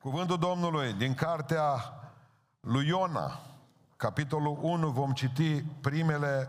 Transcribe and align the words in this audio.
Cuvântul 0.00 0.38
Domnului 0.38 0.92
din 0.92 1.14
cartea 1.14 1.94
lui 2.60 2.86
Iona, 2.86 3.40
capitolul 3.96 4.58
1, 4.62 4.90
vom 4.90 5.12
citi 5.12 5.62
primele 5.62 6.48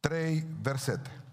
trei 0.00 0.40
versete. 0.62 1.24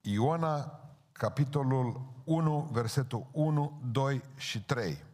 Iona, 0.00 0.80
capitolul 1.12 2.00
1, 2.24 2.68
versetul 2.72 3.26
1, 3.32 3.80
2 3.92 4.22
și 4.36 4.64
3. 4.64 5.04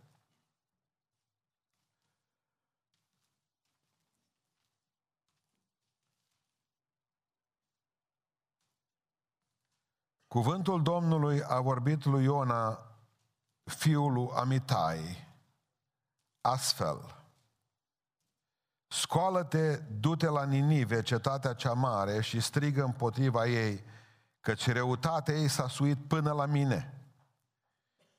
Cuvântul 10.28 10.82
Domnului 10.82 11.42
a 11.42 11.60
vorbit 11.60 12.04
lui 12.04 12.24
Iona, 12.24 12.87
fiul 13.68 14.12
lui 14.12 14.30
Amitai, 14.34 15.26
astfel. 16.40 17.16
Scoală-te, 18.86 19.76
du-te 19.76 20.26
la 20.26 20.44
Ninive, 20.44 21.02
cetatea 21.02 21.52
cea 21.52 21.72
mare, 21.72 22.20
și 22.20 22.40
strigă 22.40 22.84
împotriva 22.84 23.46
ei, 23.46 23.84
căci 24.40 24.72
răutatea 24.72 25.34
ei 25.34 25.48
s-a 25.48 25.68
suit 25.68 26.08
până 26.08 26.32
la 26.32 26.46
mine. 26.46 26.92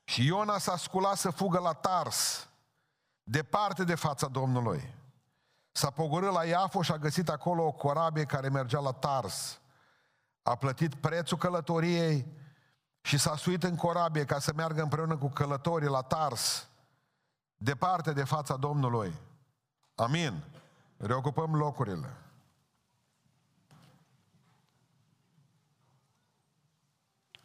Și 0.04 0.26
Iona 0.26 0.58
s-a 0.58 0.76
sculat 0.76 1.16
să 1.16 1.30
fugă 1.30 1.58
la 1.58 1.72
Tars, 1.72 2.48
departe 3.22 3.84
de 3.84 3.94
fața 3.94 4.26
Domnului. 4.26 4.94
S-a 5.72 5.90
pogorât 5.90 6.32
la 6.32 6.44
Iafo 6.44 6.82
și 6.82 6.92
a 6.92 6.98
găsit 6.98 7.28
acolo 7.28 7.66
o 7.66 7.72
corabie 7.72 8.24
care 8.24 8.48
mergea 8.48 8.80
la 8.80 8.92
Tars. 8.92 9.60
A 10.42 10.54
plătit 10.54 10.94
prețul 10.94 11.38
călătoriei 11.38 12.26
și 13.00 13.18
s-a 13.18 13.36
suit 13.36 13.62
în 13.62 13.76
corabie 13.76 14.24
ca 14.24 14.38
să 14.38 14.52
meargă 14.56 14.82
împreună 14.82 15.16
cu 15.16 15.28
călătorii 15.28 15.88
la 15.88 16.02
Tars, 16.02 16.68
departe 17.56 18.12
de 18.12 18.24
fața 18.24 18.56
Domnului. 18.56 19.14
Amin. 19.94 20.44
Reocupăm 20.96 21.56
locurile. 21.56 22.16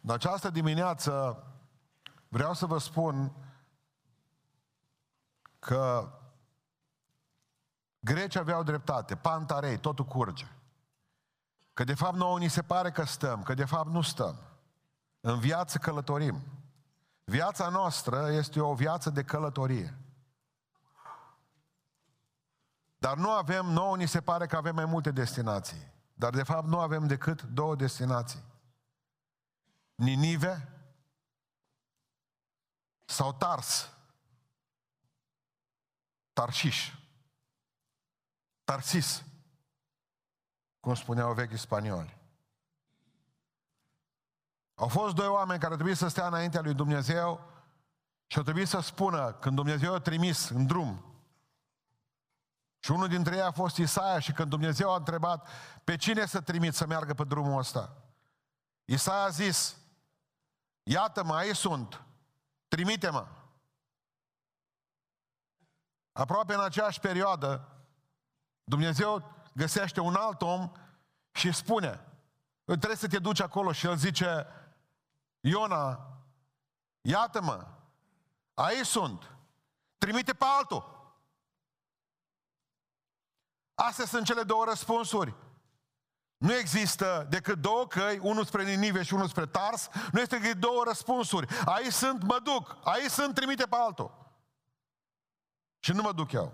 În 0.00 0.10
această 0.10 0.50
dimineață 0.50 1.44
vreau 2.28 2.54
să 2.54 2.66
vă 2.66 2.78
spun 2.78 3.32
că 5.58 6.10
grecii 8.00 8.40
aveau 8.40 8.62
dreptate, 8.62 9.16
pantarei, 9.16 9.78
totul 9.78 10.04
curge. 10.04 10.46
Că 11.72 11.84
de 11.84 11.94
fapt 11.94 12.16
nouă 12.16 12.38
ni 12.38 12.48
se 12.48 12.62
pare 12.62 12.90
că 12.90 13.04
stăm, 13.04 13.42
că 13.42 13.54
de 13.54 13.64
fapt 13.64 13.88
nu 13.88 14.00
stăm. 14.00 14.38
În 15.26 15.38
viață 15.38 15.78
călătorim. 15.78 16.42
Viața 17.24 17.68
noastră 17.68 18.30
este 18.30 18.60
o 18.60 18.74
viață 18.74 19.10
de 19.10 19.24
călătorie. 19.24 19.98
Dar 22.98 23.16
nu 23.16 23.30
avem, 23.30 23.66
nouă 23.66 23.96
ni 23.96 24.08
se 24.08 24.20
pare 24.20 24.46
că 24.46 24.56
avem 24.56 24.74
mai 24.74 24.84
multe 24.84 25.10
destinații. 25.10 25.92
Dar 26.14 26.34
de 26.34 26.42
fapt 26.42 26.66
nu 26.66 26.78
avem 26.78 27.06
decât 27.06 27.42
două 27.42 27.76
destinații. 27.76 28.42
Ninive 29.94 30.68
sau 33.04 33.32
Tars. 33.32 33.92
Tarșiș. 36.32 36.94
Tarsis. 38.64 39.24
Cum 40.80 40.94
spuneau 40.94 41.32
vechi 41.32 41.56
spanioli. 41.56 42.15
Au 44.76 44.88
fost 44.88 45.14
doi 45.14 45.26
oameni 45.26 45.60
care 45.60 45.74
trebuie 45.74 45.94
să 45.94 46.08
stea 46.08 46.26
înaintea 46.26 46.60
lui 46.60 46.74
Dumnezeu 46.74 47.50
și 48.26 48.36
au 48.36 48.42
trebuit 48.42 48.68
să 48.68 48.80
spună, 48.80 49.32
când 49.32 49.54
Dumnezeu 49.56 49.94
a 49.94 50.00
trimis 50.00 50.48
în 50.48 50.66
drum, 50.66 51.16
și 52.78 52.90
unul 52.90 53.08
dintre 53.08 53.36
ei 53.36 53.42
a 53.42 53.50
fost 53.50 53.76
Isaia 53.76 54.18
și 54.18 54.32
când 54.32 54.48
Dumnezeu 54.48 54.92
a 54.92 54.96
întrebat 54.96 55.48
pe 55.84 55.96
cine 55.96 56.26
să 56.26 56.40
trimit 56.40 56.74
să 56.74 56.86
meargă 56.86 57.14
pe 57.14 57.24
drumul 57.24 57.58
ăsta, 57.58 57.96
Isaia 58.84 59.22
a 59.22 59.28
zis, 59.28 59.76
iată-mă, 60.82 61.34
aici 61.34 61.56
sunt, 61.56 62.02
trimite-mă. 62.68 63.26
Aproape 66.12 66.54
în 66.54 66.60
aceeași 66.60 67.00
perioadă, 67.00 67.68
Dumnezeu 68.64 69.32
găsește 69.52 70.00
un 70.00 70.14
alt 70.14 70.42
om 70.42 70.72
și 71.32 71.52
spune, 71.52 72.00
trebuie 72.64 72.96
să 72.96 73.08
te 73.08 73.18
duci 73.18 73.40
acolo 73.40 73.72
și 73.72 73.86
el 73.86 73.96
zice, 73.96 74.46
Iona, 75.48 76.00
iată-mă, 77.00 77.66
aici 78.54 78.86
sunt, 78.86 79.36
trimite 79.98 80.32
pe 80.32 80.44
altul. 80.58 81.14
Astea 83.74 84.04
sunt 84.04 84.26
cele 84.26 84.42
două 84.42 84.64
răspunsuri. 84.64 85.34
Nu 86.36 86.54
există 86.54 87.26
decât 87.30 87.58
două 87.58 87.86
căi, 87.86 88.18
unul 88.18 88.44
spre 88.44 88.64
Ninive 88.64 89.02
și 89.02 89.14
unul 89.14 89.28
spre 89.28 89.46
Tars. 89.46 89.88
Nu 90.12 90.20
este 90.20 90.38
decât 90.38 90.60
două 90.60 90.84
răspunsuri. 90.84 91.46
Aici 91.64 91.92
sunt, 91.92 92.22
mă 92.22 92.38
duc. 92.38 92.76
Aici 92.84 93.10
sunt, 93.10 93.34
trimite 93.34 93.66
pe 93.66 93.76
altul. 93.76 94.34
Și 95.78 95.92
nu 95.92 96.02
mă 96.02 96.12
duc 96.12 96.32
eu. 96.32 96.52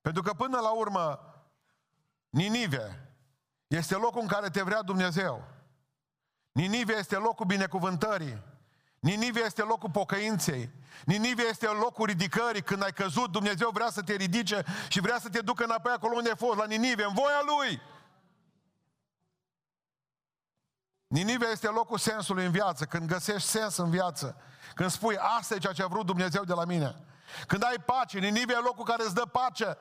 Pentru 0.00 0.22
că 0.22 0.32
până 0.32 0.60
la 0.60 0.70
urmă, 0.70 1.20
Ninive 2.28 3.14
este 3.66 3.94
locul 3.94 4.20
în 4.20 4.28
care 4.28 4.50
te 4.50 4.62
vrea 4.62 4.82
Dumnezeu. 4.82 5.57
Ninive 6.52 6.96
este 6.96 7.16
locul 7.16 7.46
binecuvântării. 7.46 8.42
Ninive 8.98 9.40
este 9.40 9.62
locul 9.62 9.90
pocăinței. 9.90 10.70
Ninive 11.04 11.42
este 11.42 11.66
locul 11.66 12.06
ridicării. 12.06 12.62
Când 12.62 12.82
ai 12.82 12.92
căzut, 12.92 13.30
Dumnezeu 13.30 13.70
vrea 13.70 13.90
să 13.90 14.02
te 14.02 14.14
ridice 14.14 14.64
și 14.88 15.00
vrea 15.00 15.18
să 15.18 15.28
te 15.28 15.40
ducă 15.40 15.64
înapoi 15.64 15.92
acolo 15.92 16.16
unde 16.16 16.28
ai 16.28 16.36
fost, 16.36 16.58
la 16.58 16.66
Ninive, 16.66 17.04
în 17.04 17.14
voia 17.14 17.40
Lui. 17.46 17.82
Ninive 21.06 21.46
este 21.46 21.66
locul 21.66 21.98
sensului 21.98 22.44
în 22.44 22.50
viață, 22.50 22.84
când 22.84 23.08
găsești 23.08 23.48
sens 23.48 23.76
în 23.76 23.90
viață. 23.90 24.36
Când 24.74 24.90
spui, 24.90 25.16
asta 25.16 25.54
e 25.54 25.58
ceea 25.58 25.72
ce 25.72 25.82
a 25.82 25.86
vrut 25.86 26.06
Dumnezeu 26.06 26.44
de 26.44 26.52
la 26.52 26.64
mine. 26.64 26.96
Când 27.46 27.62
ai 27.62 27.76
pace, 27.84 28.18
Ninive 28.18 28.52
e 28.52 28.56
locul 28.56 28.84
care 28.84 29.02
îți 29.04 29.14
dă 29.14 29.24
pace. 29.24 29.76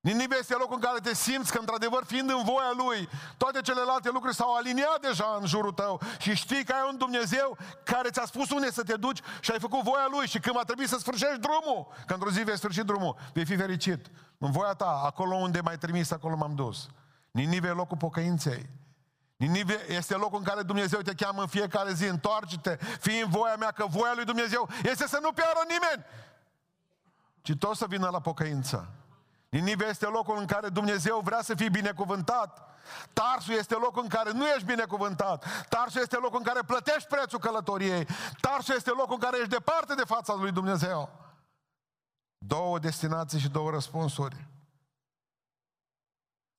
Ninive 0.00 0.36
este 0.38 0.54
locul 0.54 0.74
în 0.74 0.80
care 0.80 0.98
te 0.98 1.14
simți 1.14 1.52
că, 1.52 1.58
într-adevăr, 1.58 2.04
fiind 2.04 2.30
în 2.30 2.42
voia 2.44 2.72
Lui, 2.76 3.08
toate 3.36 3.60
celelalte 3.60 4.10
lucruri 4.10 4.34
s-au 4.34 4.54
aliniat 4.54 5.00
deja 5.00 5.36
în 5.40 5.46
jurul 5.46 5.72
tău 5.72 6.00
și 6.18 6.34
știi 6.34 6.64
că 6.64 6.72
ai 6.72 6.88
un 6.90 6.96
Dumnezeu 6.96 7.56
care 7.84 8.10
ți-a 8.10 8.24
spus 8.24 8.50
unde 8.50 8.70
să 8.70 8.82
te 8.82 8.96
duci 8.96 9.20
și 9.40 9.50
ai 9.50 9.58
făcut 9.58 9.82
voia 9.82 10.06
Lui 10.10 10.26
și 10.26 10.38
când 10.38 10.56
va 10.56 10.62
trebui 10.62 10.88
să 10.88 10.98
sfârșești 10.98 11.38
drumul, 11.38 11.86
că 12.06 12.12
într-o 12.12 12.30
zi 12.30 12.42
vei 12.42 12.56
sfârși 12.56 12.82
drumul, 12.82 13.16
vei 13.32 13.44
fi 13.44 13.56
fericit. 13.56 14.06
În 14.38 14.50
voia 14.50 14.72
ta, 14.72 15.02
acolo 15.04 15.34
unde 15.34 15.60
m-ai 15.60 15.78
trimis, 15.78 16.10
acolo 16.10 16.36
m-am 16.36 16.54
dus. 16.54 16.88
Ninive 17.30 17.68
e 17.68 17.72
locul 17.72 17.96
pocăinței. 17.96 18.70
Ninive 19.36 19.84
este 19.88 20.14
locul 20.14 20.38
în 20.38 20.44
care 20.44 20.62
Dumnezeu 20.62 21.00
te 21.00 21.14
cheamă 21.14 21.40
în 21.40 21.46
fiecare 21.46 21.92
zi, 21.92 22.04
întoarce-te, 22.04 22.76
fii 23.00 23.20
în 23.20 23.30
voia 23.30 23.56
mea, 23.56 23.70
că 23.70 23.86
voia 23.88 24.12
lui 24.14 24.24
Dumnezeu 24.24 24.68
este 24.82 25.06
să 25.06 25.18
nu 25.22 25.32
piară 25.32 25.60
nimeni, 25.68 26.04
ci 27.42 27.52
tot 27.58 27.76
să 27.76 27.86
vină 27.88 28.08
la 28.08 28.20
pocăință. 28.20 28.99
Ninive 29.50 29.86
este 29.86 30.06
locul 30.06 30.38
în 30.38 30.46
care 30.46 30.68
Dumnezeu 30.68 31.20
vrea 31.20 31.42
să 31.42 31.54
fii 31.54 31.70
binecuvântat. 31.70 32.68
Tarsul 33.12 33.54
este 33.54 33.74
locul 33.74 34.02
în 34.02 34.08
care 34.08 34.32
nu 34.32 34.46
ești 34.46 34.64
binecuvântat. 34.64 35.66
Tarsul 35.68 36.00
este 36.00 36.16
locul 36.16 36.38
în 36.38 36.44
care 36.44 36.60
plătești 36.66 37.08
prețul 37.08 37.38
călătoriei. 37.38 38.06
Tarsul 38.40 38.74
este 38.74 38.90
locul 38.90 39.12
în 39.12 39.18
care 39.18 39.36
ești 39.36 39.50
departe 39.50 39.94
de 39.94 40.04
fața 40.04 40.34
lui 40.34 40.52
Dumnezeu. 40.52 41.10
Două 42.38 42.78
destinații 42.78 43.38
și 43.38 43.48
două 43.48 43.70
răspunsuri. 43.70 44.46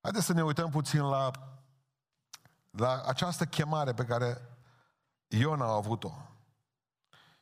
Haideți 0.01 0.25
să 0.25 0.33
ne 0.33 0.43
uităm 0.43 0.69
puțin 0.69 1.01
la, 1.01 1.31
la 2.69 3.01
această 3.05 3.45
chemare 3.45 3.93
pe 3.93 4.05
care 4.05 4.41
Iona 5.27 5.65
a 5.65 5.75
avut-o. 5.75 6.11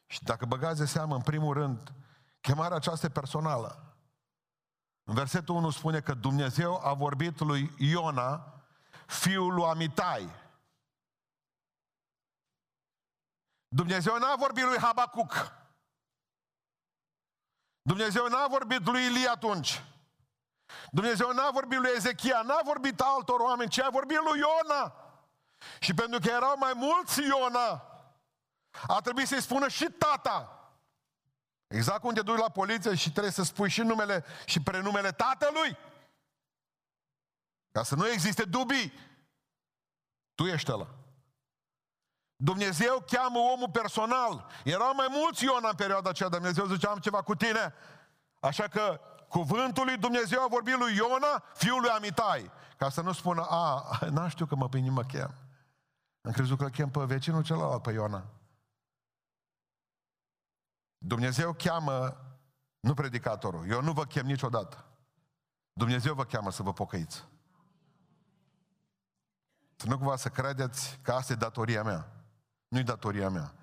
Și 0.05 0.23
dacă 0.23 0.45
băgați 0.45 0.79
de 0.79 0.85
seamă, 0.85 1.16
în 1.16 1.21
primul 1.21 1.53
rând, 1.53 1.93
chemarea 2.41 2.75
aceasta 2.75 3.09
personală. 3.09 3.89
În 5.09 5.16
versetul 5.16 5.56
1 5.56 5.70
spune 5.70 6.00
că 6.00 6.14
Dumnezeu 6.14 6.85
a 6.85 6.94
vorbit 6.94 7.40
lui 7.40 7.73
Iona, 7.78 8.53
fiul 9.08 9.53
lui 9.53 9.64
Amitai. 9.64 10.29
Dumnezeu 13.67 14.17
n-a 14.17 14.35
vorbit 14.35 14.64
lui 14.64 14.78
Habacuc. 14.78 15.52
Dumnezeu 17.82 18.28
n-a 18.28 18.47
vorbit 18.47 18.85
lui 18.85 19.06
Ilie 19.06 19.28
atunci. 19.28 19.84
Dumnezeu 20.91 21.32
n-a 21.32 21.50
vorbit 21.52 21.79
lui 21.79 21.91
Ezechia, 21.96 22.41
n-a 22.41 22.62
vorbit 22.64 23.02
altor 23.02 23.40
oameni, 23.40 23.70
ci 23.70 23.79
a 23.79 23.90
vorbit 23.90 24.17
lui 24.17 24.40
Iona. 24.40 24.94
Și 25.79 25.94
pentru 25.94 26.20
că 26.20 26.29
erau 26.29 26.58
mai 26.58 26.73
mulți 26.73 27.22
Iona, 27.22 27.84
a 28.88 29.00
trebuit 29.02 29.28
să-i 29.28 29.41
spună 29.41 29.67
și 29.67 29.85
tata. 29.85 30.59
Exact 31.69 32.01
cum 32.01 32.13
te 32.13 32.21
duci 32.21 32.39
la 32.39 32.49
poliție 32.49 32.95
și 32.95 33.11
trebuie 33.11 33.31
să 33.31 33.43
spui 33.43 33.69
și 33.69 33.81
numele 33.81 34.25
și 34.45 34.61
prenumele 34.61 35.11
tatălui. 35.11 35.77
Ca 37.71 37.83
să 37.83 37.95
nu 37.95 38.07
existe 38.07 38.43
dubii. 38.43 38.93
Tu 40.35 40.45
ești 40.45 40.71
ăla. 40.71 40.87
Dumnezeu 42.35 43.03
cheamă 43.07 43.39
omul 43.39 43.69
personal. 43.71 44.45
Erau 44.63 44.95
mai 44.95 45.07
mulți 45.09 45.43
Iona 45.43 45.69
în 45.69 45.75
perioada 45.75 46.09
aceea, 46.09 46.29
Dumnezeu 46.29 46.66
zicea, 46.66 46.89
am 46.89 46.97
ceva 46.97 47.21
cu 47.21 47.35
tine. 47.35 47.73
Așa 48.39 48.67
că 48.67 48.99
cuvântul 49.27 49.85
lui 49.85 49.97
Dumnezeu 49.97 50.43
a 50.43 50.47
vorbit 50.47 50.77
lui 50.77 50.95
Iona, 50.95 51.43
fiul 51.53 51.81
lui 51.81 51.89
Amitai. 51.89 52.51
Ca 52.77 52.89
să 52.89 53.01
nu 53.01 53.11
spună, 53.11 53.45
a, 53.49 53.99
n-am 54.09 54.27
știu 54.27 54.45
că 54.45 54.55
mă 54.55 54.69
pe 54.69 54.79
mă 54.79 55.03
chem. 55.03 55.33
Am 56.21 56.31
crezut 56.31 56.57
că 56.57 56.63
îl 56.63 56.69
chem 56.69 56.89
pe 56.89 57.03
vecinul 57.03 57.43
celălalt, 57.43 57.81
pe 57.81 57.91
Iona. 57.91 58.39
Dumnezeu 60.99 61.53
cheamă, 61.53 62.17
nu 62.79 62.93
predicatorul. 62.93 63.69
Eu 63.69 63.81
nu 63.81 63.91
vă 63.91 64.05
chem 64.05 64.25
niciodată. 64.25 64.85
Dumnezeu 65.73 66.13
vă 66.13 66.23
cheamă 66.25 66.51
să 66.51 66.63
vă 66.63 66.73
pocăiți. 66.73 67.28
Să 69.75 69.87
nu 69.87 69.97
cumva 69.97 70.16
să 70.16 70.29
credeți 70.29 70.99
că 71.01 71.11
asta 71.11 71.34
e 71.34 71.35
datoria 71.35 71.84
mea. 71.84 72.11
Nu-i 72.67 72.84
datoria 72.84 73.29
mea. 73.29 73.53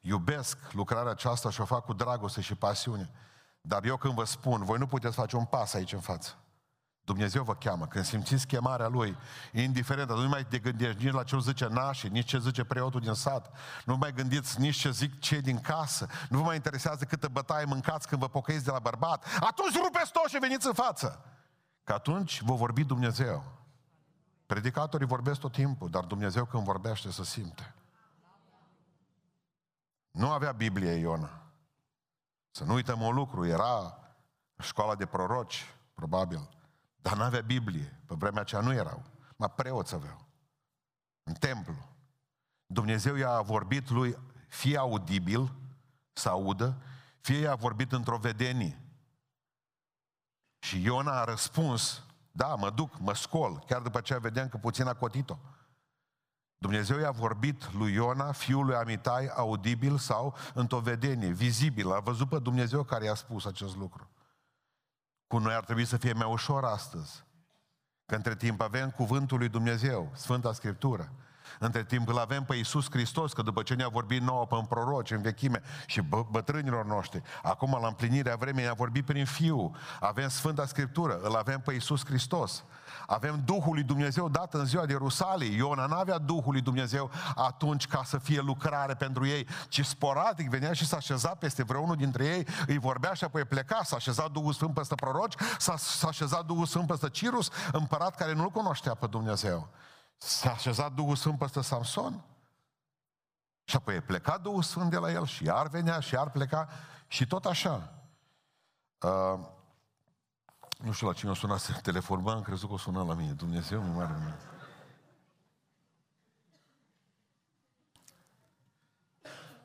Iubesc 0.00 0.72
lucrarea 0.72 1.10
aceasta 1.10 1.50
și 1.50 1.60
o 1.60 1.64
fac 1.64 1.84
cu 1.84 1.92
dragoste 1.92 2.40
și 2.40 2.54
pasiune. 2.54 3.10
Dar 3.60 3.84
eu 3.84 3.96
când 3.96 4.14
vă 4.14 4.24
spun, 4.24 4.64
voi 4.64 4.78
nu 4.78 4.86
puteți 4.86 5.14
face 5.14 5.36
un 5.36 5.44
pas 5.44 5.74
aici 5.74 5.92
în 5.92 6.00
față. 6.00 6.41
Dumnezeu 7.04 7.42
vă 7.42 7.54
cheamă. 7.54 7.86
Când 7.86 8.04
simțiți 8.04 8.46
chemarea 8.46 8.88
Lui, 8.88 9.16
indiferent, 9.52 10.08
nu 10.08 10.28
mai 10.28 10.46
te 10.46 10.58
gândești 10.58 11.04
nici 11.04 11.12
la 11.12 11.22
ce 11.22 11.38
zice 11.38 11.66
nașii, 11.66 12.08
nici 12.08 12.28
ce 12.28 12.38
zice 12.38 12.64
preotul 12.64 13.00
din 13.00 13.12
sat, 13.12 13.56
nu 13.84 13.96
mai 13.96 14.12
gândiți 14.12 14.60
nici 14.60 14.76
ce 14.76 14.90
zic 14.90 15.20
cei 15.20 15.40
din 15.40 15.60
casă, 15.60 16.06
nu 16.28 16.38
vă 16.38 16.44
mai 16.44 16.54
interesează 16.54 17.04
câtă 17.04 17.28
bătaie 17.28 17.64
mâncați 17.64 18.08
când 18.08 18.20
vă 18.20 18.28
pocăiți 18.28 18.64
de 18.64 18.70
la 18.70 18.78
bărbat, 18.78 19.24
atunci 19.40 19.76
rupeți 19.82 20.12
tot 20.12 20.26
și 20.26 20.38
veniți 20.38 20.66
în 20.66 20.72
față. 20.72 21.24
Că 21.84 21.92
atunci 21.92 22.42
vă 22.42 22.54
vorbi 22.54 22.84
Dumnezeu. 22.84 23.44
Predicatorii 24.46 25.06
vorbesc 25.06 25.40
tot 25.40 25.52
timpul, 25.52 25.90
dar 25.90 26.04
Dumnezeu 26.04 26.44
când 26.44 26.64
vorbește 26.64 27.10
să 27.10 27.24
simte. 27.24 27.74
Nu 30.10 30.30
avea 30.30 30.52
Biblie 30.52 30.92
Iona. 30.92 31.42
Să 32.50 32.64
nu 32.64 32.74
uităm 32.74 33.00
un 33.00 33.14
lucru, 33.14 33.46
era 33.46 33.98
școala 34.58 34.94
de 34.94 35.06
proroci, 35.06 35.74
probabil, 35.94 36.48
dar 37.02 37.16
nu 37.16 37.22
avea 37.22 37.40
Biblie. 37.40 38.00
Pe 38.06 38.14
vremea 38.18 38.40
aceea 38.40 38.60
nu 38.60 38.72
erau. 38.72 39.02
Mă 39.36 39.48
preoți 39.48 39.94
aveau. 39.94 40.26
În 41.22 41.34
templu. 41.34 41.74
Dumnezeu 42.66 43.16
i-a 43.16 43.40
vorbit 43.40 43.90
lui 43.90 44.18
fie 44.48 44.78
audibil, 44.78 45.52
să 46.12 46.28
audă, 46.28 46.76
fie 47.20 47.38
i-a 47.38 47.54
vorbit 47.54 47.92
într-o 47.92 48.16
vedenie. 48.16 48.80
Și 50.58 50.82
Iona 50.82 51.20
a 51.20 51.24
răspuns, 51.24 52.02
da, 52.32 52.54
mă 52.54 52.70
duc, 52.70 52.98
mă 52.98 53.14
scol, 53.14 53.64
chiar 53.66 53.80
după 53.80 53.98
aceea 53.98 54.18
vedeam 54.18 54.48
că 54.48 54.56
puțin 54.56 54.86
a 54.86 54.94
cotit-o. 54.94 55.38
Dumnezeu 56.58 56.98
i-a 56.98 57.10
vorbit 57.10 57.72
lui 57.72 57.92
Iona, 57.92 58.32
fiul 58.32 58.64
lui 58.64 58.74
Amitai, 58.74 59.26
audibil 59.26 59.98
sau 59.98 60.36
într-o 60.54 60.80
vedenie, 60.80 61.28
vizibil. 61.28 61.92
A 61.92 62.00
văzut 62.00 62.28
pe 62.28 62.38
Dumnezeu 62.38 62.82
care 62.82 63.04
i-a 63.04 63.14
spus 63.14 63.44
acest 63.44 63.76
lucru. 63.76 64.08
Cu 65.32 65.38
noi 65.38 65.54
ar 65.54 65.64
trebui 65.64 65.84
să 65.84 65.96
fie 65.96 66.12
mai 66.12 66.30
ușor 66.30 66.64
astăzi. 66.64 67.24
Că 68.06 68.14
între 68.14 68.36
timp 68.36 68.60
avem 68.60 68.90
cuvântul 68.90 69.38
lui 69.38 69.48
Dumnezeu, 69.48 70.10
Sfânta 70.14 70.52
Scriptură. 70.52 71.12
Între 71.58 71.84
timp 71.84 72.08
îl 72.08 72.18
avem 72.18 72.44
pe 72.44 72.54
Iisus 72.54 72.90
Hristos, 72.90 73.32
că 73.32 73.42
după 73.42 73.62
ce 73.62 73.74
ne-a 73.74 73.88
vorbit 73.88 74.22
nouă 74.22 74.46
pe 74.46 74.64
proroci, 74.68 75.10
în 75.10 75.22
vechime 75.22 75.62
și 75.86 76.00
bă, 76.00 76.24
bătrânilor 76.30 76.84
noștri, 76.84 77.22
acum 77.42 77.78
la 77.80 77.86
împlinirea 77.86 78.36
vremii 78.36 78.62
ne-a 78.62 78.72
vorbit 78.72 79.04
prin 79.04 79.24
Fiul. 79.24 79.70
Avem 80.00 80.28
Sfânta 80.28 80.66
Scriptură, 80.66 81.18
îl 81.22 81.34
avem 81.34 81.60
pe 81.60 81.72
Iisus 81.72 82.04
Hristos. 82.04 82.64
Avem 83.06 83.42
Duhul 83.44 83.74
lui 83.74 83.82
Dumnezeu 83.82 84.28
dat 84.28 84.54
în 84.54 84.64
ziua 84.64 84.86
de 84.86 84.94
Rusalii. 84.94 85.56
Iona 85.56 85.86
n-avea 85.86 86.18
Duhul 86.18 86.52
lui 86.52 86.60
Dumnezeu 86.60 87.10
atunci 87.34 87.86
ca 87.86 88.02
să 88.04 88.18
fie 88.18 88.40
lucrare 88.40 88.94
pentru 88.94 89.26
ei, 89.26 89.46
ci 89.68 89.84
sporadic 89.84 90.50
venea 90.50 90.72
și 90.72 90.86
s-a 90.86 90.96
așezat 90.96 91.38
peste 91.38 91.62
vreunul 91.62 91.96
dintre 91.96 92.24
ei, 92.24 92.46
îi 92.66 92.78
vorbea 92.78 93.12
și 93.12 93.24
apoi 93.24 93.44
pleca, 93.44 93.80
s-a 93.84 93.96
așezat 93.96 94.30
Duhul 94.30 94.52
Sfânt 94.52 94.74
peste 94.74 94.94
proroci, 94.94 95.34
s-a, 95.58 95.76
s-a 95.76 96.08
așezat 96.08 96.44
Duhul 96.44 96.66
Sfânt 96.66 96.86
peste 96.86 97.08
Cirus, 97.08 97.50
împărat 97.72 98.14
care 98.14 98.32
nu-L 98.32 98.50
cunoștea 98.50 98.94
pe 98.94 99.06
Dumnezeu. 99.06 99.68
S-a 100.24 100.50
așezat 100.50 100.92
Duhul 100.92 101.16
Sfânt 101.16 101.38
peste 101.38 101.60
Samson. 101.60 102.24
Și 103.64 103.76
apoi 103.76 104.00
pleca 104.00 104.38
Duhul 104.38 104.62
Sfânt 104.62 104.90
de 104.90 104.96
la 104.96 105.10
el 105.10 105.26
și 105.26 105.44
iar 105.44 105.68
venea 105.68 106.00
și 106.00 106.14
iar 106.14 106.30
pleca 106.30 106.68
și 107.06 107.26
tot 107.26 107.44
așa. 107.44 107.92
Uh, 109.00 109.40
nu 110.78 110.92
știu 110.92 111.06
la 111.06 111.12
cine 111.12 111.30
o 111.30 111.34
suna 111.34 111.56
să 111.56 111.72
telefon, 111.82 112.28
am 112.28 112.42
crezut 112.42 112.68
că 112.68 112.74
o 112.74 112.78
sună 112.78 113.04
la 113.04 113.14
mine. 113.14 113.32
Dumnezeu 113.32 113.82
mi 113.82 113.94
mare 113.94 114.14
mine. 114.18 114.36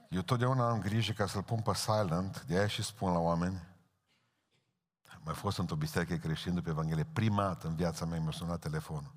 Eu 0.10 0.22
totdeauna 0.22 0.70
am 0.70 0.80
grijă 0.80 1.12
ca 1.12 1.28
să-l 1.28 1.44
pun 1.44 1.62
pe 1.62 1.74
silent, 1.74 2.44
de 2.44 2.58
aia 2.58 2.68
și 2.68 2.84
spun 2.84 3.12
la 3.12 3.20
oameni. 3.20 3.68
Am 5.14 5.22
mai 5.24 5.34
fost 5.34 5.58
într-o 5.58 5.76
biserică 5.76 6.16
creștină 6.16 6.62
pe 6.62 6.70
Evanghelie. 6.70 7.08
Prima 7.14 7.44
dată 7.44 7.68
în 7.68 7.76
viața 7.76 8.06
mea 8.06 8.20
mi-a 8.20 8.32
sunat 8.32 8.60
telefonul. 8.60 9.17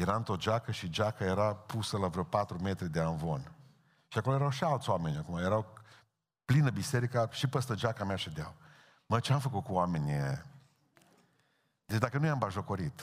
Era 0.00 0.16
într-o 0.16 0.36
geacă 0.36 0.72
și 0.72 0.90
geaca 0.90 1.24
era 1.24 1.54
pusă 1.54 1.98
la 1.98 2.08
vreo 2.08 2.24
4 2.24 2.58
metri 2.62 2.88
de 2.88 3.00
anvon. 3.00 3.52
Și 4.08 4.18
acolo 4.18 4.36
erau 4.36 4.50
și 4.50 4.64
alți 4.64 4.90
oameni 4.90 5.16
acum. 5.16 5.36
Erau 5.36 5.66
plină 6.44 6.70
biserica 6.70 7.28
și 7.30 7.46
peste 7.46 7.74
geaca 7.74 8.04
mea 8.04 8.16
ședeau. 8.16 8.54
Mă, 9.06 9.20
ce 9.20 9.32
am 9.32 9.40
făcut 9.40 9.64
cu 9.64 9.72
oamenii 9.72 10.40
deci 11.88 11.98
dacă 11.98 12.18
nu 12.18 12.26
i-am 12.26 12.38
bajocorit, 12.38 13.02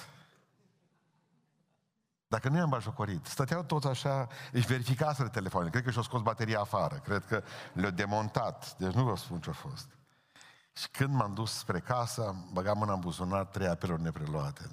dacă 2.27 2.50
nu 2.50 2.57
i-am 2.57 2.69
bajocorit, 2.69 3.25
stăteau 3.25 3.63
toți 3.63 3.88
așa, 3.88 4.27
își 4.51 4.68
verificaseră 4.68 5.30
telefonul, 5.30 5.69
cred 5.69 5.83
că 5.83 5.92
și-au 5.92 6.03
scos 6.03 6.21
bateria 6.21 6.59
afară, 6.59 6.95
cred 6.95 7.25
că 7.25 7.44
le-au 7.74 7.92
demontat, 7.92 8.77
deci 8.77 8.94
nu 8.94 9.03
vă 9.03 9.15
spun 9.15 9.39
ce 9.39 9.50
a 9.50 9.53
fost. 9.53 9.88
Și 10.74 10.89
când 10.89 11.13
m-am 11.13 11.33
dus 11.33 11.51
spre 11.51 11.80
casă, 11.80 12.36
băgam 12.51 12.77
mâna 12.77 12.94
în 12.94 13.00
buzunar 13.00 13.45
trei 13.45 13.68
apeluri 13.68 14.01
nepreluate. 14.01 14.69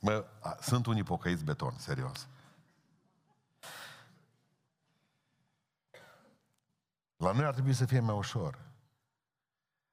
Mă, 0.00 0.26
a, 0.40 0.56
sunt 0.60 0.86
unii 0.86 1.02
pocăiți 1.02 1.44
beton, 1.44 1.78
serios. 1.78 2.28
La 7.16 7.32
noi 7.32 7.44
ar 7.44 7.52
trebui 7.52 7.72
să 7.72 7.86
fie 7.86 8.00
mai 8.00 8.16
ușor. 8.16 8.58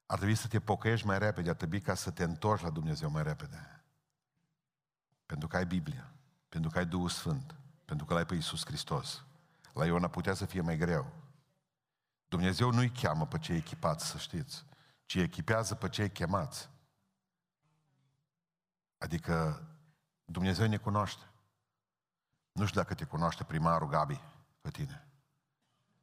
Ar 0.05 0.17
trebui 0.17 0.35
să 0.35 0.47
te 0.47 0.59
pocăiești 0.59 1.05
mai 1.05 1.19
repede, 1.19 1.49
ar 1.49 1.55
trebui 1.55 1.81
ca 1.81 1.93
să 1.93 2.11
te 2.11 2.23
întorci 2.23 2.61
la 2.61 2.69
Dumnezeu 2.69 3.09
mai 3.09 3.23
repede. 3.23 3.83
Pentru 5.25 5.47
că 5.47 5.57
ai 5.57 5.65
Biblia, 5.65 6.11
pentru 6.49 6.69
că 6.69 6.77
ai 6.77 6.85
Duhul 6.85 7.09
Sfânt, 7.09 7.55
pentru 7.85 8.05
că 8.05 8.13
l-ai 8.13 8.25
pe 8.25 8.35
Iisus 8.35 8.65
Hristos. 8.65 9.25
La 9.73 9.85
Iona 9.85 10.07
putea 10.07 10.33
să 10.33 10.45
fie 10.45 10.61
mai 10.61 10.77
greu. 10.77 11.13
Dumnezeu 12.27 12.71
nu-i 12.71 12.91
cheamă 12.91 13.27
pe 13.27 13.37
cei 13.37 13.55
echipați, 13.55 14.07
să 14.07 14.17
știți, 14.17 14.65
ci 15.05 15.15
echipează 15.15 15.75
pe 15.75 15.89
cei 15.89 16.09
chemați. 16.09 16.69
Adică 18.97 19.67
Dumnezeu 20.31 20.67
ne 20.67 20.77
cunoaște. 20.77 21.23
Nu 22.51 22.65
știu 22.65 22.81
dacă 22.81 22.93
te 22.93 23.05
cunoaște 23.05 23.43
primarul 23.43 23.87
Gabi 23.87 24.21
pe 24.61 24.69
tine, 24.69 25.07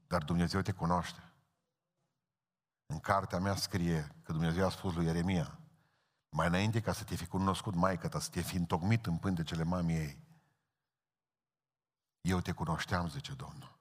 dar 0.07 0.23
Dumnezeu 0.23 0.61
te 0.61 0.73
cunoaște. 0.73 1.23
În 2.87 3.00
cartea 3.00 3.38
mea 3.38 3.54
scrie 3.54 4.14
că 4.23 4.33
Dumnezeu 4.33 4.66
a 4.66 4.71
spus 4.71 4.95
lui 4.95 5.04
Ieremia, 5.04 5.59
mai 6.28 6.47
înainte 6.47 6.81
ca 6.81 6.93
să 6.93 7.04
te 7.04 7.14
fi 7.14 7.26
cunoscut 7.26 7.75
maică 7.75 8.09
ta, 8.09 8.19
să 8.19 8.31
te 8.31 8.40
fi 8.40 8.57
întocmit 8.57 9.07
în 9.07 9.16
pântecele 9.16 9.62
mamei 9.62 9.97
ei, 9.97 10.19
eu 12.21 12.40
te 12.40 12.52
cunoșteam, 12.52 13.09
zice 13.09 13.33
Domnul. 13.33 13.78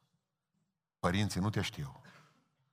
Părinții 0.99 1.41
nu 1.41 1.49
te 1.49 1.61
știu. 1.61 2.01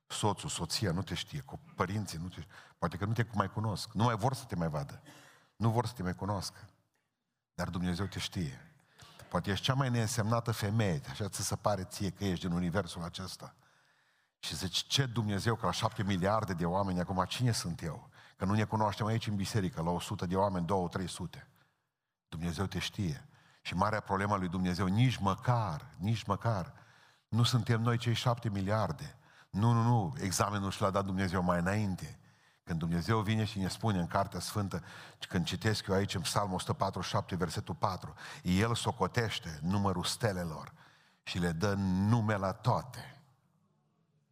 Soțul, 0.07 0.49
soția 0.49 0.91
nu 0.91 1.01
te 1.01 1.13
știe. 1.13 1.45
Părinții 1.75 2.17
nu 2.17 2.27
te 2.27 2.45
Poate 2.77 2.97
că 2.97 3.05
nu 3.05 3.13
te 3.13 3.25
mai 3.33 3.51
cunosc. 3.51 3.93
Nu 3.93 4.03
mai 4.03 4.15
vor 4.15 4.33
să 4.33 4.45
te 4.45 4.55
mai 4.55 4.69
vadă. 4.69 5.01
Nu 5.55 5.69
vor 5.69 5.85
să 5.85 5.93
te 5.93 6.03
mai 6.03 6.15
cunoscă. 6.15 6.69
Dar 7.53 7.69
Dumnezeu 7.69 8.05
te 8.05 8.19
știe. 8.19 8.65
Poate 9.29 9.51
ești 9.51 9.65
cea 9.65 9.73
mai 9.73 9.89
neînsemnată 9.89 10.51
femeie, 10.51 11.01
așa 11.09 11.29
ți 11.29 11.45
se 11.45 11.55
pare 11.55 11.83
ție 11.83 12.09
că 12.09 12.25
ești 12.25 12.47
din 12.47 12.55
universul 12.55 13.03
acesta. 13.03 13.55
Și 14.39 14.55
zici, 14.55 14.77
ce 14.77 15.05
Dumnezeu, 15.05 15.55
că 15.55 15.65
la 15.65 15.71
șapte 15.71 16.03
miliarde 16.03 16.53
de 16.53 16.65
oameni, 16.65 16.99
acum 16.99 17.25
cine 17.27 17.51
sunt 17.51 17.81
eu? 17.81 18.09
Că 18.37 18.45
nu 18.45 18.53
ne 18.53 18.63
cunoaștem 18.63 19.05
aici 19.05 19.27
în 19.27 19.35
biserică, 19.35 19.81
la 19.81 19.89
100 19.89 20.25
de 20.25 20.35
oameni, 20.35 20.65
2-300. 21.37 21.45
Dumnezeu 22.29 22.65
te 22.65 22.79
știe. 22.79 23.27
Și 23.61 23.75
marea 23.75 23.99
problemă 23.99 24.35
lui 24.35 24.47
Dumnezeu, 24.47 24.85
nici 24.85 25.17
măcar, 25.17 25.85
nici 25.97 26.23
măcar, 26.23 26.73
nu 27.27 27.43
suntem 27.43 27.81
noi 27.81 27.97
cei 27.97 28.13
șapte 28.13 28.49
miliarde. 28.49 29.17
Nu, 29.49 29.71
nu, 29.71 29.83
nu, 29.83 30.13
examenul 30.17 30.71
și 30.71 30.81
l-a 30.81 30.89
dat 30.89 31.05
Dumnezeu 31.05 31.43
mai 31.43 31.59
înainte. 31.59 32.19
Când 32.71 32.83
Dumnezeu 32.83 33.19
vine 33.19 33.43
și 33.43 33.59
ne 33.59 33.67
spune 33.67 33.99
în 33.99 34.07
Cartea 34.07 34.39
Sfântă, 34.39 34.83
când 35.27 35.45
citesc 35.45 35.87
eu 35.87 35.95
aici 35.95 36.15
în 36.15 36.21
Psalmul 36.21 36.55
147, 36.55 37.35
versetul 37.35 37.75
4, 37.75 38.13
El 38.41 38.75
socotește 38.75 39.59
numărul 39.61 40.03
stelelor 40.03 40.73
și 41.23 41.39
le 41.39 41.51
dă 41.51 41.73
nume 41.73 42.35
la 42.35 42.51
toate. 42.51 43.21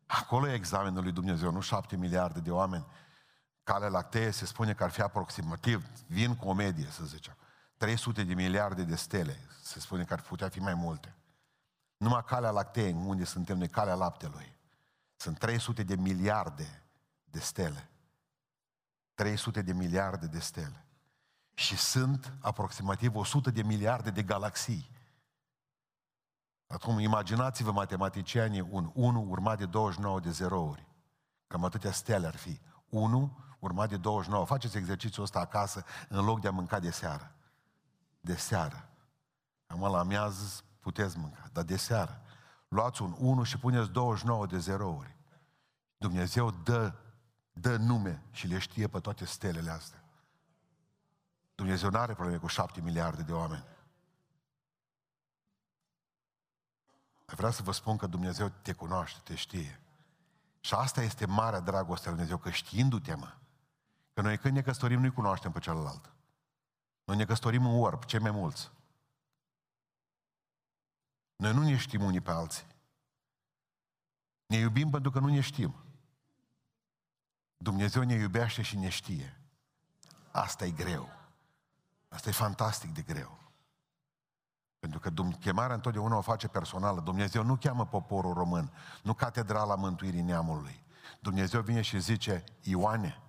Acolo 0.05 0.47
e 0.47 0.53
examenul 0.53 1.03
lui 1.03 1.11
Dumnezeu, 1.11 1.51
nu 1.51 1.59
șapte 1.59 1.95
miliarde 1.95 2.39
de 2.39 2.51
oameni. 2.51 2.85
Cale 3.63 3.87
lactee 3.87 4.31
se 4.31 4.45
spune 4.45 4.73
că 4.73 4.83
ar 4.83 4.89
fi 4.89 5.01
aproximativ, 5.01 5.85
vin 6.07 6.35
cu 6.35 6.47
o 6.47 6.53
medie, 6.53 6.87
să 6.89 7.03
zicem. 7.03 7.35
300 7.77 8.23
de 8.23 8.33
miliarde 8.33 8.83
de 8.83 8.95
stele, 8.95 9.37
se 9.61 9.79
spune 9.79 10.03
că 10.03 10.13
ar 10.13 10.21
putea 10.21 10.49
fi 10.49 10.59
mai 10.59 10.73
multe. 10.73 11.15
Numai 11.97 12.23
calea 12.25 12.51
lactee, 12.51 12.91
unde 12.91 13.23
suntem 13.23 13.57
noi, 13.57 13.69
calea 13.69 13.95
laptelui. 13.95 14.55
Sunt 15.15 15.37
300 15.37 15.83
de 15.83 15.95
miliarde 15.95 16.83
de 17.23 17.39
stele. 17.39 17.89
300 19.19 19.61
de 19.61 19.73
miliarde 19.73 20.27
de 20.27 20.39
stele. 20.39 20.85
Și 21.53 21.77
sunt 21.77 22.33
aproximativ 22.41 23.15
100 23.15 23.51
de 23.51 23.61
miliarde 23.61 24.09
de 24.09 24.23
galaxii. 24.23 24.91
Acum 26.67 26.99
imaginați-vă 26.99 27.71
matematicianii 27.71 28.67
un 28.69 28.91
1 28.93 29.25
urmat 29.29 29.57
de 29.57 29.65
29 29.65 30.19
de 30.19 30.29
zerouri. 30.29 30.87
Cam 31.47 31.63
atâtea 31.63 31.91
stele 31.91 32.27
ar 32.27 32.35
fi. 32.35 32.59
1 32.89 33.37
urmat 33.59 33.89
de 33.89 33.97
29. 33.97 34.45
Faceți 34.45 34.77
exercițiul 34.77 35.25
ăsta 35.25 35.39
acasă 35.39 35.85
în 36.09 36.25
loc 36.25 36.41
de 36.41 36.47
a 36.47 36.51
mânca 36.51 36.79
de 36.79 36.91
seară. 36.91 37.35
De 38.21 38.35
seară. 38.35 38.89
Acum 39.67 39.91
la 39.91 39.99
amiază 39.99 40.63
puteți 40.79 41.17
mânca, 41.17 41.49
dar 41.53 41.63
de 41.63 41.77
seară. 41.77 42.21
Luați 42.67 43.01
un 43.01 43.15
1 43.17 43.43
și 43.43 43.57
puneți 43.57 43.89
29 43.89 44.45
de 44.45 44.57
zerouri. 44.57 45.15
Dumnezeu 45.97 46.51
dă, 46.51 46.93
dă 47.59 47.77
nume 47.77 48.23
și 48.31 48.47
le 48.47 48.59
știe 48.59 48.87
pe 48.87 48.99
toate 48.99 49.25
stelele 49.25 49.69
astea. 49.69 50.03
Dumnezeu 51.55 51.89
nu 51.89 51.97
are 51.97 52.13
probleme 52.13 52.39
cu 52.39 52.47
șapte 52.47 52.81
miliarde 52.81 53.21
de 53.21 53.33
oameni. 53.33 53.65
Vreau 57.25 57.51
să 57.51 57.63
vă 57.63 57.71
spun 57.71 57.97
că 57.97 58.07
Dumnezeu 58.07 58.49
te 58.61 58.73
cunoaște, 58.73 59.19
te 59.23 59.35
știe. 59.35 59.81
Și 60.59 60.73
asta 60.73 61.01
este 61.01 61.25
marea 61.25 61.59
dragoste 61.59 62.07
a 62.07 62.11
Lui 62.11 62.19
Dumnezeu, 62.19 62.37
că 62.37 62.49
știindu-te, 62.49 63.15
mă, 63.15 63.33
că 64.13 64.21
noi 64.21 64.37
când 64.37 64.53
ne 64.53 64.61
căsătorim 64.61 64.99
nu-i 64.99 65.11
cunoaștem 65.11 65.51
pe 65.51 65.59
celălalt. 65.59 66.13
Noi 67.03 67.15
ne 67.15 67.25
căsătorim 67.25 67.65
în 67.65 67.81
orb, 67.81 68.03
cei 68.03 68.19
mai 68.19 68.31
mulți. 68.31 68.71
Noi 71.35 71.53
nu 71.53 71.63
ne 71.63 71.77
știm 71.77 72.03
unii 72.03 72.21
pe 72.21 72.31
alții. 72.31 72.67
Ne 74.45 74.57
iubim 74.57 74.89
pentru 74.89 75.11
că 75.11 75.19
nu 75.19 75.27
ne 75.27 75.39
știm. 75.39 75.75
Dumnezeu 77.61 78.03
ne 78.03 78.13
iubește 78.13 78.61
și 78.61 78.77
ne 78.77 78.89
știe. 78.89 79.39
Asta 80.31 80.65
e 80.65 80.71
greu. 80.71 81.09
Asta 82.09 82.29
e 82.29 82.31
fantastic 82.31 82.93
de 82.93 83.01
greu. 83.01 83.39
Pentru 84.79 84.99
că 84.99 85.11
chemarea 85.39 85.75
întotdeauna 85.75 86.17
o 86.17 86.21
face 86.21 86.47
personală. 86.47 87.01
Dumnezeu 87.01 87.43
nu 87.43 87.55
cheamă 87.55 87.85
poporul 87.85 88.33
român, 88.33 88.71
nu 89.03 89.13
catedrala 89.13 89.75
mântuirii 89.75 90.21
neamului. 90.21 90.83
Dumnezeu 91.19 91.61
vine 91.61 91.81
și 91.81 91.99
zice, 91.99 92.43
Ioane, 92.61 93.21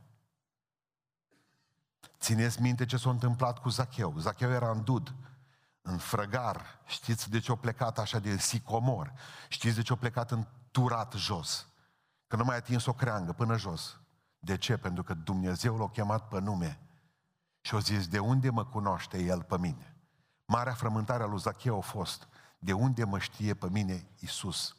țineți 2.18 2.60
minte 2.60 2.84
ce 2.84 2.96
s-a 2.96 3.10
întâmplat 3.10 3.58
cu 3.58 3.68
Zacheu. 3.68 4.18
Zacheu 4.18 4.50
era 4.50 4.70
în 4.70 4.84
dud, 4.84 5.14
în 5.82 5.98
frăgar. 5.98 6.80
Știți 6.86 7.30
de 7.30 7.38
ce 7.38 7.52
a 7.52 7.54
plecat 7.54 7.98
așa 7.98 8.18
de 8.18 8.36
sicomor? 8.36 9.12
Știți 9.48 9.74
de 9.74 9.82
ce 9.82 9.92
a 9.92 9.96
plecat 9.96 10.30
în 10.30 10.46
turat 10.70 11.12
jos? 11.12 11.68
Că 12.26 12.36
nu 12.36 12.44
mai 12.44 12.54
a 12.54 12.58
atins 12.58 12.86
o 12.86 12.92
creangă 12.92 13.32
până 13.32 13.56
jos. 13.56 13.99
De 14.40 14.56
ce? 14.56 14.76
Pentru 14.76 15.02
că 15.02 15.14
Dumnezeu 15.14 15.78
l-a 15.78 15.88
chemat 15.88 16.28
pe 16.28 16.40
nume 16.40 16.80
și 17.60 17.74
a 17.74 17.78
zis, 17.78 18.08
de 18.08 18.18
unde 18.18 18.50
mă 18.50 18.64
cunoaște 18.64 19.22
El 19.22 19.42
pe 19.42 19.58
mine? 19.58 19.96
Marea 20.44 20.72
frământare 20.72 21.22
a 21.22 21.26
lui 21.26 21.38
Zacheu 21.38 21.76
a 21.78 21.80
fost, 21.80 22.28
de 22.58 22.72
unde 22.72 23.04
mă 23.04 23.18
știe 23.18 23.54
pe 23.54 23.68
mine 23.70 24.06
Isus? 24.18 24.76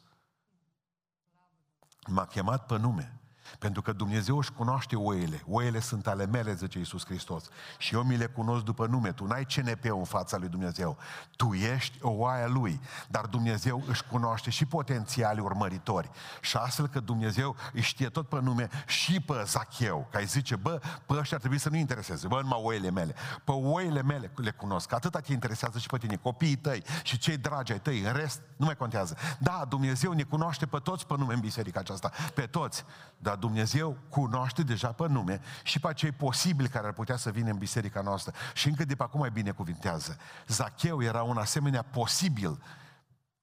M-a 2.06 2.26
chemat 2.26 2.66
pe 2.66 2.78
nume. 2.78 3.21
Pentru 3.58 3.82
că 3.82 3.92
Dumnezeu 3.92 4.38
își 4.38 4.52
cunoaște 4.52 4.96
oile. 4.96 5.42
Oile 5.48 5.80
sunt 5.80 6.06
ale 6.06 6.26
mele, 6.26 6.54
zice 6.54 6.78
Iisus 6.78 7.04
Hristos. 7.04 7.48
Și 7.78 7.94
eu 7.94 8.02
mi 8.02 8.16
le 8.16 8.26
cunosc 8.26 8.64
după 8.64 8.86
nume. 8.86 9.12
Tu 9.12 9.26
n-ai 9.26 9.44
CNP 9.44 9.84
în 9.84 10.04
fața 10.04 10.36
lui 10.36 10.48
Dumnezeu. 10.48 10.96
Tu 11.36 11.52
ești 11.52 11.98
o 12.02 12.10
oaie 12.10 12.46
lui. 12.46 12.80
Dar 13.08 13.26
Dumnezeu 13.26 13.82
își 13.86 14.04
cunoaște 14.04 14.50
și 14.50 14.64
potențiali 14.64 15.40
urmăritori. 15.40 16.10
Și 16.40 16.56
astfel 16.56 16.88
că 16.88 17.00
Dumnezeu 17.00 17.56
își 17.72 17.88
știe 17.88 18.08
tot 18.08 18.28
pe 18.28 18.40
nume 18.40 18.68
și 18.86 19.20
pe 19.20 19.42
Zacheu. 19.46 20.06
Că 20.10 20.18
îi 20.18 20.26
zice, 20.26 20.56
bă, 20.56 20.80
pe 21.06 21.14
ăștia 21.14 21.36
ar 21.36 21.40
trebui 21.40 21.58
să 21.58 21.68
nu 21.68 21.76
intereseze. 21.76 22.26
Bă, 22.26 22.40
numai 22.40 22.60
oile 22.62 22.90
mele. 22.90 23.14
Pe 23.44 23.50
oile 23.52 24.02
mele 24.02 24.30
le 24.34 24.50
cunosc. 24.50 24.92
Atâta 24.92 25.20
te 25.20 25.32
interesează 25.32 25.78
și 25.78 25.86
pe 25.86 25.98
tine. 25.98 26.16
Copiii 26.16 26.56
tăi 26.56 26.84
și 27.02 27.18
cei 27.18 27.36
dragi 27.36 27.72
ai 27.72 27.80
tăi. 27.80 28.00
În 28.00 28.12
rest, 28.12 28.40
nu 28.56 28.64
mai 28.64 28.76
contează. 28.76 29.16
Da, 29.38 29.64
Dumnezeu 29.68 30.12
ne 30.12 30.22
cunoaște 30.22 30.66
pe 30.66 30.78
toți 30.78 31.06
pe 31.06 31.14
nume 31.18 31.34
în 31.34 31.40
biserica 31.40 31.80
aceasta. 31.80 32.10
Pe 32.34 32.42
toți. 32.42 32.84
Dar 33.18 33.36
Dumnezeu 33.42 33.96
cunoaște 34.08 34.62
deja 34.62 34.92
pe 34.92 35.08
nume 35.08 35.40
și 35.62 35.80
pe 35.80 35.88
acei 35.88 36.12
posibili 36.12 36.68
care 36.68 36.86
ar 36.86 36.92
putea 36.92 37.16
să 37.16 37.30
vină 37.30 37.50
în 37.50 37.58
biserica 37.58 38.00
noastră. 38.00 38.34
Și 38.54 38.68
încă 38.68 38.84
de 38.84 38.94
pe 38.94 39.02
acum 39.02 39.20
mai 39.20 39.30
bine 39.30 39.50
cuvintează. 39.50 40.16
Zacheu 40.46 41.02
era 41.02 41.22
un 41.22 41.36
asemenea 41.36 41.82
posibil 41.82 42.62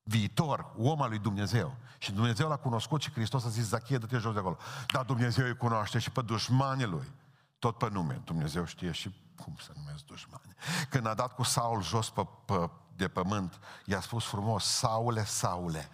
viitor, 0.04 0.72
om 0.78 1.02
al 1.02 1.10
lui 1.10 1.20
Dumnezeu. 1.20 1.76
Și 1.98 2.12
Dumnezeu 2.12 2.48
l-a 2.48 2.56
cunoscut 2.56 3.02
și 3.02 3.12
Hristos 3.12 3.46
a 3.46 3.50
zis, 3.50 3.68
Zacheu, 3.68 3.98
dă-te 3.98 4.18
jos 4.18 4.34
de 4.34 4.40
acolo. 4.40 4.58
Dar 4.92 5.06
Dumnezeu 5.06 5.46
îi 5.46 5.58
cunoaște 5.58 6.00
și 6.00 6.12
pe 6.12 6.22
dușmanii 6.22 6.86
lui. 6.86 7.12
Tot 7.60 7.78
pe 7.78 7.90
nume. 7.90 8.22
Dumnezeu 8.26 8.66
știe 8.66 8.92
și 8.92 9.16
cum 9.44 9.56
să 9.62 9.72
numesc 9.76 10.06
dușmani. 10.06 10.56
Când 10.90 11.08
a 11.08 11.14
dat 11.14 11.36
cu 11.36 11.44
Saul 11.44 11.84
jos 11.84 12.10
pe, 12.10 12.28
pe, 12.46 12.70
de 12.96 13.08
pământ, 13.08 13.60
i-a 13.86 14.02
spus 14.02 14.26
frumos, 14.26 14.66
Saule, 14.66 15.24
Saule, 15.26 15.90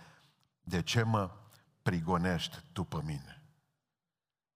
de 0.64 0.82
ce 0.82 1.04
mă 1.04 1.32
prigonești 1.82 2.62
tu 2.72 2.84
pe 2.84 3.00
mine? 3.04 3.45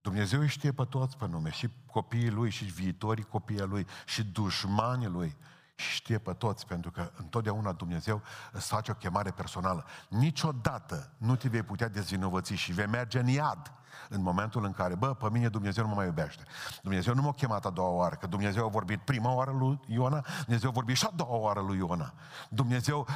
Dumnezeu 0.00 0.40
îi 0.40 0.48
știe 0.48 0.72
pe 0.72 0.84
toți 0.84 1.16
pe 1.16 1.26
nume, 1.26 1.50
și 1.50 1.70
copiii 1.86 2.30
lui, 2.30 2.50
și 2.50 2.64
viitorii 2.64 3.24
copiii 3.24 3.60
lui, 3.60 3.86
și 4.06 4.24
dușmanii 4.24 5.08
lui. 5.08 5.36
Și 5.74 5.90
știe 5.90 6.18
pe 6.18 6.32
toți, 6.32 6.66
pentru 6.66 6.90
că 6.90 7.10
întotdeauna 7.16 7.72
Dumnezeu 7.72 8.22
îți 8.52 8.66
face 8.66 8.90
o 8.90 8.94
chemare 8.94 9.30
personală. 9.30 9.84
Niciodată 10.08 11.12
nu 11.16 11.36
te 11.36 11.48
vei 11.48 11.62
putea 11.62 11.88
dezvinovăți 11.88 12.52
și 12.52 12.72
vei 12.72 12.86
merge 12.86 13.18
în 13.18 13.26
iad 13.26 13.72
în 14.08 14.22
momentul 14.22 14.64
în 14.64 14.72
care, 14.72 14.94
bă, 14.94 15.14
pe 15.14 15.30
mine 15.30 15.48
Dumnezeu 15.48 15.82
nu 15.82 15.88
mă 15.88 15.94
mai 15.94 16.06
iubește. 16.06 16.42
Dumnezeu 16.82 17.14
nu 17.14 17.22
m-a 17.22 17.32
chemat 17.32 17.66
a 17.66 17.70
doua 17.70 17.88
oară, 17.88 18.14
că 18.14 18.26
Dumnezeu 18.26 18.64
a 18.64 18.68
vorbit 18.68 19.00
prima 19.00 19.32
oară 19.32 19.50
lui 19.50 19.80
Iona, 19.86 20.24
Dumnezeu 20.44 20.68
a 20.68 20.72
vorbit 20.72 20.96
și 20.96 21.06
a 21.06 21.12
doua 21.16 21.36
oară 21.36 21.60
lui 21.60 21.76
Iona. 21.76 22.14
Dumnezeu 22.48 23.06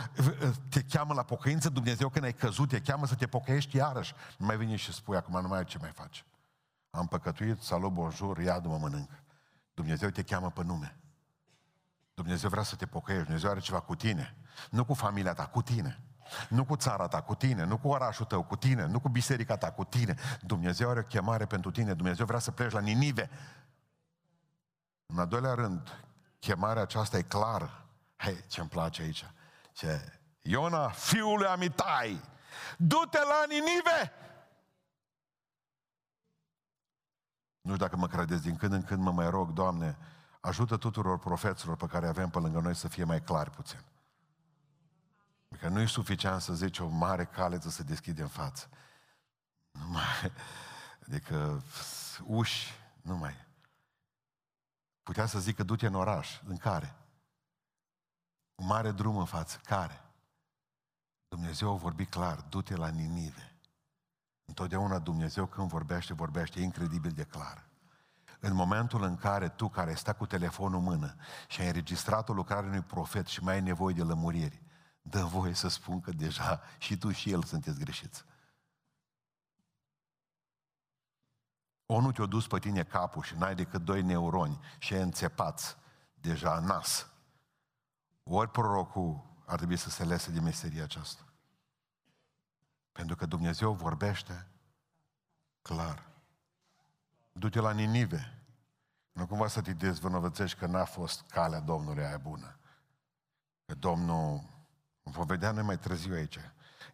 te 0.68 0.82
cheamă 0.82 1.14
la 1.14 1.22
pocăință, 1.22 1.68
Dumnezeu 1.68 2.08
când 2.08 2.24
ai 2.24 2.34
căzut 2.34 2.68
te 2.68 2.80
cheamă 2.80 3.06
să 3.06 3.14
te 3.14 3.26
pocăiești 3.26 3.76
iarăși. 3.76 4.14
Nu 4.38 4.46
mai 4.46 4.56
vine 4.56 4.76
și 4.76 4.92
spui 4.92 5.16
acum, 5.16 5.40
nu 5.40 5.48
mai 5.48 5.58
ai 5.58 5.64
ce 5.64 5.78
mai 5.80 5.90
faci. 5.94 6.24
Am 6.94 7.06
păcătuit, 7.06 7.62
salut, 7.62 7.92
bonjour, 7.92 8.38
ia 8.38 8.60
mă 8.64 8.78
mănânc. 8.78 9.10
Dumnezeu 9.74 10.08
te 10.08 10.22
cheamă 10.22 10.50
pe 10.50 10.62
nume. 10.62 10.98
Dumnezeu 12.14 12.50
vrea 12.50 12.62
să 12.62 12.76
te 12.76 12.86
pocăiești, 12.86 13.26
Dumnezeu 13.26 13.50
are 13.50 13.60
ceva 13.60 13.80
cu 13.80 13.94
tine. 13.94 14.36
Nu 14.70 14.84
cu 14.84 14.94
familia 14.94 15.32
ta, 15.32 15.46
cu 15.46 15.62
tine. 15.62 16.00
Nu 16.48 16.64
cu 16.64 16.76
țara 16.76 17.08
ta, 17.08 17.22
cu 17.22 17.34
tine, 17.34 17.64
nu 17.64 17.78
cu 17.78 17.88
orașul 17.88 18.26
tău, 18.26 18.42
cu 18.42 18.56
tine, 18.56 18.86
nu 18.86 19.00
cu 19.00 19.08
biserica 19.08 19.56
ta, 19.56 19.72
cu 19.72 19.84
tine. 19.84 20.14
Dumnezeu 20.40 20.90
are 20.90 21.00
o 21.00 21.02
chemare 21.02 21.46
pentru 21.46 21.70
tine, 21.70 21.94
Dumnezeu 21.94 22.26
vrea 22.26 22.38
să 22.38 22.50
pleci 22.50 22.72
la 22.72 22.80
Ninive. 22.80 23.30
În 25.06 25.18
al 25.18 25.26
doilea 25.26 25.54
rând, 25.54 26.04
chemarea 26.38 26.82
aceasta 26.82 27.18
e 27.18 27.22
clară. 27.22 27.86
Hei, 28.16 28.44
ce-mi 28.48 28.68
place 28.68 29.02
aici. 29.02 29.30
Ce? 29.72 30.18
Iona, 30.42 30.88
fiul 30.88 31.46
Amitai, 31.46 32.20
du-te 32.76 33.18
la 33.18 33.44
Ninive! 33.48 34.12
Nu 37.64 37.72
știu 37.72 37.84
dacă 37.84 37.96
mă 37.96 38.08
credeți, 38.08 38.42
din 38.42 38.56
când 38.56 38.72
în 38.72 38.82
când 38.82 39.02
mă 39.02 39.12
mai 39.12 39.30
rog, 39.30 39.50
Doamne, 39.50 39.96
ajută 40.40 40.76
tuturor 40.76 41.18
profeților 41.18 41.76
pe 41.76 41.86
care 41.86 42.06
avem 42.08 42.30
pe 42.30 42.38
lângă 42.38 42.60
noi 42.60 42.74
să 42.74 42.88
fie 42.88 43.04
mai 43.04 43.22
clari 43.22 43.50
puțin. 43.50 43.80
Că 45.60 45.68
nu 45.68 45.80
e 45.80 45.86
suficient 45.86 46.40
să 46.40 46.54
zici 46.54 46.78
o 46.78 46.88
mare 46.88 47.24
cale 47.24 47.60
să 47.60 47.70
se 47.70 47.82
deschide 47.82 48.22
în 48.22 48.28
față. 48.28 48.68
Nu 49.70 49.88
mai, 49.88 50.32
adică 51.06 51.62
uși, 52.24 52.72
nu 53.02 53.16
mai. 53.16 53.34
Putea 55.02 55.26
să 55.26 55.38
zică 55.38 55.62
du-te 55.62 55.86
în 55.86 55.94
oraș. 55.94 56.40
În 56.46 56.56
care? 56.56 56.94
Un 58.54 58.66
mare 58.66 58.90
drum 58.90 59.16
în 59.16 59.24
față. 59.24 59.60
Care? 59.64 60.04
Dumnezeu 61.28 61.72
a 61.72 61.76
vorbit 61.76 62.10
clar, 62.10 62.40
du-te 62.40 62.76
la 62.76 62.88
Ninive. 62.88 63.53
Întotdeauna 64.54 64.98
Dumnezeu 64.98 65.46
când 65.46 65.68
vorbește, 65.68 66.14
vorbește 66.14 66.60
incredibil 66.60 67.10
de 67.10 67.24
clar. 67.24 67.68
În 68.40 68.54
momentul 68.54 69.02
în 69.02 69.16
care 69.16 69.48
tu 69.48 69.68
care 69.68 69.94
stai 69.94 70.16
cu 70.16 70.26
telefonul 70.26 70.78
în 70.78 70.84
mână 70.84 71.14
și 71.48 71.60
ai 71.60 71.66
înregistrat 71.66 72.28
o 72.28 72.32
lucrare 72.32 72.66
unui 72.66 72.80
profet 72.80 73.26
și 73.26 73.42
mai 73.42 73.54
ai 73.54 73.60
nevoie 73.60 73.94
de 73.94 74.02
lămuriri, 74.02 74.62
dă 75.02 75.24
voie 75.24 75.54
să 75.54 75.68
spun 75.68 76.00
că 76.00 76.10
deja 76.10 76.60
și 76.78 76.98
tu 76.98 77.10
și 77.10 77.30
el 77.30 77.42
sunteți 77.42 77.78
greșiți. 77.78 78.24
O 81.86 82.00
nu 82.00 82.12
te-o 82.12 82.26
dus 82.26 82.46
pe 82.46 82.58
tine 82.58 82.82
capul 82.82 83.22
și 83.22 83.36
n-ai 83.36 83.54
decât 83.54 83.82
doi 83.82 84.02
neuroni 84.02 84.60
și 84.78 84.94
ai 84.94 85.00
înțepați 85.02 85.76
deja 86.14 86.58
nas. 86.58 87.06
Ori 88.22 88.50
prorocul 88.50 89.24
ar 89.46 89.56
trebui 89.56 89.76
să 89.76 89.90
se 89.90 90.04
lese 90.04 90.30
de 90.30 90.40
meseria 90.40 90.82
aceasta. 90.82 91.33
Pentru 92.94 93.16
că 93.16 93.26
Dumnezeu 93.26 93.72
vorbește 93.72 94.46
clar. 95.62 96.06
Du-te 97.32 97.60
la 97.60 97.72
Ninive. 97.72 98.42
Nu 99.12 99.26
cumva 99.26 99.48
să 99.48 99.60
te 99.60 99.72
dezvănăvățești 99.72 100.58
că 100.58 100.66
n-a 100.66 100.84
fost 100.84 101.22
calea 101.28 101.60
Domnului 101.60 102.04
aia 102.04 102.18
bună. 102.18 102.58
Că 103.66 103.74
Domnul, 103.74 104.42
vom 105.02 105.26
vedea 105.26 105.50
noi 105.50 105.62
mai 105.62 105.78
târziu 105.78 106.14
aici, 106.14 106.38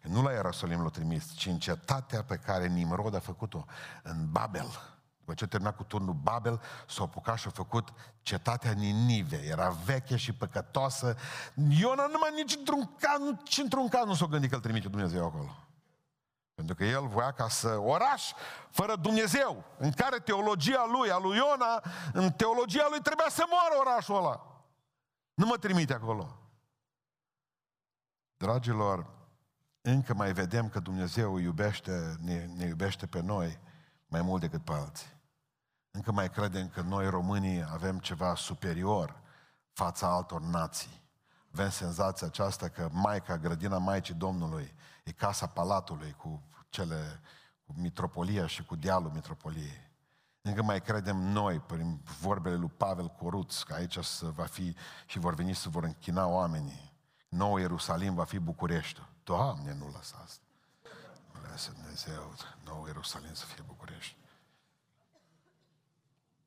Nu 0.01 0.21
la 0.21 0.31
Ierusalim 0.31 0.81
l-a 0.81 0.89
trimis, 0.89 1.33
ci 1.33 1.45
în 1.45 1.59
cetatea 1.59 2.23
pe 2.23 2.37
care 2.37 2.67
Nimrod 2.67 3.15
a 3.15 3.19
făcut-o, 3.19 3.65
în 4.03 4.31
Babel. 4.31 4.69
După 5.19 5.33
ce 5.33 5.43
a 5.43 5.47
terminat 5.47 5.75
cu 5.75 5.83
turnul 5.83 6.13
Babel, 6.13 6.61
s-a 6.87 7.03
apucat 7.03 7.37
și 7.37 7.47
a 7.47 7.51
făcut 7.51 7.89
cetatea 8.21 8.71
Ninive. 8.71 9.45
Era 9.45 9.69
veche 9.69 10.15
și 10.15 10.33
păcătoasă. 10.33 11.15
Iona 11.69 12.05
numai 12.05 12.31
nici 12.35 12.55
într-un 12.55 12.95
caz, 12.99 13.19
nici 13.19 13.57
într-un 13.57 13.87
caz 13.87 14.05
nu 14.05 14.13
s-a 14.13 14.25
gândit 14.25 14.49
că 14.49 14.55
îl 14.55 14.61
trimite 14.61 14.87
Dumnezeu 14.87 15.25
acolo. 15.25 15.70
Pentru 16.65 16.85
că 16.85 16.91
el 16.91 17.07
voia 17.07 17.31
ca 17.31 17.47
să 17.47 17.77
oraș 17.77 18.31
fără 18.69 18.95
Dumnezeu, 18.95 19.63
în 19.77 19.91
care 19.91 20.17
teologia 20.17 20.85
lui, 20.85 21.11
a 21.11 21.17
lui 21.17 21.37
Iona, 21.37 21.83
în 22.13 22.31
teologia 22.31 22.85
lui 22.89 22.99
trebuia 23.01 23.29
să 23.29 23.43
moară 23.49 23.89
orașul 23.89 24.15
ăla. 24.15 24.63
Nu 25.33 25.45
mă 25.45 25.57
trimite 25.57 25.93
acolo. 25.93 26.37
Dragilor, 28.37 29.05
încă 29.81 30.13
mai 30.13 30.33
vedem 30.33 30.69
că 30.69 30.79
Dumnezeu 30.79 31.37
iubește, 31.37 32.15
ne, 32.19 32.45
ne 32.45 32.65
iubește 32.65 33.05
pe 33.05 33.21
noi 33.21 33.59
mai 34.07 34.21
mult 34.21 34.41
decât 34.41 34.63
pe 34.63 34.71
alții. 34.73 35.17
Încă 35.91 36.11
mai 36.11 36.29
credem 36.29 36.69
că 36.69 36.81
noi 36.81 37.09
românii 37.09 37.65
avem 37.71 37.99
ceva 37.99 38.35
superior 38.35 39.21
fața 39.73 40.07
altor 40.07 40.41
nații. 40.41 41.03
Avem 41.53 41.69
senzația 41.69 42.27
aceasta 42.27 42.67
că 42.67 42.89
Maica, 42.91 43.37
grădina 43.37 43.77
Maicii 43.77 44.13
Domnului, 44.13 44.75
e 45.03 45.11
casa 45.11 45.47
palatului 45.47 46.11
cu 46.11 46.43
cele 46.69 47.21
cu 47.65 47.73
mitropolia 47.75 48.47
și 48.47 48.63
cu 48.63 48.75
dealul 48.75 49.11
mitropoliei. 49.11 49.89
Încă 50.41 50.61
mai 50.61 50.81
credem 50.81 51.17
noi, 51.17 51.59
prin 51.59 52.01
vorbele 52.19 52.55
lui 52.55 52.69
Pavel 52.77 53.07
Coruț, 53.07 53.61
că 53.61 53.73
aici 53.73 53.97
să 53.97 54.25
va 54.25 54.45
fi 54.45 54.75
și 55.05 55.19
vor 55.19 55.33
veni 55.33 55.55
să 55.55 55.69
vor 55.69 55.83
închina 55.83 56.27
oamenii. 56.27 56.93
Nou 57.29 57.57
Ierusalim 57.57 58.13
va 58.13 58.23
fi 58.23 58.39
Bucureștiul. 58.39 59.07
Doamne, 59.23 59.73
nu 59.73 59.91
lăsa 59.95 60.21
asta. 60.23 60.43
Nu 61.33 61.49
lasă 61.49 61.71
Dumnezeu, 61.71 62.33
nou 62.63 62.85
Ierusalim 62.85 63.33
să 63.33 63.45
fie 63.45 63.63
București. 63.67 64.15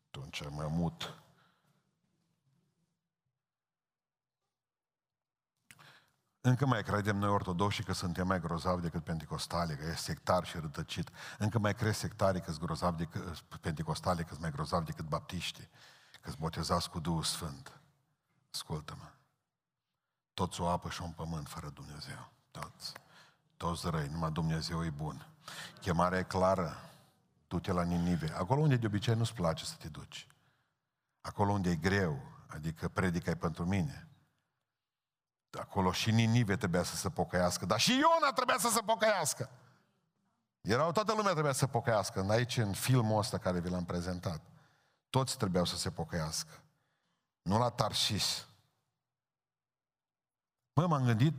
Atunci 0.06 0.42
mă 0.48 0.66
mut. 0.70 1.23
Încă 6.46 6.66
mai 6.66 6.82
credem 6.82 7.16
noi 7.16 7.28
ortodoxi 7.28 7.82
că 7.82 7.92
suntem 7.92 8.26
mai 8.26 8.40
grozavi 8.40 8.82
decât 8.82 9.04
pentecostali, 9.04 9.76
că 9.76 9.84
e 9.84 9.94
sectar 9.94 10.44
și 10.44 10.58
rătăcit. 10.58 11.10
Încă 11.38 11.58
mai 11.58 11.74
crezi 11.74 11.98
sectarii 11.98 12.40
că 12.40 12.50
sunt 12.50 12.64
grozavi 12.64 12.96
decât 12.96 13.40
pentecostali, 13.60 14.22
că 14.22 14.28
sunt 14.28 14.40
mai 14.40 14.50
grozavi 14.50 14.84
decât 14.84 15.04
baptiști, 15.04 15.68
că 16.20 16.28
sunt 16.28 16.38
botezați 16.38 16.90
cu 16.90 17.00
Duhul 17.00 17.22
Sfânt. 17.22 17.80
Ascultă-mă. 18.52 19.10
Toți 20.34 20.60
o 20.60 20.68
apă 20.68 20.88
și 20.88 21.02
un 21.02 21.10
pământ 21.10 21.48
fără 21.48 21.68
Dumnezeu. 21.68 22.30
Toți. 22.50 22.92
Toți 23.56 23.90
răi, 23.90 24.08
numai 24.08 24.30
Dumnezeu 24.30 24.84
e 24.84 24.90
bun. 24.90 25.26
Chemarea 25.80 26.18
e 26.18 26.22
clară. 26.22 26.76
Du-te 27.48 27.72
la 27.72 27.82
Ninive. 27.82 28.32
Acolo 28.34 28.60
unde 28.60 28.76
de 28.76 28.86
obicei 28.86 29.14
nu-ți 29.14 29.34
place 29.34 29.64
să 29.64 29.74
te 29.78 29.88
duci. 29.88 30.26
Acolo 31.20 31.52
unde 31.52 31.70
e 31.70 31.76
greu, 31.76 32.22
adică 32.46 32.88
predica 32.88 33.30
e 33.30 33.34
pentru 33.34 33.64
mine. 33.66 34.08
Acolo 35.58 35.92
și 35.92 36.10
Ninive 36.10 36.56
trebuia 36.56 36.82
să 36.82 36.96
se 36.96 37.10
pocăiască, 37.10 37.66
dar 37.66 37.80
și 37.80 37.92
Iona 37.92 38.32
trebuia 38.34 38.58
să 38.58 38.68
se 38.68 38.80
pocăiască. 38.80 39.50
Erau, 40.60 40.92
toată 40.92 41.12
lumea 41.12 41.32
trebuia 41.32 41.52
să 41.52 41.58
se 41.58 41.66
pocăiască. 41.66 42.26
Aici, 42.28 42.56
în 42.56 42.72
filmul 42.72 43.18
ăsta 43.18 43.38
care 43.38 43.60
vi 43.60 43.68
l-am 43.68 43.84
prezentat, 43.84 44.40
toți 45.10 45.36
trebuiau 45.36 45.64
să 45.64 45.76
se 45.76 45.90
pocăiască. 45.90 46.62
Nu 47.42 47.58
la 47.58 47.70
Tarsis. 47.70 48.46
Mă, 50.72 50.86
m-am 50.86 51.04
gândit, 51.04 51.34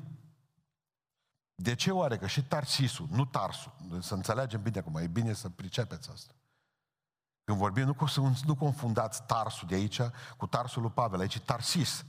de 1.55 1.75
ce 1.75 1.91
oare 1.91 2.17
că 2.17 2.27
și 2.27 2.43
Tarsisul, 2.43 3.07
nu 3.11 3.25
Tarsul, 3.25 3.71
să 4.01 4.13
înțelegem 4.13 4.61
bine 4.61 4.79
acum, 4.79 4.95
e 4.95 5.07
bine 5.07 5.33
să 5.33 5.49
pricepeți 5.49 6.09
asta. 6.09 6.33
Când 7.43 7.57
vorbim, 7.57 7.83
nu, 7.83 8.35
nu 8.45 8.55
confundați 8.55 9.23
Tarsul 9.23 9.67
de 9.67 9.75
aici 9.75 10.01
cu 10.37 10.47
Tarsul 10.47 10.81
lui 10.81 10.91
Pavel, 10.91 11.19
aici 11.19 11.35
e 11.35 11.39
Tarsis. 11.39 12.05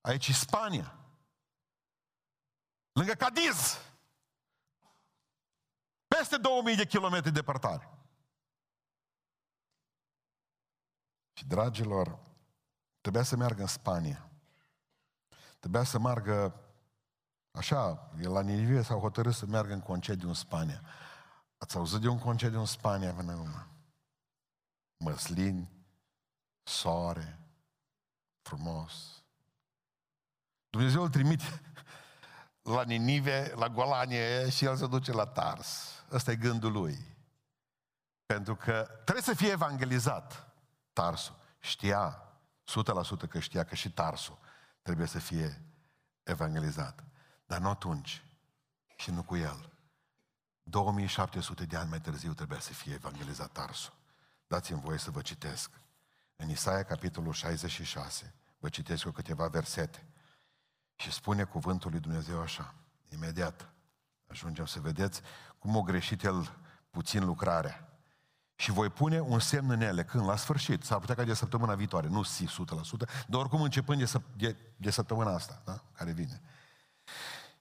Aici 0.00 0.28
e 0.28 0.32
Spania. 0.32 0.97
Lângă 2.98 3.12
Cadiz. 3.12 3.78
Peste 6.08 6.36
2000 6.36 6.76
de 6.76 6.86
kilometri 6.86 7.32
departare. 7.32 7.88
Și, 11.32 11.46
dragilor, 11.46 12.18
trebuia 13.00 13.22
să 13.22 13.36
meargă 13.36 13.60
în 13.60 13.66
Spania. 13.66 14.30
Trebuia 15.58 15.82
să 15.82 15.98
meargă 15.98 16.68
Așa, 17.50 18.10
el 18.20 18.32
la 18.32 18.40
Ninive 18.40 18.82
s-au 18.82 19.00
hotărât 19.00 19.34
să 19.34 19.46
meargă 19.46 19.72
în 19.72 19.80
concediu 19.80 20.28
în 20.28 20.34
Spania. 20.34 20.82
Ați 21.56 21.76
auzit 21.76 22.00
de 22.00 22.08
un 22.08 22.18
concediu 22.18 22.58
în 22.58 22.66
Spania 22.66 23.14
până 23.14 23.32
acum? 23.32 23.66
Măslini, 24.96 25.70
soare, 26.62 27.38
frumos. 28.42 29.22
Dumnezeu 30.70 31.02
îl 31.02 31.08
trimite 31.08 31.60
la 32.74 32.82
Ninive, 32.84 33.52
la 33.56 33.68
Golanie 33.68 34.50
și 34.50 34.64
el 34.64 34.76
se 34.76 34.86
duce 34.86 35.12
la 35.12 35.26
Tars. 35.26 36.02
Ăsta 36.10 36.30
e 36.30 36.36
gândul 36.36 36.72
lui. 36.72 37.16
Pentru 38.26 38.56
că 38.56 38.88
trebuie 39.04 39.24
să 39.24 39.34
fie 39.34 39.50
evangelizat 39.50 40.52
Tarsul. 40.92 41.36
Știa, 41.60 42.22
100% 43.24 43.28
că 43.28 43.38
știa 43.38 43.64
că 43.64 43.74
și 43.74 43.92
Tarsul 43.92 44.38
trebuie 44.82 45.06
să 45.06 45.18
fie 45.18 45.62
evangelizat. 46.22 47.04
Dar 47.46 47.58
nu 47.58 47.68
atunci 47.68 48.22
și 48.96 49.10
nu 49.10 49.22
cu 49.22 49.36
el. 49.36 49.72
2700 50.62 51.64
de 51.64 51.76
ani 51.76 51.88
mai 51.88 52.00
târziu 52.00 52.32
trebuia 52.32 52.60
să 52.60 52.72
fie 52.72 52.94
evangelizat 52.94 53.52
Tarsul. 53.52 53.92
Dați-mi 54.46 54.80
voie 54.80 54.98
să 54.98 55.10
vă 55.10 55.20
citesc. 55.20 55.70
În 56.36 56.50
Isaia, 56.50 56.82
capitolul 56.82 57.32
66, 57.32 58.34
vă 58.58 58.68
citesc 58.68 59.02
cu 59.02 59.10
câteva 59.10 59.48
versete. 59.48 60.07
Și 61.00 61.12
spune 61.12 61.44
cuvântul 61.44 61.90
lui 61.90 62.00
Dumnezeu 62.00 62.40
așa, 62.40 62.74
imediat. 63.08 63.68
Ajungem 64.26 64.66
să 64.66 64.80
vedeți 64.80 65.20
cum 65.58 65.76
a 65.76 65.80
greșit 65.80 66.24
el 66.24 66.56
puțin 66.90 67.24
lucrarea. 67.24 67.88
Și 68.54 68.70
voi 68.70 68.88
pune 68.88 69.20
un 69.20 69.38
semn 69.38 69.70
în 69.70 69.80
ele. 69.80 70.04
Când? 70.04 70.26
La 70.26 70.36
sfârșit. 70.36 70.84
S-ar 70.84 70.98
putea 70.98 71.14
ca 71.14 71.24
de 71.24 71.34
săptămâna 71.34 71.74
viitoare. 71.74 72.08
Nu 72.08 72.22
si 72.22 72.46
100%, 72.46 72.48
dar 73.26 73.40
oricum 73.40 73.62
începând 73.62 73.98
de, 73.98 74.18
săp- 74.18 74.36
de, 74.36 74.56
de 74.76 74.90
săptămâna 74.90 75.34
asta, 75.34 75.62
da? 75.64 75.82
care 75.92 76.12
vine. 76.12 76.40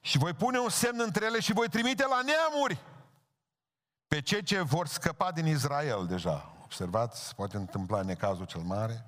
Și 0.02 0.18
voi 0.18 0.34
pune 0.34 0.60
un 0.60 0.70
semn 0.70 1.00
între 1.00 1.26
ele 1.26 1.40
și 1.40 1.54
voi 1.54 1.70
trimite 1.70 2.06
la 2.06 2.22
neamuri 2.22 2.80
pe 4.08 4.22
cei 4.22 4.44
ce 4.44 4.62
vor 4.62 4.88
scăpa 4.88 5.32
din 5.32 5.46
Israel 5.46 6.06
deja. 6.08 6.56
Observați, 6.64 7.36
poate 7.36 7.58
întâmpla 7.58 8.02
necazul 8.02 8.46
cel 8.46 8.62
mare. 8.62 9.06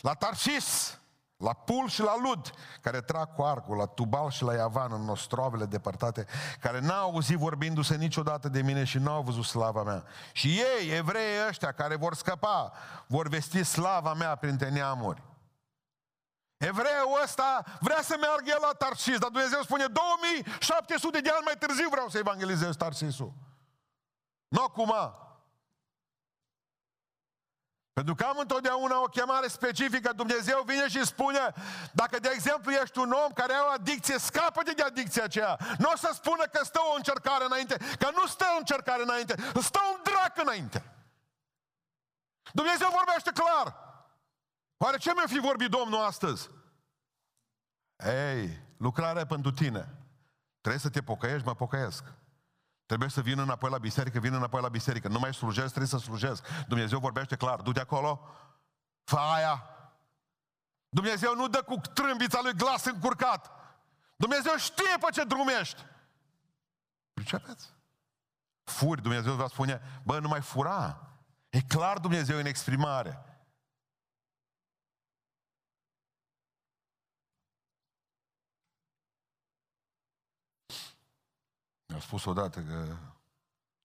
La 0.00 0.14
Tarsis, 0.14 0.98
la 1.42 1.52
Pul 1.52 1.88
și 1.88 2.00
la 2.00 2.14
Lud, 2.22 2.50
care 2.80 3.00
trag 3.00 3.34
cu 3.34 3.42
arcul, 3.42 3.76
la 3.76 3.86
Tubal 3.86 4.30
și 4.30 4.42
la 4.42 4.54
Iavan, 4.54 4.92
în 4.92 5.04
nostrovele 5.04 5.64
depărtate, 5.64 6.26
care 6.60 6.80
n-au 6.80 7.10
auzit 7.10 7.36
vorbindu-se 7.36 7.96
niciodată 7.96 8.48
de 8.48 8.62
mine 8.62 8.84
și 8.84 8.98
n-au 8.98 9.22
văzut 9.22 9.44
slava 9.44 9.82
mea. 9.82 10.04
Și 10.32 10.48
ei, 10.48 10.96
evrei 10.96 11.46
ăștia, 11.48 11.72
care 11.72 11.96
vor 11.96 12.14
scăpa, 12.14 12.72
vor 13.06 13.28
vesti 13.28 13.62
slava 13.62 14.14
mea 14.14 14.34
printre 14.34 14.68
neamuri. 14.68 15.22
Evreul 16.56 17.20
ăsta 17.22 17.64
vrea 17.80 18.02
să 18.02 18.16
meargă 18.20 18.44
el 18.46 18.58
la 18.60 18.72
Tarsis, 18.72 19.18
dar 19.18 19.30
Dumnezeu 19.30 19.62
spune 19.62 19.84
2700 19.86 21.20
de 21.20 21.30
ani 21.30 21.44
mai 21.44 21.54
târziu 21.58 21.88
vreau 21.88 22.08
să 22.08 22.18
evangelizez 22.18 22.76
Tarsisul. 22.76 23.32
Nu 24.48 24.62
acum. 24.62 24.94
Pentru 27.92 28.14
că 28.14 28.24
am 28.24 28.38
întotdeauna 28.38 29.00
o 29.02 29.04
chemare 29.04 29.46
specifică, 29.46 30.12
Dumnezeu 30.12 30.62
vine 30.66 30.88
și 30.88 31.04
spune, 31.04 31.52
dacă 31.92 32.18
de 32.18 32.30
exemplu 32.34 32.72
ești 32.72 32.98
un 32.98 33.12
om 33.24 33.32
care 33.32 33.52
are 33.52 33.66
o 33.68 33.72
adicție, 33.72 34.18
scapă 34.18 34.62
de 34.62 34.82
adicția 34.82 35.24
aceea. 35.24 35.58
Nu 35.78 35.90
o 35.92 35.96
să 35.96 36.10
spună 36.14 36.44
că 36.44 36.64
stă 36.64 36.80
o 36.92 36.96
încercare 36.96 37.44
înainte, 37.44 37.76
că 37.98 38.10
nu 38.14 38.26
stă 38.26 38.44
o 38.54 38.58
încercare 38.58 39.02
înainte, 39.02 39.34
stă 39.60 39.80
un 39.92 40.00
drac 40.02 40.38
înainte. 40.38 40.92
Dumnezeu 42.52 42.88
vorbește 42.94 43.30
clar. 43.30 43.76
Oare 44.76 44.96
ce 44.96 45.12
mi-a 45.14 45.26
fi 45.26 45.38
vorbit 45.38 45.70
Domnul 45.70 46.04
astăzi? 46.04 46.50
Ei, 48.04 48.60
lucrarea 48.76 49.26
pentru 49.26 49.52
tine. 49.52 49.88
Trebuie 50.60 50.80
să 50.80 50.90
te 50.90 51.02
pocăiești, 51.02 51.46
mă 51.46 51.54
pocăiesc. 51.54 52.04
Trebuie 52.86 53.08
să 53.08 53.20
vin 53.20 53.38
înapoi 53.38 53.70
la 53.70 53.78
biserică, 53.78 54.18
vin 54.18 54.34
înapoi 54.34 54.60
la 54.60 54.68
biserică. 54.68 55.08
Nu 55.08 55.18
mai 55.18 55.34
slujesc, 55.34 55.68
trebuie 55.68 55.88
să 55.88 55.98
slujesc. 55.98 56.46
Dumnezeu 56.68 56.98
vorbește 56.98 57.36
clar, 57.36 57.60
du-te 57.60 57.80
acolo, 57.80 58.28
fă 59.04 59.16
aia. 59.16 59.66
Dumnezeu 60.88 61.34
nu 61.34 61.48
dă 61.48 61.62
cu 61.62 61.74
trâmbița 61.94 62.40
lui 62.42 62.54
glas 62.54 62.84
încurcat. 62.84 63.50
Dumnezeu 64.16 64.56
știe 64.56 64.96
pe 65.00 65.06
ce 65.12 65.24
drum 65.24 65.48
ești. 65.48 65.86
Pricepeți? 67.12 67.72
Furi, 68.64 69.02
Dumnezeu 69.02 69.34
va 69.34 69.46
spune, 69.48 69.80
bă, 70.04 70.18
nu 70.18 70.28
mai 70.28 70.40
fura. 70.40 71.08
E 71.50 71.62
clar 71.62 71.98
Dumnezeu 71.98 72.38
în 72.38 72.46
exprimare. 72.46 73.31
Spus 82.00 82.24
odată 82.24 82.62
că 82.62 82.96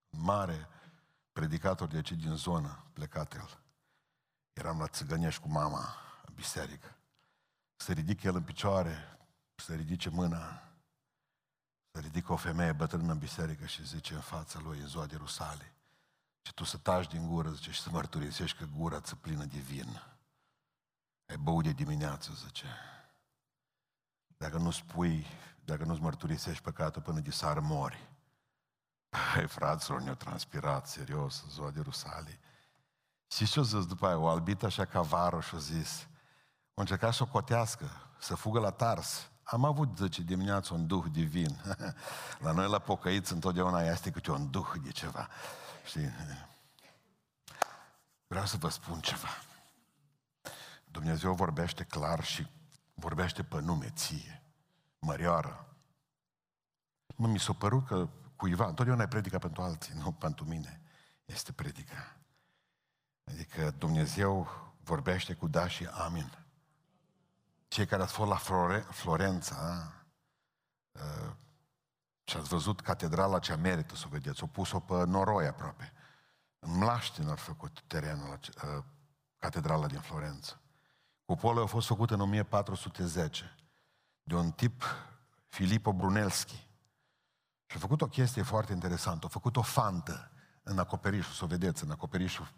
mare 0.10 0.68
predicator 1.32 1.88
de 1.88 1.96
aici 1.96 2.12
din 2.12 2.36
zonă, 2.36 2.84
plecat 2.94 3.34
el. 3.34 3.60
Eram 4.54 4.80
la 4.80 4.88
țigănești 4.88 5.42
cu 5.42 5.50
mama 5.50 5.96
în 6.26 6.34
biserică. 6.34 6.98
Se 7.76 7.94
ridică 7.94 8.28
el 8.28 8.36
în 8.36 8.44
picioare, 8.44 9.18
se 9.56 9.76
ridice 9.76 10.10
mâna, 10.10 10.64
se 11.92 12.00
ridică 12.00 12.34
o 12.34 12.36
femeie 12.36 12.72
bătrână 12.72 13.12
în 13.12 13.18
biserică 13.18 13.66
și 13.66 13.86
zice 13.86 14.14
în 14.14 14.22
fața 14.22 14.60
lui, 14.60 14.80
în 14.80 14.88
ziua 14.88 15.06
de 15.06 15.16
Rusale, 15.16 15.74
și 16.42 16.54
tu 16.54 16.64
să 16.64 16.78
taci 16.78 17.08
din 17.08 17.28
gură, 17.28 17.52
zice, 17.52 17.72
și 17.72 17.82
să 17.82 17.90
mărturisești 17.90 18.58
că 18.58 18.66
gura 18.66 19.02
ți 19.02 19.16
plină 19.16 19.46
de 19.46 19.60
vin. 19.60 20.02
Ai 21.26 21.38
băut 21.38 21.64
de 21.64 21.72
dimineață, 21.72 22.32
zice. 22.34 22.66
Dacă 24.38 24.58
nu 24.58 24.72
spui, 24.72 25.26
dacă 25.68 25.84
nu-ți 25.84 26.02
mărturisești 26.02 26.64
păcatul 26.64 27.02
până 27.02 27.20
de 27.20 27.32
sară, 27.32 27.60
mori. 27.60 28.10
Păi, 29.10 29.48
fraților, 29.48 30.02
ne-au 30.02 30.16
transpirat, 30.16 30.88
serios, 30.88 31.42
în 31.44 31.50
ziua 31.50 31.70
de 31.70 31.82
Rusale. 31.82 32.40
Și 33.32 33.46
ce-o 33.46 33.64
zis 33.64 33.86
după 33.86 34.08
aia? 34.08 34.18
O 34.18 34.28
albit 34.28 34.64
așa 34.64 34.86
ca 34.86 35.02
vară 35.02 35.40
și-o 35.40 35.58
zis. 35.58 36.08
O 36.74 36.82
încercat 36.82 37.14
să 37.14 37.24
o 37.24 37.26
cotească, 37.26 37.90
să 38.20 38.36
fugă 38.36 38.60
la 38.60 38.72
Tars. 38.72 39.30
Am 39.44 39.66
avut, 39.66 39.98
zice, 39.98 40.22
dimineața 40.22 40.74
un 40.74 40.88
duh 40.88 41.06
divin. 41.12 41.62
la 42.46 42.52
noi, 42.52 42.70
la 42.70 42.80
pocăiți, 42.80 43.34
întotdeauna 43.34 43.82
este 43.82 44.12
câte 44.12 44.32
un 44.32 44.50
duh 44.52 44.72
de 44.84 44.92
ceva. 44.92 45.28
Știi? 45.86 46.10
Vreau 48.28 48.46
să 48.46 48.58
vă 48.58 48.70
spun 48.70 49.00
ceva. 49.00 49.30
Dumnezeu 50.86 51.34
vorbește 51.34 51.84
clar 51.84 52.24
și 52.24 52.48
vorbește 52.94 53.44
pe 53.44 53.62
nume 53.62 53.90
ție. 53.90 54.42
Mărioară. 55.00 55.76
Mă, 57.16 57.28
mi 57.28 57.40
s-a 57.40 57.54
părut 57.54 57.86
că 57.86 58.10
cuiva, 58.36 58.68
întotdeauna 58.68 59.04
e 59.04 59.08
predica 59.08 59.38
pentru 59.38 59.62
alții, 59.62 59.94
nu 59.94 60.12
pentru 60.12 60.46
mine. 60.46 60.82
Este 61.26 61.52
predica. 61.52 62.18
Adică 63.24 63.72
Dumnezeu 63.72 64.48
vorbește 64.84 65.34
cu 65.34 65.48
da 65.48 65.68
și 65.68 65.86
amin. 65.86 66.46
Cei 67.68 67.86
care 67.86 68.02
ați 68.02 68.14
fost 68.14 68.30
la 68.30 68.36
Flore- 68.36 68.88
Florența 68.90 69.92
uh, 70.92 71.32
și 72.24 72.38
ați 72.38 72.48
văzut 72.48 72.82
catedrala 72.82 73.40
cea 73.40 73.56
merită 73.56 73.96
să 73.96 74.04
o 74.06 74.10
vedeți, 74.10 74.44
o 74.44 74.48
pus-o 74.48 74.80
pe 74.80 75.04
noroi 75.06 75.48
aproape. 75.48 75.94
În 76.60 76.78
Mlaștin 76.78 77.28
au 77.28 77.36
făcut 77.36 77.82
terenul 77.88 78.28
la 78.28 78.40
uh, 78.78 78.84
catedrala 79.38 79.88
din 79.88 80.00
Florența. 80.00 80.60
Cupola 81.26 81.62
a 81.62 81.66
fost 81.66 81.88
făcută 81.88 82.14
în 82.14 82.22
1410 82.22 83.56
de 84.28 84.36
un 84.36 84.52
tip, 84.52 84.84
Filippo 85.48 85.94
Brunelleschi. 85.94 86.68
Și 87.66 87.76
a 87.76 87.80
făcut 87.80 88.02
o 88.02 88.08
chestie 88.08 88.42
foarte 88.42 88.74
interesantă. 88.74 89.26
A 89.26 89.30
făcut 89.30 89.56
o 89.56 89.62
fantă 89.62 90.32
în 90.64 90.80
acoperișul, 90.80 91.34
să 91.34 91.44
o 91.44 91.48
vedeți, 91.48 91.84
în 91.84 91.92
acoperișul. 91.92 92.54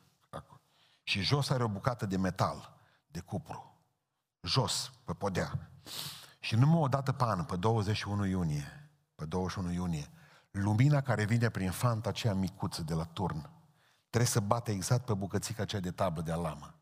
Și 1.04 1.22
jos 1.22 1.50
are 1.50 1.64
o 1.64 1.68
bucată 1.68 2.06
de 2.06 2.18
metal, 2.18 2.78
de 3.08 3.20
cupru. 3.20 3.78
Jos, 4.42 4.92
pe 5.06 5.14
podea. 5.14 5.72
Și 6.40 6.56
numai 6.56 6.80
o 6.82 6.88
dată 6.88 7.12
pe 7.12 7.24
an, 7.24 7.44
pe 7.44 7.56
21 7.56 8.26
iunie, 8.26 8.90
pe 9.16 9.26
21 9.26 9.72
iunie, 9.72 10.10
lumina 10.52 11.02
care 11.02 11.26
vine 11.26 11.50
prin 11.50 11.72
fanta 11.72 12.10
aceea 12.10 12.34
micuță 12.34 12.84
de 12.84 12.94
la 12.94 13.04
turn, 13.04 13.50
trebuie 14.10 14.30
să 14.30 14.40
bate 14.40 14.72
exact 14.72 15.06
pe 15.06 15.14
bucățica 15.14 15.62
aceea 15.62 15.82
de 15.82 15.92
tablă 15.92 16.22
de 16.22 16.32
alamă. 16.32 16.74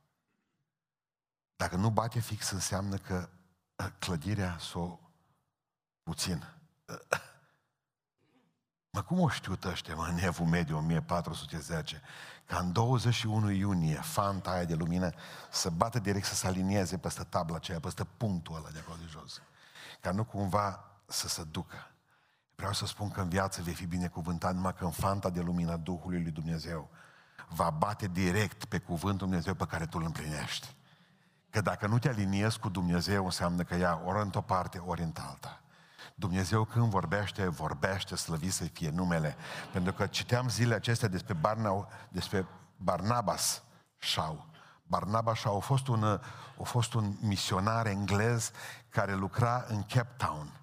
Dacă 1.55 1.75
nu 1.75 1.89
bate 1.89 2.19
fix, 2.19 2.49
înseamnă 2.49 2.97
că 2.97 3.29
ă, 3.79 3.91
clădirea 3.99 4.57
s-o 4.59 4.99
puțin. 6.03 6.43
Mă, 8.97 9.03
cum 9.03 9.19
o 9.19 9.29
știut 9.29 9.63
ăștia, 9.63 9.95
mă, 9.95 10.07
în 10.09 10.17
Evul 10.17 10.45
Mediu 10.45 10.77
1410, 10.77 12.01
ca 12.45 12.57
în 12.57 12.71
21 12.71 13.51
iunie, 13.51 13.95
fanta 13.95 14.51
aia 14.51 14.63
de 14.63 14.73
lumină 14.73 15.09
să 15.51 15.69
bată 15.69 15.99
direct, 15.99 16.25
să 16.25 16.35
se 16.35 16.47
alinieze 16.47 16.97
peste 16.97 17.23
tabla 17.23 17.55
aceea, 17.55 17.79
peste 17.79 18.03
punctul 18.03 18.55
ăla 18.55 18.69
de 18.69 18.79
acolo 18.79 18.97
de 18.99 19.05
jos. 19.09 19.41
Ca 20.01 20.11
nu 20.11 20.23
cumva 20.23 20.83
să 21.05 21.27
se 21.27 21.43
ducă. 21.43 21.91
Vreau 22.55 22.73
să 22.73 22.85
spun 22.85 23.11
că 23.11 23.21
în 23.21 23.29
viață 23.29 23.61
vei 23.61 23.73
fi 23.73 23.85
binecuvântat 23.85 24.53
numai 24.53 24.73
când 24.73 24.93
fanta 24.93 25.29
de 25.29 25.41
lumină 25.41 25.75
Duhului 25.75 26.21
lui 26.21 26.31
Dumnezeu 26.31 26.89
va 27.49 27.69
bate 27.69 28.07
direct 28.07 28.65
pe 28.65 28.79
cuvântul 28.79 29.27
Dumnezeu 29.27 29.53
pe 29.53 29.65
care 29.65 29.85
tu 29.85 29.97
îl 29.97 30.05
împlinești. 30.05 30.75
Că 31.49 31.61
dacă 31.61 31.87
nu 31.87 31.99
te 31.99 32.09
aliniezi 32.09 32.59
cu 32.59 32.69
Dumnezeu, 32.69 33.25
înseamnă 33.25 33.63
că 33.63 33.75
ea 33.75 34.01
ori 34.05 34.21
într-o 34.21 34.41
parte, 34.41 34.77
ori 34.77 35.01
în 35.01 35.13
alta. 35.29 35.61
Dumnezeu 36.15 36.63
când 36.63 36.89
vorbește, 36.89 37.47
vorbește, 37.47 38.15
slăvit 38.15 38.53
să 38.53 38.63
fie 38.63 38.89
numele. 38.89 39.35
Pentru 39.71 39.93
că 39.93 40.07
citeam 40.07 40.49
zilele 40.49 40.75
acestea 40.75 41.07
despre, 41.07 41.33
Barna, 41.33 41.87
despre 42.09 42.47
Barnabas 42.77 43.63
Shaw. 43.97 44.45
Barnabas 44.83 45.39
Shaw 45.39 45.55
a 45.55 45.59
fost, 45.59 45.87
un, 45.87 46.03
a 46.59 46.63
fost 46.63 46.93
un 46.93 47.13
misionar 47.21 47.85
englez 47.85 48.51
care 48.89 49.15
lucra 49.15 49.65
în 49.67 49.83
Cape 49.83 50.13
Town 50.17 50.57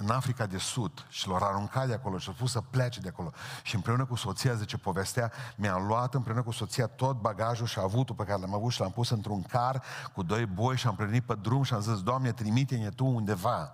în 0.00 0.10
Africa 0.10 0.46
de 0.46 0.58
Sud 0.58 1.06
și 1.08 1.28
l-au 1.28 1.36
aruncat 1.42 1.86
de 1.86 1.94
acolo 1.94 2.18
și 2.18 2.28
au 2.28 2.34
spus 2.34 2.50
să 2.50 2.60
plece 2.60 3.00
de 3.00 3.08
acolo. 3.08 3.32
Și 3.62 3.74
împreună 3.74 4.04
cu 4.04 4.14
soția, 4.14 4.54
zice 4.54 4.76
povestea, 4.76 5.32
mi-am 5.56 5.86
luat 5.86 6.14
împreună 6.14 6.42
cu 6.42 6.50
soția 6.50 6.86
tot 6.86 7.20
bagajul 7.20 7.66
și 7.66 7.78
avutul 7.78 8.14
pe 8.14 8.24
care 8.24 8.40
l-am 8.40 8.54
avut 8.54 8.72
și 8.72 8.80
l-am 8.80 8.90
pus 8.90 9.10
într-un 9.10 9.42
car 9.42 9.82
cu 10.14 10.22
doi 10.22 10.46
boi 10.46 10.76
și 10.76 10.86
am 10.86 10.94
plenit 10.94 11.22
pe 11.22 11.34
drum 11.42 11.62
și 11.62 11.74
am 11.74 11.80
zis, 11.80 12.02
Doamne, 12.02 12.32
trimite-ne 12.32 12.88
Tu 12.88 13.06
undeva. 13.06 13.72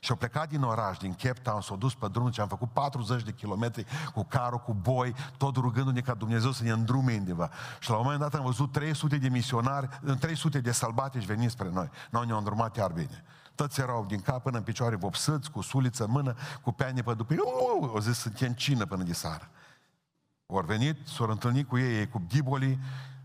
Și 0.00 0.10
au 0.10 0.16
plecat 0.16 0.48
din 0.48 0.62
oraș, 0.62 0.96
din 0.96 1.14
Cape 1.14 1.40
Town, 1.42 1.60
s-au 1.60 1.76
dus 1.76 1.94
pe 1.94 2.08
drum 2.08 2.30
și 2.30 2.40
am 2.40 2.48
făcut 2.48 2.70
40 2.70 3.22
de 3.22 3.32
kilometri 3.32 3.86
cu 4.14 4.24
carul, 4.24 4.58
cu 4.58 4.74
boi, 4.74 5.14
tot 5.36 5.56
rugându-ne 5.56 6.00
ca 6.00 6.14
Dumnezeu 6.14 6.50
să 6.50 6.62
ne 6.62 6.70
îndrume 6.70 7.14
undeva. 7.14 7.50
Și 7.78 7.90
la 7.90 7.96
un 7.96 8.02
moment 8.02 8.20
dat 8.20 8.34
am 8.34 8.44
văzut 8.44 8.72
300 8.72 9.16
de 9.16 9.28
misionari, 9.28 9.88
300 10.18 10.60
de 10.60 10.72
sălbatici 10.72 11.24
veniți 11.24 11.52
spre 11.52 11.70
noi. 11.72 11.90
Noi 12.10 12.26
ne-au 12.26 12.38
îndrumat 12.38 12.76
iar 12.76 12.92
bine. 12.92 13.24
Toți 13.54 13.80
erau 13.80 14.04
din 14.04 14.20
cap 14.20 14.42
până 14.42 14.56
în 14.56 14.62
picioare 14.62 14.96
vopsăți, 14.96 15.50
cu 15.50 15.60
suliță 15.60 16.04
în 16.04 16.10
mână, 16.10 16.36
cu 16.62 16.72
peane 16.72 17.02
pe 17.02 17.14
după. 17.14 17.34
O 17.94 18.00
zis, 18.00 18.18
suntem 18.18 18.52
cină 18.52 18.86
până 18.86 19.02
de 19.02 19.12
sară. 19.12 19.50
Au 20.46 20.62
venit, 20.66 21.06
s-au 21.06 21.28
întâlnit 21.28 21.68
cu 21.68 21.78
ei, 21.78 22.08
cu 22.08 22.22
ghiboli, 22.28 22.78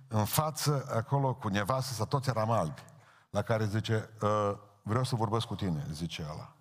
în 0.07 0.25
față, 0.25 0.85
acolo, 0.95 1.33
cu 1.33 1.47
nevastă, 1.47 1.93
să 1.93 2.05
toți 2.05 2.29
eram 2.29 2.51
albi. 2.51 2.83
La 3.29 3.41
care 3.41 3.65
zice, 3.65 4.09
ă, 4.21 4.59
vreau 4.83 5.03
să 5.03 5.15
vorbesc 5.15 5.45
cu 5.45 5.55
tine, 5.55 5.85
zice 5.91 6.27
ăla. 6.31 6.55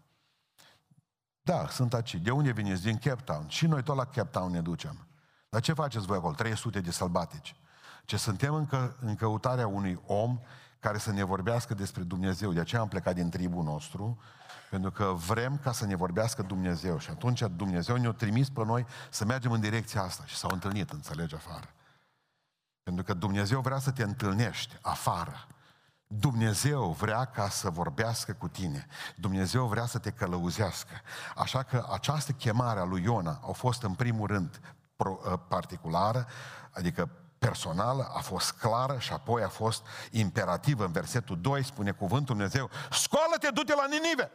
Da, 1.43 1.69
sunt 1.69 1.95
aici. 1.95 2.15
De 2.15 2.31
unde 2.31 2.53
veniți? 2.53 2.83
Din 2.83 2.99
Cape 2.99 3.23
Town. 3.23 3.49
Și 3.49 3.67
noi 3.67 3.83
tot 3.83 3.97
la 3.97 4.05
Cape 4.05 4.29
Town 4.31 4.51
ne 4.51 4.61
ducem. 4.61 5.07
Dar 5.49 5.61
ce 5.61 5.73
faceți 5.73 6.07
voi 6.07 6.17
acolo? 6.17 6.35
300 6.35 6.81
de 6.81 6.91
sălbatici. 6.91 7.57
Ce 8.05 8.17
suntem 8.17 8.55
încă 8.55 8.97
în 9.01 9.15
căutarea 9.15 9.67
unui 9.67 10.01
om 10.07 10.39
care 10.87 10.99
să 10.99 11.13
ne 11.13 11.23
vorbească 11.23 11.75
despre 11.75 12.03
Dumnezeu. 12.03 12.53
De 12.53 12.61
aceea 12.61 12.81
am 12.81 12.89
plecat 12.89 13.15
din 13.15 13.31
tribul 13.31 13.65
nostru, 13.65 14.19
pentru 14.71 14.91
că 14.91 15.13
vrem 15.27 15.59
ca 15.63 15.73
să 15.73 15.87
ne 15.87 15.95
vorbească 15.97 16.43
Dumnezeu. 16.43 16.99
Și 16.99 17.11
atunci 17.11 17.43
Dumnezeu 17.57 17.97
ne-a 17.97 18.13
trimis 18.13 18.49
pe 18.51 18.65
noi 18.65 18.87
să 19.11 19.25
mergem 19.25 19.53
în 19.53 19.61
direcția 19.61 20.03
asta. 20.03 20.25
Și 20.27 20.37
s-au 20.37 20.51
întâlnit, 20.53 20.91
înțelegi, 20.91 21.35
afară. 21.35 21.69
Pentru 22.83 23.05
că 23.05 23.15
Dumnezeu 23.15 23.61
vrea 23.61 23.79
să 23.79 23.91
te 23.91 24.03
întâlnești 24.03 24.79
afară. 24.81 25.47
Dumnezeu 26.07 26.91
vrea 26.91 27.25
ca 27.25 27.49
să 27.49 27.71
vorbească 27.71 28.33
cu 28.33 28.49
tine. 28.49 28.87
Dumnezeu 29.17 29.67
vrea 29.67 29.87
să 29.87 29.99
te 29.99 30.11
călăuzească. 30.11 31.01
Așa 31.37 31.63
că 31.63 31.87
această 31.93 32.33
chemare 32.33 32.81
a 32.81 32.85
lui 32.85 33.03
Iona 33.03 33.41
a 33.49 33.53
fost 33.53 33.83
în 33.83 33.95
primul 33.95 34.27
rând 34.27 34.61
ă, 34.99 35.37
particulară, 35.37 36.27
adică 36.71 37.11
personală, 37.49 38.11
a 38.15 38.21
fost 38.21 38.53
clară 38.53 38.99
și 38.99 39.13
apoi 39.13 39.43
a 39.43 39.49
fost 39.49 39.87
imperativă. 40.11 40.85
În 40.85 40.93
versetul 40.93 41.41
2 41.41 41.65
spune 41.65 41.91
cuvântul 41.91 42.35
Dumnezeu, 42.35 42.71
scoală-te, 42.91 43.51
du-te 43.51 43.75
la 43.75 43.87
Ninive! 43.87 44.31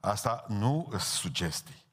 Asta 0.00 0.44
nu 0.48 0.86
sunt 0.90 1.00
sugestii. 1.00 1.86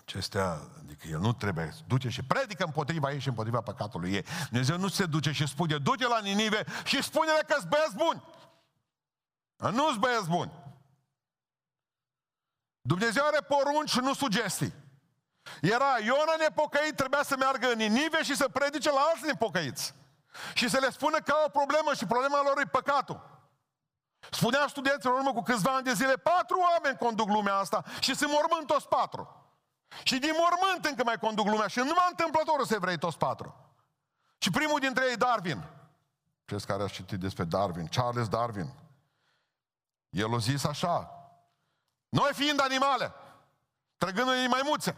Acestea, 0.00 0.60
adică 0.78 1.06
el 1.08 1.18
nu 1.18 1.32
trebuie 1.32 1.70
să 1.74 1.80
duce 1.86 2.08
și 2.08 2.22
predică 2.22 2.64
împotriva 2.64 3.12
ei 3.12 3.20
și 3.20 3.28
împotriva 3.28 3.60
păcatului 3.60 4.12
ei. 4.12 4.24
Dumnezeu 4.48 4.78
nu 4.78 4.88
se 4.88 5.06
duce 5.06 5.32
și 5.32 5.46
spune, 5.46 5.76
du-te 5.76 6.06
la 6.06 6.20
Ninive 6.20 6.64
și 6.84 7.02
spune-le 7.02 7.44
că 7.46 7.54
sunt 7.58 7.70
băieți 7.70 7.96
buni. 7.96 8.22
Nu 9.56 9.86
sunt 9.88 10.00
băieți 10.00 10.28
buni. 10.28 10.52
Dumnezeu 12.80 13.24
are 13.26 13.40
porunci 13.40 13.90
și 13.90 13.98
nu 13.98 14.14
sugestii. 14.14 14.74
Era 15.60 15.98
Iona 16.04 16.34
nepocăit, 16.38 16.96
trebuia 16.96 17.22
să 17.22 17.36
meargă 17.36 17.70
în 17.70 17.76
Ninive 17.76 18.22
și 18.22 18.36
să 18.36 18.48
predice 18.48 18.90
la 18.90 19.00
alți 19.00 19.26
nepocăiți. 19.26 19.94
Și 20.54 20.68
să 20.68 20.78
le 20.78 20.90
spună 20.90 21.18
că 21.18 21.30
au 21.30 21.44
o 21.44 21.48
problemă 21.48 21.94
și 21.94 22.06
problema 22.06 22.42
lor 22.42 22.58
e 22.58 22.64
păcatul. 22.64 23.36
Spunea 24.30 24.66
studenților 24.66 25.14
în 25.14 25.18
urmă 25.20 25.32
cu 25.32 25.42
câțiva 25.42 25.74
ani 25.74 25.84
de 25.84 25.92
zile, 25.92 26.14
patru 26.16 26.58
oameni 26.58 26.98
conduc 26.98 27.28
lumea 27.28 27.54
asta 27.54 27.84
și 28.00 28.14
se 28.14 28.26
mormânt 28.26 28.66
toți 28.66 28.88
patru. 28.88 29.52
Și 30.02 30.18
din 30.18 30.32
mormânt 30.38 30.84
încă 30.84 31.04
mai 31.04 31.18
conduc 31.18 31.46
lumea 31.46 31.66
și 31.66 31.78
numai 31.78 32.06
întâmplător 32.08 32.66
să 32.66 32.78
vrei 32.78 32.98
toți 32.98 33.18
patru. 33.18 33.54
Și 34.38 34.50
primul 34.50 34.78
dintre 34.78 35.04
ei, 35.08 35.16
Darwin. 35.16 35.64
Cei 36.44 36.60
care 36.60 36.82
ați 36.82 36.92
citit 36.92 37.18
despre 37.18 37.44
Darwin, 37.44 37.86
Charles 37.86 38.28
Darwin. 38.28 38.72
El 40.10 40.34
a 40.34 40.38
zis 40.38 40.64
așa, 40.64 41.10
noi 42.08 42.30
fiind 42.34 42.60
animale, 42.60 43.12
trăgându-i 43.96 44.46
maimuțe. 44.46 44.96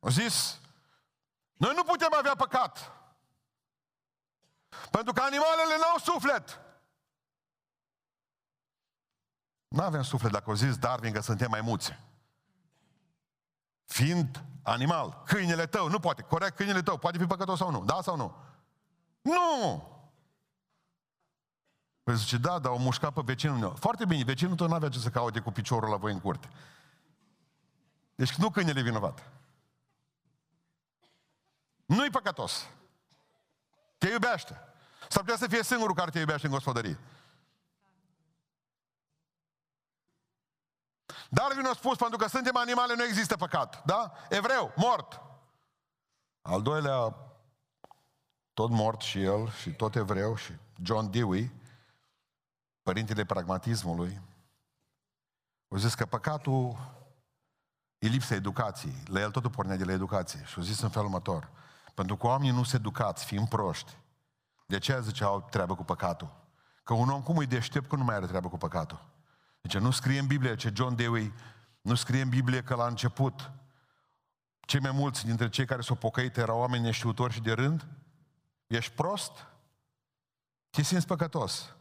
Au 0.00 0.10
zis, 0.10 0.60
noi 1.52 1.72
nu 1.74 1.82
putem 1.82 2.14
avea 2.18 2.34
păcat. 2.34 2.92
Pentru 4.90 5.12
că 5.12 5.20
animalele 5.20 5.76
n-au 5.80 5.98
suflet. 5.98 6.60
Nu 9.68 9.82
avem 9.82 10.02
suflet 10.02 10.32
dacă 10.32 10.50
au 10.50 10.54
zis 10.54 10.76
Darwin 10.76 11.12
că 11.12 11.20
suntem 11.20 11.50
maimuțe. 11.50 12.00
Fiind 13.84 14.44
animal, 14.62 15.22
câinele 15.26 15.66
tău, 15.66 15.88
nu 15.88 15.98
poate, 15.98 16.22
corect, 16.22 16.56
câinele 16.56 16.82
tău, 16.82 16.98
poate 16.98 17.18
fi 17.18 17.24
păcătos 17.24 17.58
sau 17.58 17.70
nu, 17.70 17.84
da 17.84 18.00
sau 18.02 18.16
nu? 18.16 18.36
Nu! 19.20 19.82
Păi 22.02 22.16
zice, 22.16 22.36
da, 22.36 22.58
dar 22.58 22.72
o 22.72 22.76
mușcat 22.76 23.12
pe 23.12 23.20
vecinul 23.24 23.56
meu. 23.56 23.70
Foarte 23.70 24.04
bine, 24.04 24.24
vecinul 24.24 24.56
tău 24.56 24.66
n-avea 24.66 24.88
ce 24.88 24.98
să 24.98 25.08
caute 25.08 25.40
cu 25.40 25.50
piciorul 25.50 25.90
la 25.90 25.96
voi 25.96 26.12
în 26.12 26.20
curte. 26.20 26.48
Deci 28.14 28.34
nu 28.34 28.50
câinele 28.50 28.82
vinovat. 28.82 29.37
Nu-i 31.88 32.10
păcătos. 32.10 32.68
Te 33.98 34.08
iubește. 34.08 34.62
S-ar 35.08 35.22
putea 35.22 35.36
să 35.36 35.46
fie 35.48 35.62
singurul 35.62 35.94
care 35.94 36.10
te 36.10 36.18
iubește 36.18 36.46
în 36.46 36.52
gospodărie. 36.52 36.98
Darwin 41.28 41.66
a 41.66 41.72
spus, 41.72 41.96
pentru 41.96 42.18
că 42.18 42.28
suntem 42.28 42.56
animale, 42.56 42.94
nu 42.94 43.04
există 43.04 43.36
păcat. 43.36 43.84
Da? 43.84 44.12
Evreu, 44.28 44.72
mort. 44.76 45.20
Al 46.42 46.62
doilea, 46.62 47.14
tot 48.54 48.70
mort 48.70 49.00
și 49.00 49.22
el, 49.22 49.50
și 49.50 49.70
tot 49.70 49.94
evreu, 49.94 50.36
și 50.36 50.52
John 50.82 51.10
Dewey, 51.10 51.52
părintele 52.82 53.24
pragmatismului, 53.24 54.20
au 55.68 55.78
zis 55.78 55.94
că 55.94 56.06
păcatul 56.06 56.76
e 57.98 58.06
lipsa 58.06 58.34
educației. 58.34 59.02
La 59.06 59.20
el 59.20 59.30
totul 59.30 59.50
pornea 59.50 59.76
de 59.76 59.84
la 59.84 59.92
educație. 59.92 60.44
Și 60.44 60.54
au 60.56 60.62
zis 60.62 60.80
în 60.80 60.88
felul 60.88 61.06
următor. 61.06 61.50
Pentru 61.98 62.16
că 62.16 62.26
oamenii 62.26 62.52
nu 62.52 62.62
se 62.62 62.76
educați, 62.76 63.24
fiind 63.24 63.48
proști. 63.48 63.96
De 64.66 64.78
ce 64.78 65.00
zice 65.00 65.24
au 65.24 65.46
treabă 65.50 65.74
cu 65.74 65.84
păcatul? 65.84 66.46
Că 66.84 66.94
un 66.94 67.08
om 67.08 67.22
cum 67.22 67.36
îi 67.36 67.46
deștept 67.46 67.88
că 67.88 67.96
nu 67.96 68.04
mai 68.04 68.14
are 68.14 68.26
treabă 68.26 68.48
cu 68.48 68.58
păcatul? 68.58 69.04
Deci 69.60 69.76
nu 69.76 69.90
scrie 69.90 70.18
în 70.18 70.26
Biblie, 70.26 70.56
ce 70.56 70.72
John 70.74 70.94
Dewey, 70.94 71.32
nu 71.80 71.94
scrie 71.94 72.20
în 72.20 72.28
Biblie 72.28 72.62
că 72.62 72.74
la 72.74 72.86
început 72.86 73.50
cei 74.60 74.80
mai 74.80 74.90
mulți 74.90 75.24
dintre 75.24 75.48
cei 75.48 75.66
care 75.66 75.82
s-au 75.82 75.96
pocăit 75.96 76.36
erau 76.36 76.58
oameni 76.58 76.82
neștiutori 76.82 77.32
și 77.32 77.40
de 77.40 77.52
rând? 77.52 77.86
Ești 78.66 78.92
prost? 78.92 79.46
Te 80.70 80.82
simți 80.82 81.06
păcătos. 81.06 81.74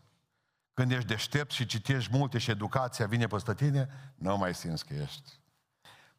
Când 0.73 0.91
ești 0.91 1.07
deștept 1.07 1.51
și 1.51 1.65
citești 1.65 2.17
multe 2.17 2.37
și 2.37 2.51
educația 2.51 3.07
vine 3.07 3.27
peste 3.27 3.53
tine, 3.53 4.13
nu 4.15 4.37
mai 4.37 4.55
simți 4.55 4.85
că 4.85 4.93
ești. 4.93 5.39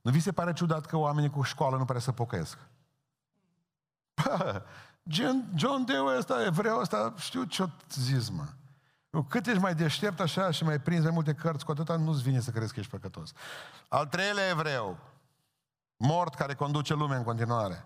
Nu 0.01 0.11
vi 0.11 0.21
se 0.21 0.33
pare 0.33 0.53
ciudat 0.53 0.87
că 0.87 0.97
oamenii 0.97 1.31
cu 1.31 1.43
școală 1.43 1.77
nu 1.77 1.85
pare 1.85 1.99
să 1.99 2.13
pocăiesc? 2.13 2.59
Bă, 4.23 4.63
John, 5.03 5.53
John 5.55 5.85
Dewey 5.85 6.17
ăsta, 6.17 6.45
evreu 6.45 6.79
ăsta, 6.79 7.15
știu 7.17 7.45
ce-o 7.45 7.67
zis, 7.91 8.29
mă. 8.29 8.45
Cât 9.29 9.47
ești 9.47 9.61
mai 9.61 9.75
deștept 9.75 10.21
așa 10.21 10.51
și 10.51 10.65
mai 10.65 10.79
prins 10.79 11.03
mai 11.03 11.13
multe 11.13 11.35
cărți, 11.35 11.65
cu 11.65 11.71
atâta 11.71 11.97
nu-ți 11.97 12.23
vine 12.23 12.41
să 12.41 12.51
crezi 12.51 12.73
că 12.73 12.81
ești 12.81 12.91
păcătos. 12.91 13.33
Al 13.89 14.07
treilea 14.07 14.49
evreu, 14.49 14.99
mort 15.97 16.35
care 16.35 16.55
conduce 16.55 16.95
lumea 16.95 17.17
în 17.17 17.25
continuare, 17.25 17.85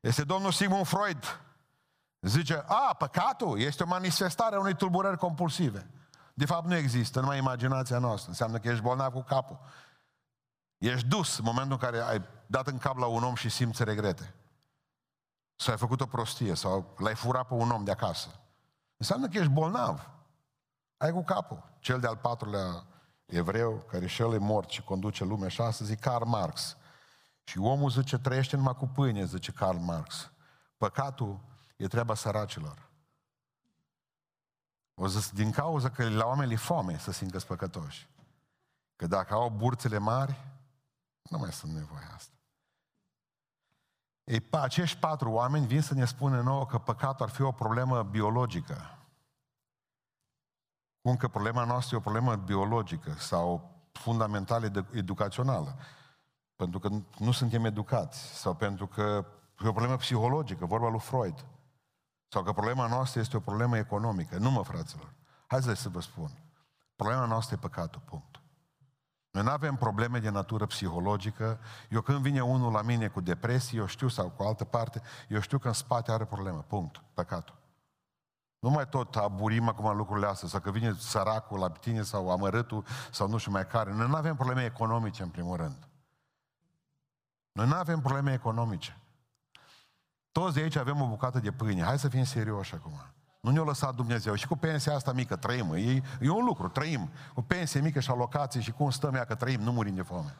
este 0.00 0.24
domnul 0.24 0.52
Sigmund 0.52 0.86
Freud. 0.86 1.40
Zice, 2.20 2.64
a, 2.66 2.94
păcatul 2.98 3.60
este 3.60 3.82
o 3.82 3.86
manifestare 3.86 4.56
a 4.56 4.60
unei 4.60 4.74
tulburări 4.74 5.18
compulsive. 5.18 5.90
De 6.34 6.46
fapt 6.46 6.66
nu 6.66 6.74
există, 6.74 7.20
numai 7.20 7.38
imaginația 7.38 7.98
noastră. 7.98 8.28
Înseamnă 8.28 8.58
că 8.58 8.68
ești 8.68 8.82
bolnav 8.82 9.12
cu 9.12 9.22
capul. 9.22 9.58
Ești 10.78 11.06
dus 11.06 11.38
în 11.38 11.44
momentul 11.44 11.72
în 11.72 11.78
care 11.78 11.98
ai 11.98 12.22
dat 12.46 12.66
în 12.66 12.78
cap 12.78 12.96
la 12.96 13.06
un 13.06 13.22
om 13.22 13.34
și 13.34 13.48
simți 13.48 13.84
regrete. 13.84 14.34
Sau 15.56 15.72
ai 15.72 15.78
făcut 15.78 16.00
o 16.00 16.06
prostie, 16.06 16.54
sau 16.54 16.94
l-ai 16.98 17.14
furat 17.14 17.46
pe 17.46 17.54
un 17.54 17.70
om 17.70 17.84
de 17.84 17.90
acasă. 17.90 18.40
Înseamnă 18.96 19.28
că 19.28 19.38
ești 19.38 19.52
bolnav. 19.52 20.10
Ai 20.96 21.12
cu 21.12 21.22
capul. 21.22 21.62
Cel 21.78 22.00
de-al 22.00 22.16
patrulea 22.16 22.86
evreu, 23.26 23.84
care 23.90 24.06
și 24.06 24.22
el 24.22 24.32
e 24.32 24.38
mort 24.38 24.70
și 24.70 24.82
conduce 24.82 25.24
lumea 25.24 25.48
și 25.48 25.60
astăzi 25.60 25.92
e 25.92 25.96
Karl 25.96 26.24
Marx. 26.24 26.76
Și 27.44 27.58
omul 27.58 27.90
zice, 27.90 28.18
trăiește 28.18 28.56
numai 28.56 28.74
cu 28.74 28.86
pâine, 28.86 29.24
zice 29.24 29.52
Karl 29.52 29.76
Marx. 29.76 30.30
Păcatul 30.76 31.40
e 31.76 31.86
treaba 31.86 32.14
săracilor. 32.14 32.90
O 34.94 35.06
zis, 35.06 35.30
din 35.30 35.50
cauza 35.50 35.90
că 35.90 36.08
la 36.08 36.26
oameni 36.26 36.52
e 36.52 36.56
foame 36.56 36.98
să 36.98 37.12
simtă 37.12 37.38
păcătoși. 37.38 38.08
Că 38.96 39.06
dacă 39.06 39.34
au 39.34 39.50
burțele 39.50 39.98
mari, 39.98 40.44
nu 41.22 41.38
mai 41.38 41.52
sunt 41.52 41.72
nevoie 41.72 42.08
asta. 42.14 42.35
Ei, 44.26 44.46
acești 44.50 44.98
patru 44.98 45.30
oameni 45.30 45.66
vin 45.66 45.82
să 45.82 45.94
ne 45.94 46.04
spună 46.04 46.40
nouă 46.40 46.66
că 46.66 46.78
păcatul 46.78 47.24
ar 47.24 47.30
fi 47.30 47.42
o 47.42 47.52
problemă 47.52 48.02
biologică. 48.02 48.98
Cum 51.02 51.16
că 51.16 51.28
problema 51.28 51.64
noastră 51.64 51.94
e 51.94 51.98
o 51.98 52.02
problemă 52.02 52.36
biologică 52.36 53.12
sau 53.12 53.70
fundamentală 53.92 54.86
educațională. 54.92 55.76
Pentru 56.56 56.78
că 56.78 56.88
nu 57.18 57.32
suntem 57.32 57.64
educați. 57.64 58.40
Sau 58.40 58.54
pentru 58.54 58.86
că 58.86 59.26
e 59.64 59.68
o 59.68 59.72
problemă 59.72 59.96
psihologică, 59.96 60.66
vorba 60.66 60.88
lui 60.88 61.00
Freud. 61.00 61.44
Sau 62.28 62.42
că 62.42 62.52
problema 62.52 62.86
noastră 62.86 63.20
este 63.20 63.36
o 63.36 63.40
problemă 63.40 63.76
economică. 63.76 64.38
Nu 64.38 64.50
mă, 64.50 64.62
fraților. 64.62 65.12
Haideți 65.46 65.80
să 65.80 65.88
vă 65.88 66.00
spun. 66.00 66.30
Problema 66.96 67.24
noastră 67.24 67.54
e 67.54 67.58
păcatul, 67.58 68.02
punct. 68.04 68.40
Noi 69.36 69.44
nu 69.44 69.50
avem 69.50 69.76
probleme 69.76 70.18
de 70.18 70.28
natură 70.28 70.66
psihologică. 70.66 71.58
Eu 71.88 72.00
când 72.00 72.18
vine 72.18 72.40
unul 72.40 72.72
la 72.72 72.82
mine 72.82 73.08
cu 73.08 73.20
depresie, 73.20 73.78
eu 73.78 73.86
știu, 73.86 74.08
sau 74.08 74.28
cu 74.28 74.42
altă 74.42 74.64
parte, 74.64 75.02
eu 75.28 75.40
știu 75.40 75.58
că 75.58 75.66
în 75.66 75.72
spate 75.72 76.12
are 76.12 76.24
probleme. 76.24 76.64
Punct. 76.66 77.02
Păcatul. 77.14 77.56
Nu 78.58 78.70
mai 78.70 78.88
tot 78.88 79.16
aburim 79.16 79.68
acum 79.68 79.96
lucrurile 79.96 80.26
astea, 80.26 80.48
sau 80.48 80.60
că 80.60 80.70
vine 80.70 80.94
săracul 80.98 81.58
la 81.58 81.70
tine 81.70 82.02
sau 82.02 82.30
amărâtul 82.30 82.84
sau 83.10 83.28
nu 83.28 83.36
știu 83.36 83.52
mai 83.52 83.66
care. 83.66 83.92
Noi 83.92 84.08
nu 84.08 84.14
avem 84.14 84.34
probleme 84.34 84.64
economice, 84.64 85.22
în 85.22 85.28
primul 85.28 85.56
rând. 85.56 85.88
Noi 87.52 87.66
nu 87.66 87.74
avem 87.74 88.00
probleme 88.00 88.32
economice. 88.32 89.00
Toți 90.32 90.54
de 90.54 90.60
aici 90.60 90.76
avem 90.76 91.00
o 91.00 91.08
bucată 91.08 91.38
de 91.38 91.52
pâine. 91.52 91.82
Hai 91.82 91.98
să 91.98 92.08
fim 92.08 92.24
serioși 92.24 92.74
acum. 92.74 93.00
Nu 93.40 93.50
ne-a 93.50 93.62
lăsat 93.62 93.94
Dumnezeu. 93.94 94.34
Și 94.34 94.46
cu 94.46 94.56
pensia 94.56 94.94
asta 94.94 95.12
mică 95.12 95.36
trăim. 95.36 95.74
E, 95.74 96.02
e 96.20 96.30
un 96.30 96.44
lucru, 96.44 96.68
trăim. 96.68 97.10
Cu 97.34 97.42
pensie 97.42 97.80
mică 97.80 98.00
și 98.00 98.10
alocații 98.10 98.62
și 98.62 98.72
cum 98.72 98.90
stăm 98.90 99.14
ea 99.14 99.24
că 99.24 99.34
trăim, 99.34 99.60
nu 99.60 99.72
murim 99.72 99.94
de 99.94 100.02
foame. 100.02 100.34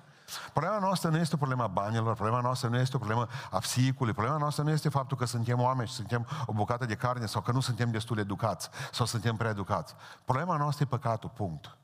Problema 0.53 0.79
noastră 0.79 1.11
nu 1.11 1.17
este 1.17 1.35
o 1.35 1.39
problemă 1.39 1.63
a 1.63 1.67
banilor, 1.67 2.15
problema 2.15 2.41
noastră 2.41 2.69
nu 2.69 2.79
este 2.79 2.97
o 2.97 2.99
problemă 2.99 3.29
a 3.51 3.59
psihicului, 3.59 4.13
problema 4.13 4.39
noastră 4.39 4.63
nu 4.63 4.71
este 4.71 4.89
faptul 4.89 5.17
că 5.17 5.25
suntem 5.25 5.61
oameni 5.61 5.89
și 5.89 5.95
suntem 5.95 6.27
o 6.47 6.53
bucată 6.53 6.87
de 6.87 6.95
carne 6.95 7.27
sau 7.27 7.41
că 7.41 7.53
nu 7.53 7.61
suntem 7.61 7.91
destul 7.91 8.17
de 8.17 8.23
educați 8.23 8.69
sau 8.93 9.07
suntem 9.07 9.37
prea 9.37 9.51
educați. 9.51 9.95
Problema 10.25 10.57
noastră 10.57 10.85
e 10.85 10.97
păcatul, 10.97 11.31
punct. 11.35 11.77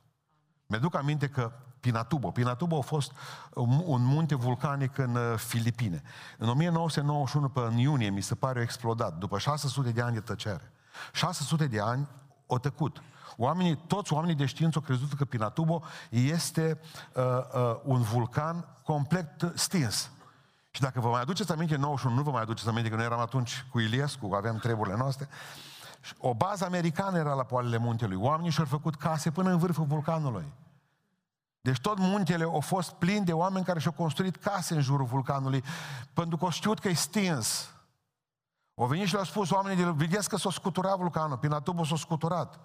Mi-aduc 0.66 0.94
aminte 0.94 1.28
că 1.28 1.52
Pinatubo. 1.80 2.30
Pinatubo 2.30 2.78
a 2.78 2.80
fost 2.80 3.12
un 3.54 4.04
munte 4.04 4.34
vulcanic 4.34 4.98
în 4.98 5.14
uh, 5.14 5.38
Filipine. 5.38 6.02
În 6.38 6.48
1991, 6.48 7.48
pe 7.48 7.60
în 7.60 7.76
iunie, 7.76 8.10
mi 8.10 8.20
se 8.20 8.34
pare, 8.34 8.58
a 8.58 8.62
explodat, 8.62 9.18
după 9.18 9.38
600 9.38 9.90
de 9.90 10.00
ani 10.00 10.14
de 10.14 10.20
tăcere. 10.20 10.72
600 11.12 11.66
de 11.66 11.80
ani 11.80 12.08
o 12.46 12.58
tăcut. 12.58 13.02
Oamenii, 13.36 13.76
toți 13.86 14.12
oamenii 14.12 14.34
de 14.34 14.46
știință 14.46 14.78
au 14.78 14.84
crezut 14.84 15.12
că 15.12 15.24
Pinatubo 15.24 15.82
este 16.10 16.80
uh, 17.14 17.22
uh, 17.24 17.76
un 17.84 18.02
vulcan 18.02 18.66
complet 18.82 19.52
stins. 19.54 20.10
Și 20.70 20.80
dacă 20.80 21.00
vă 21.00 21.08
mai 21.08 21.20
aduceți 21.20 21.52
aminte, 21.52 21.76
91 21.76 22.14
nu 22.14 22.22
vă 22.22 22.30
mai 22.30 22.42
aduceți 22.42 22.68
aminte, 22.68 22.88
că 22.88 22.96
noi 22.96 23.04
eram 23.04 23.20
atunci 23.20 23.66
cu 23.70 23.78
Iliescu, 23.80 24.34
aveam 24.34 24.56
treburile 24.56 24.96
noastre, 24.96 25.28
o 26.18 26.34
bază 26.34 26.64
americană 26.64 27.18
era 27.18 27.34
la 27.34 27.42
poalele 27.42 27.76
muntelui. 27.76 28.16
Oamenii 28.16 28.50
și-au 28.50 28.66
făcut 28.66 28.94
case 28.94 29.30
până 29.30 29.50
în 29.50 29.58
vârful 29.58 29.84
vulcanului. 29.84 30.52
Deci 31.60 31.80
tot 31.80 31.98
muntele 31.98 32.44
a 32.56 32.58
fost 32.58 32.92
plin 32.92 33.24
de 33.24 33.32
oameni 33.32 33.64
care 33.64 33.78
și-au 33.78 33.92
construit 33.92 34.36
case 34.36 34.74
în 34.74 34.80
jurul 34.80 35.06
vulcanului, 35.06 35.64
pentru 36.12 36.36
că 36.36 36.44
au 36.44 36.50
știut 36.50 36.78
că 36.78 36.88
e 36.88 36.92
stins. 36.92 37.70
Au 38.82 38.88
venit 38.88 39.06
și 39.06 39.12
le-au 39.12 39.24
spus 39.24 39.50
oamenii 39.50 39.84
de 39.84 39.90
vedeți 39.90 40.28
că 40.28 40.36
s-a 40.36 40.50
scuturat 40.50 40.96
vulcanul, 40.96 41.38
Pinatubo 41.38 41.84
s-a 41.84 41.96
scuturat. 41.96 42.60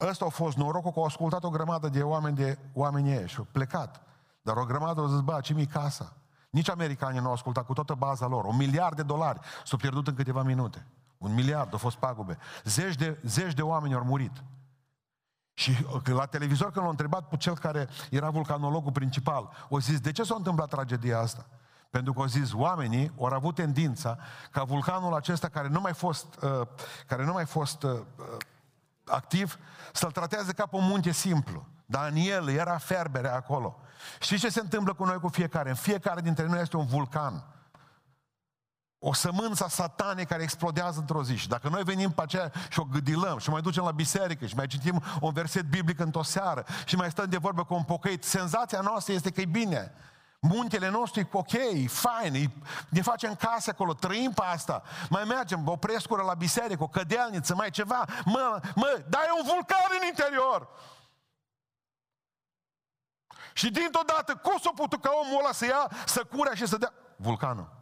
Ăsta 0.00 0.24
a 0.24 0.28
fost 0.28 0.56
norocul 0.56 0.92
că 0.92 0.98
au 0.98 1.04
ascultat 1.04 1.44
o 1.44 1.50
grămadă 1.50 1.88
de 1.88 2.02
oameni 2.02 2.36
de 2.36 2.58
oameni 2.72 3.12
ei 3.12 3.28
și 3.28 3.38
au 3.38 3.46
plecat. 3.52 4.02
Dar 4.42 4.56
o 4.56 4.64
grămadă 4.64 5.00
au 5.00 5.06
zis, 5.06 5.20
bă, 5.20 5.40
ce 5.40 5.54
mi 5.54 5.66
casa? 5.66 6.16
Nici 6.50 6.70
americanii 6.70 7.20
nu 7.20 7.26
au 7.26 7.32
ascultat 7.32 7.66
cu 7.66 7.72
toată 7.72 7.94
baza 7.94 8.26
lor. 8.26 8.44
Un 8.44 8.56
miliard 8.56 8.96
de 8.96 9.02
dolari 9.02 9.40
s-au 9.64 9.78
pierdut 9.78 10.06
în 10.08 10.14
câteva 10.14 10.42
minute. 10.42 10.86
Un 11.18 11.34
miliard, 11.34 11.72
au 11.72 11.78
fost 11.78 11.96
pagube. 11.96 12.38
Zeci 12.64 12.94
de, 12.94 13.20
zeci 13.24 13.54
de 13.54 13.62
oameni 13.62 13.94
au 13.94 14.04
murit. 14.04 14.42
Și 15.52 15.86
la 16.04 16.26
televizor 16.26 16.70
când 16.70 16.82
l-au 16.82 16.90
întrebat 16.90 17.28
pe 17.28 17.36
cel 17.36 17.58
care 17.58 17.88
era 18.10 18.30
vulcanologul 18.30 18.92
principal, 18.92 19.50
o 19.68 19.80
zis, 19.80 20.00
de 20.00 20.12
ce 20.12 20.22
s-a 20.22 20.34
întâmplat 20.34 20.68
tragedia 20.68 21.18
asta? 21.18 21.46
Pentru 21.90 22.12
că 22.12 22.20
au 22.20 22.26
zis, 22.26 22.52
oamenii 22.52 23.12
au 23.18 23.24
avut 23.24 23.54
tendința 23.54 24.18
ca 24.50 24.62
vulcanul 24.62 25.14
acesta 25.14 25.48
care 25.48 25.68
nu 25.68 25.80
mai 25.80 25.94
fost, 25.94 26.26
uh, 26.42 26.66
care 27.06 27.24
nu 27.24 27.32
mai 27.32 27.46
fost 27.46 27.82
uh, 27.82 28.00
activ, 29.04 29.58
să-l 29.92 30.10
tratează 30.10 30.52
ca 30.52 30.66
pe 30.66 30.76
un 30.76 30.86
munte 30.86 31.10
simplu. 31.10 31.66
Daniel 31.86 32.48
era 32.48 32.78
ferbere 32.78 33.28
acolo. 33.28 33.80
Știți 34.20 34.40
ce 34.40 34.48
se 34.48 34.60
întâmplă 34.60 34.94
cu 34.94 35.04
noi 35.04 35.18
cu 35.18 35.28
fiecare? 35.28 35.68
În 35.68 35.74
fiecare 35.74 36.20
dintre 36.20 36.46
noi 36.46 36.60
este 36.60 36.76
un 36.76 36.86
vulcan. 36.86 37.44
O 38.98 39.12
sămânță 39.12 39.66
satane 39.68 40.24
care 40.24 40.42
explodează 40.42 40.98
într-o 41.00 41.24
zi. 41.24 41.34
Și 41.34 41.48
dacă 41.48 41.68
noi 41.68 41.82
venim 41.82 42.10
pe 42.10 42.22
aceea 42.22 42.52
și 42.70 42.80
o 42.80 42.84
gâdilăm 42.84 43.38
și 43.38 43.50
mai 43.50 43.60
ducem 43.60 43.84
la 43.84 43.90
biserică 43.90 44.46
și 44.46 44.54
mai 44.54 44.66
citim 44.66 45.02
un 45.20 45.32
verset 45.32 45.64
biblic 45.64 46.00
într-o 46.00 46.22
seară 46.22 46.64
și 46.84 46.96
mai 46.96 47.10
stăm 47.10 47.28
de 47.28 47.36
vorbă 47.36 47.64
cu 47.64 47.74
un 47.74 47.82
pocăit, 47.82 48.24
senzația 48.24 48.80
noastră 48.80 49.12
este 49.12 49.30
că 49.30 49.40
e 49.40 49.44
bine. 49.44 49.92
Muntele 50.40 50.88
nostru 50.88 51.20
e 51.20 51.28
ok, 51.32 51.52
e 51.52 51.88
fain, 51.88 52.34
e, 52.34 52.50
ne 52.88 53.02
facem 53.02 53.34
case 53.34 53.70
acolo, 53.70 53.94
trăim 53.94 54.32
pe 54.32 54.42
asta. 54.42 54.82
Mai 55.10 55.24
mergem, 55.24 55.68
o 55.68 55.76
prescură 55.76 56.22
la 56.22 56.34
biserică, 56.34 56.82
o 56.82 56.88
cădealniță, 56.88 57.54
mai 57.54 57.70
ceva. 57.70 58.04
Mă, 58.24 58.60
mă, 58.74 59.04
dar 59.08 59.22
e 59.22 59.40
un 59.40 59.46
vulcan 59.46 59.90
în 60.00 60.06
interior. 60.06 60.68
Și 63.52 63.70
dintr-o 63.70 64.02
dată, 64.06 64.36
cum 64.36 64.58
s-a 64.58 64.70
putut 64.74 65.02
ca 65.02 65.10
omul 65.24 65.38
ăla 65.38 65.52
să 65.52 65.64
ia, 65.64 65.90
să 66.06 66.24
curea 66.24 66.54
și 66.54 66.66
să 66.66 66.76
dea... 66.76 66.92
Vulcanul. 67.16 67.76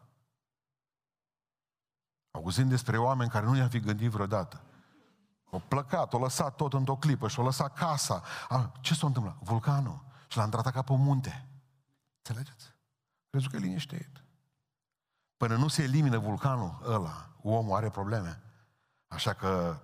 Auzind 2.30 2.70
despre 2.70 2.98
oameni 2.98 3.30
care 3.30 3.46
nu 3.46 3.56
i-am 3.56 3.68
fi 3.68 3.80
gândit 3.80 4.10
vreodată. 4.10 4.60
O 5.50 5.58
plăcat, 5.58 6.12
o 6.12 6.18
lăsat 6.18 6.54
tot 6.56 6.72
într-o 6.72 6.96
clipă 6.96 7.28
și 7.28 7.40
o 7.40 7.42
lăsat 7.42 7.74
casa. 7.74 8.22
A, 8.48 8.72
ce 8.80 8.94
s-a 8.94 9.06
întâmplat? 9.06 9.36
Vulcanul. 9.40 10.04
Și 10.28 10.36
l-a 10.36 10.44
întrat 10.44 10.72
ca 10.72 10.82
pe 10.82 10.92
munte. 10.92 11.46
Înțelegeți? 12.28 12.74
Crezi 13.30 13.48
că 13.48 13.56
e 13.56 13.58
liniștit. 13.58 14.24
Până 15.36 15.56
nu 15.56 15.68
se 15.68 15.82
elimină 15.82 16.18
vulcanul 16.18 16.78
ăla, 16.84 17.36
omul 17.42 17.76
are 17.76 17.90
probleme. 17.90 18.42
Așa 19.08 19.34
că 19.34 19.80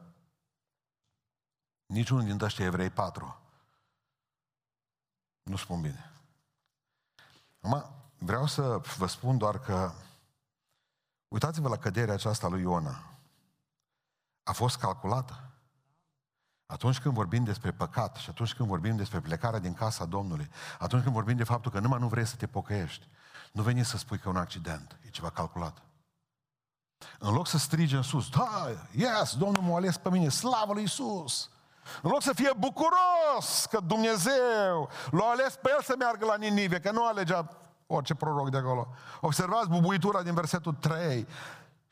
niciunul 1.87 2.24
dintre 2.24 2.46
ăștia 2.46 2.64
evrei 2.64 2.90
patru 2.90 3.40
nu 5.42 5.57
spun 5.57 5.81
bine. 5.81 6.12
Acum, 7.61 7.85
vreau 8.18 8.46
să 8.46 8.78
vă 8.96 9.07
spun 9.07 9.38
doar 9.38 9.61
că 9.61 9.92
uitați-vă 11.28 11.68
la 11.68 11.78
căderea 11.78 12.14
aceasta 12.14 12.48
lui 12.48 12.61
Iona. 12.61 13.16
A 14.42 14.52
fost 14.52 14.78
calculată. 14.78 15.51
Atunci 16.72 16.98
când 16.98 17.14
vorbim 17.14 17.44
despre 17.44 17.70
păcat 17.70 18.16
și 18.16 18.30
atunci 18.30 18.54
când 18.54 18.68
vorbim 18.68 18.96
despre 18.96 19.20
plecarea 19.20 19.58
din 19.58 19.74
casa 19.74 20.04
Domnului, 20.04 20.50
atunci 20.78 21.02
când 21.02 21.14
vorbim 21.14 21.37
de 21.37 21.44
faptul 21.44 21.70
că 21.70 21.78
numai 21.78 21.98
nu 22.00 22.06
vrei 22.06 22.26
să 22.26 22.37
te 22.37 22.46
pocăiești, 22.46 23.08
nu 23.52 23.62
veni 23.62 23.85
să 23.85 23.96
spui 23.96 24.18
că 24.18 24.28
e 24.28 24.30
un 24.30 24.37
accident, 24.37 24.96
e 25.06 25.08
ceva 25.08 25.30
calculat. 25.30 25.82
În 27.18 27.35
loc 27.35 27.46
să 27.46 27.58
strige 27.58 27.96
în 27.96 28.02
sus, 28.02 28.28
da, 28.28 28.68
yes, 28.90 29.37
Domnul 29.37 29.62
m-a 29.62 29.76
ales 29.76 29.96
pe 29.96 30.11
mine, 30.11 30.28
slavă 30.28 30.72
lui 30.72 30.82
Isus. 30.82 31.50
În 32.02 32.11
loc 32.11 32.22
să 32.22 32.32
fie 32.32 32.52
bucuros 32.58 33.66
că 33.70 33.80
Dumnezeu 33.87 34.88
l-a 35.11 35.30
ales 35.30 35.58
pe 35.62 35.70
el 35.76 35.82
să 35.82 35.94
meargă 35.98 36.26
la 36.26 36.37
Ninive, 36.37 36.80
că 36.80 36.90
nu 36.90 37.06
alegea 37.06 37.48
orice 37.87 38.14
proroc 38.14 38.50
de 38.50 38.56
acolo. 38.56 38.88
Observați 39.20 39.68
bubuitura 39.68 40.22
din 40.22 40.35
versetul 40.35 40.74
3. 40.80 41.26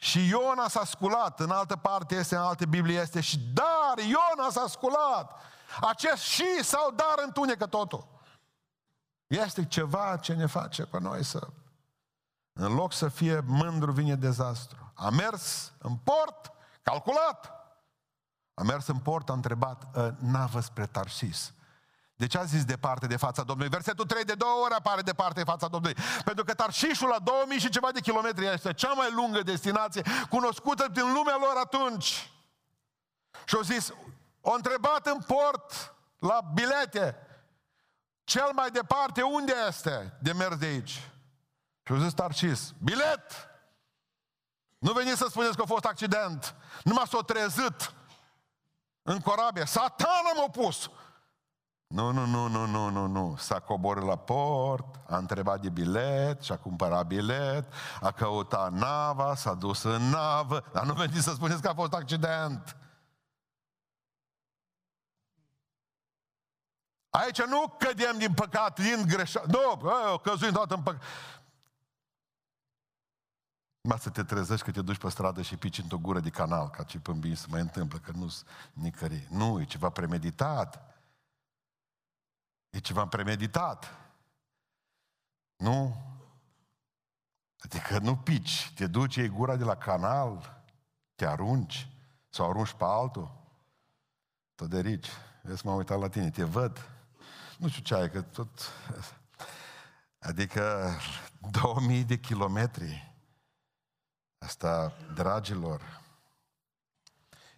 Și 0.03 0.29
Iona 0.29 0.69
s-a 0.69 0.85
sculat, 0.85 1.41
în 1.41 1.51
altă 1.51 1.77
parte 1.77 2.15
este, 2.15 2.35
în 2.35 2.41
alte 2.41 2.67
Biblie 2.67 3.01
este 3.01 3.21
și 3.21 3.39
dar 3.39 3.95
Iona 3.97 4.51
s-a 4.51 4.67
sculat. 4.69 5.41
Acest 5.81 6.23
și 6.23 6.63
sau 6.63 6.91
dar 6.91 7.15
întunecă 7.25 7.67
totul. 7.67 8.07
Este 9.27 9.67
ceva 9.67 10.17
ce 10.17 10.35
ne 10.35 10.47
face 10.47 10.85
pe 10.85 11.01
noi 11.01 11.25
să... 11.25 11.49
În 12.53 12.75
loc 12.75 12.93
să 12.93 13.09
fie 13.09 13.41
mândru, 13.47 13.93
vine 13.93 14.15
dezastru. 14.15 14.93
A 14.95 15.09
mers 15.09 15.73
în 15.79 15.97
port, 15.97 16.53
calculat. 16.83 17.53
A 18.55 18.63
mers 18.63 18.87
în 18.87 18.99
port, 18.99 19.29
a 19.31 19.33
întrebat 19.33 19.97
ă, 19.97 20.15
navă 20.19 20.61
spre 20.61 20.87
Tarsis. 20.87 21.53
De 22.21 22.27
ce 22.27 22.39
a 22.39 22.45
zis 22.45 22.65
departe 22.65 23.07
de 23.07 23.17
fața 23.17 23.43
Domnului? 23.43 23.71
Versetul 23.71 24.07
3 24.07 24.25
de 24.25 24.35
două 24.35 24.65
ori 24.65 24.75
apare 24.75 25.01
departe 25.01 25.39
de 25.39 25.51
fața 25.51 25.69
Domnului. 25.69 25.97
Pentru 26.25 26.45
că 26.45 26.55
Tarșișul 26.55 27.09
la 27.09 27.19
2000 27.19 27.59
și 27.59 27.69
ceva 27.69 27.91
de 27.93 28.01
kilometri 28.01 28.47
este 28.47 28.73
cea 28.73 28.93
mai 28.93 29.13
lungă 29.13 29.43
destinație 29.43 30.03
cunoscută 30.29 30.87
din 30.93 31.13
lumea 31.13 31.37
lor 31.39 31.57
atunci. 31.57 32.31
Și 33.45 33.55
au 33.55 33.63
zis, 33.63 33.93
o 34.41 34.53
întrebat 34.53 35.07
în 35.07 35.19
port 35.19 35.95
la 36.19 36.41
bilete, 36.55 37.17
cel 38.25 38.51
mai 38.55 38.71
departe 38.71 39.23
unde 39.23 39.55
este 39.69 40.19
de 40.23 40.33
mers 40.33 40.57
de 40.57 40.67
aici? 40.67 41.11
Și 41.83 41.93
au 41.93 41.99
zis 41.99 42.13
Tarșis, 42.13 42.73
bilet! 42.83 43.49
Nu 44.79 44.93
veniți 44.93 45.19
să 45.19 45.27
spuneți 45.29 45.57
că 45.57 45.63
a 45.63 45.67
fost 45.67 45.85
accident. 45.85 46.55
Numai 46.85 47.05
s-a 47.07 47.21
trezit 47.21 47.93
în 49.03 49.21
corabie. 49.21 49.65
Satana 49.65 50.33
m-a 50.37 50.49
pus. 50.49 50.91
Nu, 51.95 52.11
nu, 52.11 52.27
nu, 52.27 52.47
nu, 52.49 52.67
nu, 52.67 52.89
nu, 52.89 53.07
nu. 53.07 53.37
S-a 53.37 53.61
coborât 53.61 54.05
la 54.05 54.17
port, 54.17 54.95
a 55.09 55.17
întrebat 55.17 55.61
de 55.61 55.69
bilet 55.69 56.43
și 56.43 56.53
a 56.53 56.59
cumpărat 56.59 57.07
bilet, 57.07 57.73
a 58.01 58.11
căutat 58.11 58.73
nava, 58.73 59.35
s-a 59.35 59.55
dus 59.55 59.83
în 59.83 60.03
navă, 60.03 60.65
dar 60.73 60.85
nu 60.85 60.93
veniți 60.93 61.23
să 61.23 61.33
spuneți 61.33 61.63
că 61.63 61.69
a 61.69 61.75
fost 61.75 61.93
accident. 61.93 62.77
Aici 67.11 67.43
nu 67.43 67.77
cădem 67.79 68.19
din 68.19 68.35
păcat, 68.35 68.81
din 68.81 69.05
greșeală. 69.07 69.49
Nu, 69.51 69.77
bă, 69.77 70.21
căzuim 70.23 70.53
toată 70.53 70.75
în 70.75 70.83
păcat. 70.83 71.03
Mă 73.89 73.97
să 73.97 74.11
te 74.11 74.25
trezești 74.25 74.65
că 74.65 74.71
te 74.71 74.83
duci 74.83 74.99
pe 74.99 75.11
stradă 75.11 75.43
și 75.43 75.57
pici 75.57 75.79
într-o 75.79 75.99
gură 75.99 76.21
de 76.21 76.31
canal, 76.31 76.71
ca 76.71 76.83
ce 76.83 76.99
pâmbin 76.99 77.35
să 77.35 77.47
mai 77.51 77.61
întâmplă, 77.61 77.99
că 77.99 78.11
nu-s 78.15 78.45
nicării. 78.73 79.27
Nu, 79.31 79.61
e 79.61 79.65
ceva 79.65 79.91
premeditat. 79.91 80.90
E 82.71 82.79
ceva 82.79 83.07
premeditat. 83.07 83.95
Nu? 85.57 85.97
Adică 87.59 87.99
nu 87.99 88.17
pici, 88.17 88.73
te 88.75 88.87
duci, 88.87 89.15
iei 89.15 89.29
gura 89.29 89.57
de 89.57 89.65
la 89.65 89.77
canal, 89.77 90.63
te 91.15 91.27
arunci 91.27 91.89
sau 92.29 92.49
arunci 92.49 92.73
pe 92.73 92.85
altul. 92.85 93.39
Tot 94.55 94.69
de 94.69 94.81
rici. 94.81 95.09
Vezi, 95.43 95.67
m-am 95.67 95.77
uitat 95.77 95.99
la 95.99 96.09
tine, 96.09 96.31
te 96.31 96.45
văd. 96.45 96.89
Nu 97.59 97.69
știu 97.69 97.83
ce 97.83 97.95
ai, 97.95 98.11
că 98.11 98.23
tot... 98.23 98.73
Adică 100.19 100.91
2000 101.63 102.05
de 102.05 102.19
kilometri. 102.19 103.15
Asta, 104.39 104.93
dragilor, 105.15 106.00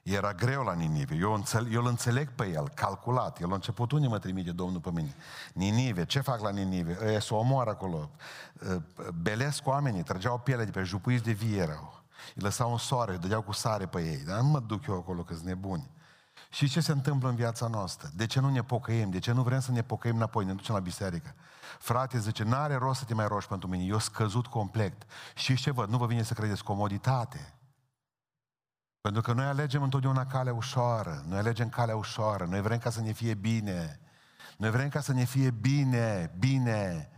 era 0.03 0.33
greu 0.33 0.63
la 0.63 0.73
Ninive. 0.73 1.15
Eu, 1.15 1.33
înțeleg, 1.33 1.73
eu 1.73 1.81
îl 1.81 1.87
înțeleg 1.87 2.29
pe 2.29 2.49
el, 2.49 2.69
calculat. 2.69 3.41
El 3.41 3.51
a 3.51 3.55
început 3.55 3.93
unde 3.93 4.07
mă 4.07 4.19
trimite 4.19 4.51
Domnul 4.51 4.81
pe 4.81 4.91
mine. 4.91 5.15
Ninive, 5.53 6.05
ce 6.05 6.21
fac 6.21 6.41
la 6.41 6.51
Ninive? 6.51 6.99
Ăia 7.03 7.21
să 7.21 7.35
o 7.35 7.37
omoară 7.37 7.71
acolo. 7.71 8.11
Ă, 8.71 8.83
belesc 9.23 9.67
oamenii, 9.67 10.03
trăgeau 10.03 10.39
piele 10.39 10.65
de 10.65 10.71
pe 10.71 10.83
jupuiți 10.83 11.25
de 11.25 11.33
vie 11.33 11.57
erau. 11.57 12.03
Îi 12.35 12.43
lăsau 12.43 12.73
în 12.73 12.79
soare, 12.79 13.13
îi 13.13 13.19
dădeau 13.19 13.43
cu 13.43 13.53
sare 13.53 13.87
pe 13.87 14.01
ei. 14.01 14.25
Dar 14.27 14.41
nu 14.41 14.49
mă 14.49 14.61
duc 14.61 14.87
eu 14.87 14.95
acolo, 14.95 15.23
că 15.23 15.35
sunt 15.35 15.47
nebuni. 15.47 15.91
Și 16.51 16.69
ce 16.69 16.81
se 16.81 16.93
întâmplă 16.93 17.29
în 17.29 17.35
viața 17.35 17.67
noastră? 17.67 18.11
De 18.15 18.27
ce 18.27 18.41
nu 18.41 18.51
ne 18.51 18.63
pocăim? 18.63 19.11
De 19.11 19.19
ce 19.19 19.33
nu 19.33 19.43
vrem 19.43 19.61
să 19.61 19.73
ne 19.73 19.83
pocăim 19.83 20.17
înapoi? 20.17 20.45
Ne 20.45 20.53
ducem 20.53 20.75
la 20.75 20.81
biserică. 20.81 21.35
Frate, 21.79 22.19
zice, 22.19 22.43
n-are 22.43 22.75
rost 22.75 22.99
să 22.99 23.05
te 23.05 23.15
mai 23.15 23.27
rogi 23.27 23.47
pentru 23.47 23.69
mine. 23.69 23.85
Eu 23.85 23.99
scăzut 23.99 24.47
complet. 24.47 25.03
Și 25.35 25.57
ce 25.57 25.71
văd? 25.71 25.89
Nu 25.89 25.97
vă 25.97 26.07
vine 26.07 26.23
să 26.23 26.35
credeți 26.35 26.65
comoditate. 26.65 27.55
Pentru 29.03 29.21
că 29.23 29.33
noi 29.33 29.45
alegem 29.45 29.83
întotdeauna 29.83 30.27
calea 30.27 30.55
ușoară, 30.55 31.25
noi 31.29 31.39
alegem 31.39 31.69
calea 31.69 31.97
ușoară, 31.97 32.45
noi 32.45 32.61
vrem 32.61 32.79
ca 32.79 32.91
să 32.91 33.01
ne 33.01 33.13
fie 33.13 33.35
bine. 33.35 34.01
Noi 34.57 34.71
vrem 34.71 34.89
ca 34.89 35.01
să 35.01 35.13
ne 35.13 35.25
fie 35.25 35.51
bine, 35.51 36.35
bine. 36.39 37.11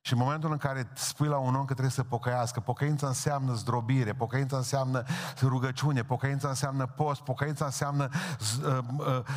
Și 0.00 0.12
în 0.12 0.18
momentul 0.18 0.50
în 0.50 0.56
care 0.56 0.88
spui 0.94 1.28
la 1.28 1.38
un 1.38 1.54
om 1.54 1.64
că 1.64 1.72
trebuie 1.72 1.90
să 1.90 2.02
pocăiască, 2.02 2.60
pocăința 2.60 3.06
înseamnă 3.06 3.52
zdrobire, 3.54 4.12
pocăința 4.12 4.56
înseamnă 4.56 5.02
rugăciune, 5.42 6.04
pocăința 6.04 6.48
înseamnă 6.48 6.86
post, 6.86 7.20
pocăința 7.20 7.64
înseamnă, 7.64 8.08
uh, 8.64 8.78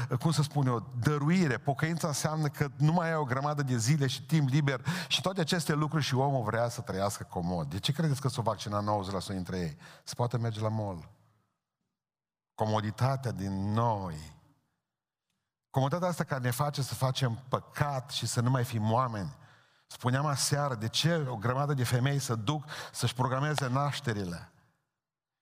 uh, 0.09 0.17
cum 0.17 0.31
să 0.31 0.41
spun 0.41 0.67
eu, 0.67 0.89
dăruire, 0.99 1.57
pocăința 1.57 2.07
înseamnă 2.07 2.47
că 2.47 2.67
nu 2.77 2.91
mai 2.91 3.09
ai 3.09 3.15
o 3.15 3.23
grămadă 3.23 3.63
de 3.63 3.77
zile 3.77 4.07
și 4.07 4.25
timp 4.25 4.49
liber 4.49 4.81
și 5.07 5.21
toate 5.21 5.41
aceste 5.41 5.73
lucruri 5.73 6.03
și 6.03 6.15
omul 6.15 6.43
vrea 6.43 6.69
să 6.69 6.81
trăiască 6.81 7.23
comod. 7.29 7.69
De 7.69 7.79
ce 7.79 7.91
credeți 7.91 8.21
că 8.21 8.27
s-o 8.27 8.41
vaccina 8.41 8.83
90% 9.23 9.27
dintre 9.27 9.57
ei? 9.57 9.77
Se 10.03 10.13
poate 10.15 10.37
merge 10.37 10.61
la 10.61 10.69
mall 10.69 11.17
comoditatea 12.59 13.31
din 13.31 13.73
noi. 13.73 14.15
Comoditatea 15.69 16.07
asta 16.07 16.23
care 16.23 16.41
ne 16.41 16.51
face 16.51 16.81
să 16.81 16.93
facem 16.93 17.43
păcat 17.49 18.09
și 18.09 18.25
să 18.25 18.41
nu 18.41 18.49
mai 18.49 18.63
fim 18.63 18.91
oameni. 18.91 19.35
Spuneam 19.87 20.25
aseară, 20.25 20.75
de 20.75 20.87
ce 20.87 21.25
o 21.29 21.35
grămadă 21.35 21.73
de 21.73 21.83
femei 21.83 22.19
să 22.19 22.35
duc 22.35 22.63
să-și 22.91 23.13
programeze 23.13 23.67
nașterile? 23.67 24.51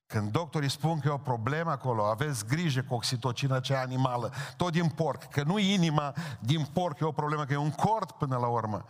Când 0.06 0.32
doctorii 0.32 0.70
spun 0.70 1.00
că 1.00 1.08
e 1.08 1.12
o 1.12 1.18
problemă 1.18 1.72
acolo, 1.72 2.06
aveți 2.06 2.46
grijă 2.46 2.82
cu 2.82 2.94
oxitocină 2.94 3.60
cea 3.60 3.82
animală, 3.82 4.34
tot 4.58 4.72
din 4.72 4.90
porc, 4.90 5.24
că 5.24 5.44
nu 5.44 5.58
inima 5.58 6.14
din 6.40 6.66
porc 6.66 7.00
e 7.00 7.06
o 7.06 7.12
problemă, 7.12 7.46
că 7.46 7.54
e 7.54 7.58
un 7.58 7.72
cord 7.72 8.12
până 8.12 8.38
la 8.38 8.48
urmă 8.48 8.86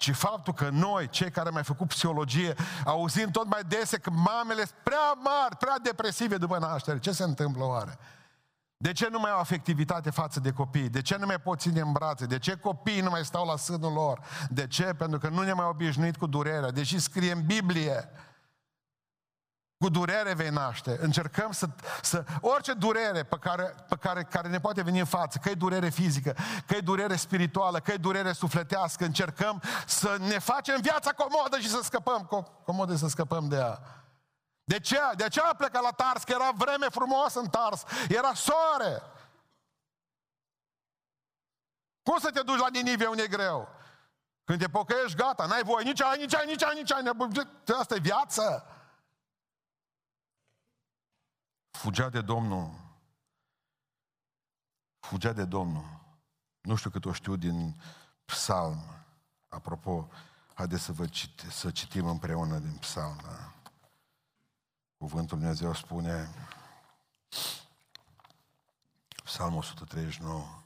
ci 0.00 0.10
faptul 0.10 0.52
că 0.52 0.68
noi, 0.68 1.08
cei 1.08 1.30
care 1.30 1.48
am 1.48 1.54
mai 1.54 1.62
făcut 1.62 1.88
psihologie, 1.88 2.54
auzim 2.84 3.30
tot 3.30 3.46
mai 3.46 3.60
dese 3.68 3.98
că 3.98 4.10
mamele 4.10 4.64
sunt 4.64 4.78
prea 4.82 5.12
mari, 5.12 5.56
prea 5.56 5.76
depresive 5.82 6.36
după 6.36 6.58
naștere. 6.58 6.98
Ce 6.98 7.12
se 7.12 7.22
întâmplă 7.22 7.64
oare? 7.64 7.98
De 8.76 8.92
ce 8.92 9.08
nu 9.10 9.18
mai 9.18 9.30
au 9.30 9.38
afectivitate 9.38 10.10
față 10.10 10.40
de 10.40 10.50
copii? 10.50 10.88
De 10.88 11.02
ce 11.02 11.16
nu 11.16 11.26
mai 11.26 11.38
pot 11.40 11.60
ține 11.60 11.80
în 11.80 11.92
brațe? 11.92 12.26
De 12.26 12.38
ce 12.38 12.56
copiii 12.56 13.00
nu 13.00 13.10
mai 13.10 13.24
stau 13.24 13.46
la 13.46 13.56
sânul 13.56 13.92
lor? 13.92 14.20
De 14.50 14.66
ce? 14.66 14.84
Pentru 14.84 15.18
că 15.18 15.28
nu 15.28 15.42
ne 15.42 15.52
mai 15.52 15.66
obișnuit 15.66 16.16
cu 16.16 16.26
durerea. 16.26 16.70
Deși 16.70 16.98
scrie 16.98 17.32
în 17.32 17.46
Biblie, 17.46 18.08
cu 19.80 19.88
durere 19.88 20.34
vei 20.34 20.48
naște. 20.48 20.98
Încercăm 21.00 21.52
să, 21.52 21.66
să 22.02 22.24
orice 22.40 22.72
durere 22.72 23.22
pe 23.22 23.36
care, 23.40 23.74
pe 23.88 23.96
care, 23.96 24.22
care 24.22 24.48
ne 24.48 24.60
poate 24.60 24.82
veni 24.82 24.98
în 24.98 25.04
față, 25.04 25.38
că 25.38 25.48
e 25.48 25.54
durere 25.54 25.88
fizică, 25.88 26.36
că 26.66 26.74
e 26.74 26.80
durere 26.80 27.16
spirituală, 27.16 27.78
că 27.78 27.92
e 27.92 27.96
durere 27.96 28.32
sufletească, 28.32 29.04
încercăm 29.04 29.62
să 29.86 30.16
ne 30.18 30.38
facem 30.38 30.80
viața 30.80 31.10
comodă 31.10 31.58
și 31.58 31.68
să 31.68 31.80
scăpăm, 31.82 32.46
comodă 32.64 32.94
să 32.94 33.08
scăpăm 33.08 33.48
de 33.48 33.56
ea. 33.56 33.80
De 34.64 34.80
ce? 34.80 34.98
De 35.16 35.28
ce 35.28 35.40
a 35.40 35.54
plecat 35.54 35.82
la 35.82 35.90
Tars? 35.90 36.24
Că 36.24 36.32
era 36.32 36.50
vreme 36.54 36.86
frumoasă 36.90 37.40
în 37.40 37.48
Tars. 37.48 37.82
Era 38.08 38.34
soare. 38.34 39.02
Cum 42.02 42.18
să 42.18 42.30
te 42.30 42.40
duci 42.40 42.58
la 42.58 42.68
Ninive 42.72 43.06
unde 43.06 43.22
e 43.22 43.26
greu? 43.26 43.68
Când 44.44 44.58
te 44.58 44.68
pocăiești, 44.68 45.16
gata, 45.16 45.46
n-ai 45.46 45.62
voie, 45.62 45.84
nici 45.84 46.02
ai, 46.02 46.16
nici 46.18 46.34
ai, 46.34 46.46
nici 46.46 46.64
ai, 46.64 46.74
nici 46.74 46.92
ai. 46.92 47.02
Asta 47.78 47.94
e 47.94 47.98
viață. 47.98 48.64
Fugea 51.70 52.08
de 52.08 52.20
Domnul. 52.20 52.70
Fugea 54.98 55.32
de 55.32 55.44
Domnul. 55.44 56.00
Nu 56.60 56.74
știu 56.74 56.90
cât 56.90 57.04
o 57.04 57.12
știu 57.12 57.36
din 57.36 57.80
psalm. 58.24 58.78
Apropo, 59.48 60.08
haideți 60.54 60.82
să, 60.82 60.92
vă 60.92 61.06
cite, 61.06 61.50
să 61.50 61.70
citim 61.70 62.06
împreună 62.06 62.58
din 62.58 62.76
psalm. 62.76 63.20
Da? 63.22 63.52
Cuvântul 64.98 65.38
Dumnezeu 65.38 65.74
spune, 65.74 66.28
Psalmul 69.24 69.58
139, 69.58 70.62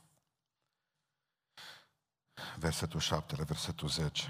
versetul 2.56 3.00
7 3.00 3.36
la 3.36 3.44
versetul 3.44 3.88
10. 3.88 4.28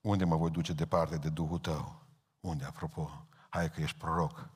Unde 0.00 0.24
mă 0.24 0.36
voi 0.36 0.50
duce 0.50 0.72
departe 0.72 1.16
de 1.16 1.28
Duhul 1.28 1.58
tău? 1.58 2.02
Unde, 2.40 2.64
apropo? 2.64 3.26
Hai 3.48 3.70
că 3.70 3.80
ești 3.80 3.98
proroc. 3.98 4.48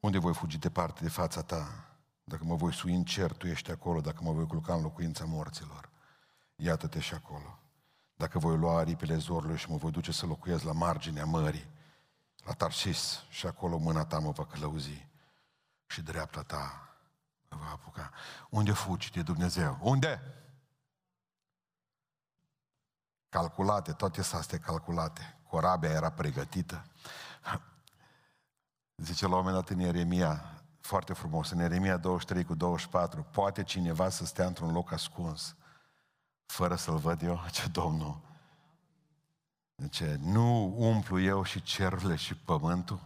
Unde 0.00 0.18
voi 0.18 0.34
fugi 0.34 0.58
departe 0.58 1.02
de 1.02 1.08
fața 1.08 1.42
ta? 1.42 1.84
Dacă 2.24 2.44
mă 2.44 2.54
voi 2.54 2.72
sui 2.72 2.94
în 2.94 3.04
cer, 3.04 3.32
tu 3.32 3.46
ești 3.46 3.70
acolo. 3.70 4.00
Dacă 4.00 4.18
mă 4.22 4.32
voi 4.32 4.46
culca 4.46 4.74
în 4.74 4.82
locuința 4.82 5.24
morților, 5.24 5.90
iată-te 6.56 7.00
și 7.00 7.14
acolo. 7.14 7.58
Dacă 8.16 8.38
voi 8.38 8.56
lua 8.56 8.78
aripile 8.78 9.16
zorului 9.16 9.56
și 9.56 9.70
mă 9.70 9.76
voi 9.76 9.90
duce 9.90 10.12
să 10.12 10.26
locuiesc 10.26 10.64
la 10.64 10.72
marginea 10.72 11.24
mării, 11.24 11.70
la 12.44 12.52
Tarsis, 12.52 13.24
și 13.28 13.46
acolo 13.46 13.78
mâna 13.78 14.04
ta 14.04 14.18
mă 14.18 14.30
va 14.30 14.46
călăuzi 14.46 15.08
și 15.86 16.02
dreapta 16.02 16.42
ta 16.42 16.94
mă 17.48 17.56
va 17.56 17.70
apuca. 17.70 18.10
Unde 18.50 18.72
fugi 18.72 19.10
de 19.10 19.22
Dumnezeu? 19.22 19.78
Unde? 19.82 20.34
Calculate, 23.28 23.92
toate 23.92 24.20
astea 24.20 24.58
calculate. 24.58 25.38
Corabia 25.48 25.90
era 25.90 26.10
pregătită. 26.10 26.86
Zice 29.02 29.26
la 29.26 29.36
un 29.36 29.44
moment 29.44 29.54
dat 29.54 29.68
în 29.68 29.78
Ieremia, 29.78 30.62
foarte 30.80 31.12
frumos, 31.12 31.50
în 31.50 31.58
Ieremia 31.58 31.96
23 31.96 32.44
cu 32.44 32.54
24, 32.54 33.26
poate 33.30 33.62
cineva 33.62 34.08
să 34.08 34.24
stea 34.24 34.46
într-un 34.46 34.72
loc 34.72 34.92
ascuns 34.92 35.54
fără 36.50 36.76
să-l 36.76 36.96
văd 36.96 37.22
eu, 37.22 37.40
ce 37.50 37.68
Domnul. 37.68 38.20
Zice, 39.76 40.18
nu 40.20 40.74
umplu 40.76 41.20
eu 41.20 41.42
și 41.42 41.62
cerurile 41.62 42.16
și 42.16 42.34
pământul? 42.34 43.00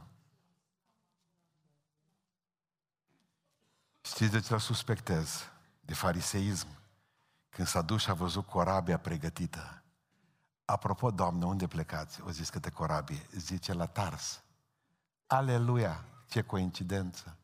Știți 4.00 4.30
de 4.30 4.40
ce 4.40 4.54
l 4.54 4.58
suspectez? 4.58 5.50
De 5.80 5.94
fariseism. 5.94 6.68
Când 7.48 7.68
s-a 7.68 7.82
dus 7.82 8.02
și 8.02 8.10
a 8.10 8.14
văzut 8.14 8.46
corabia 8.46 8.98
pregătită. 8.98 9.82
Apropo, 10.64 11.10
Doamne, 11.10 11.44
unde 11.44 11.66
plecați? 11.66 12.20
O 12.22 12.30
zis 12.30 12.50
câte 12.50 12.70
corabie. 12.70 13.26
Zice, 13.36 13.72
la 13.72 13.86
Tars. 13.86 14.43
Aleluia! 15.26 16.04
Ce 16.28 16.42
coincidență! 16.42 17.36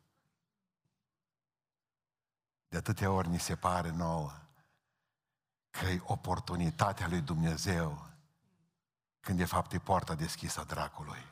De 2.69 2.77
atâtea 2.77 3.11
ori 3.11 3.29
ni 3.29 3.39
se 3.39 3.57
pare 3.57 3.91
nouă 3.91 4.33
că 5.71 5.87
e 5.87 6.03
oportunitatea 6.05 7.09
lui 7.09 7.21
Dumnezeu 7.21 8.07
când 9.21 9.39
de 9.39 9.45
fapt 9.45 9.73
e 9.73 9.79
poarta 9.79 10.15
deschisă 10.15 10.61
a 10.61 10.65
dracului. 10.65 11.25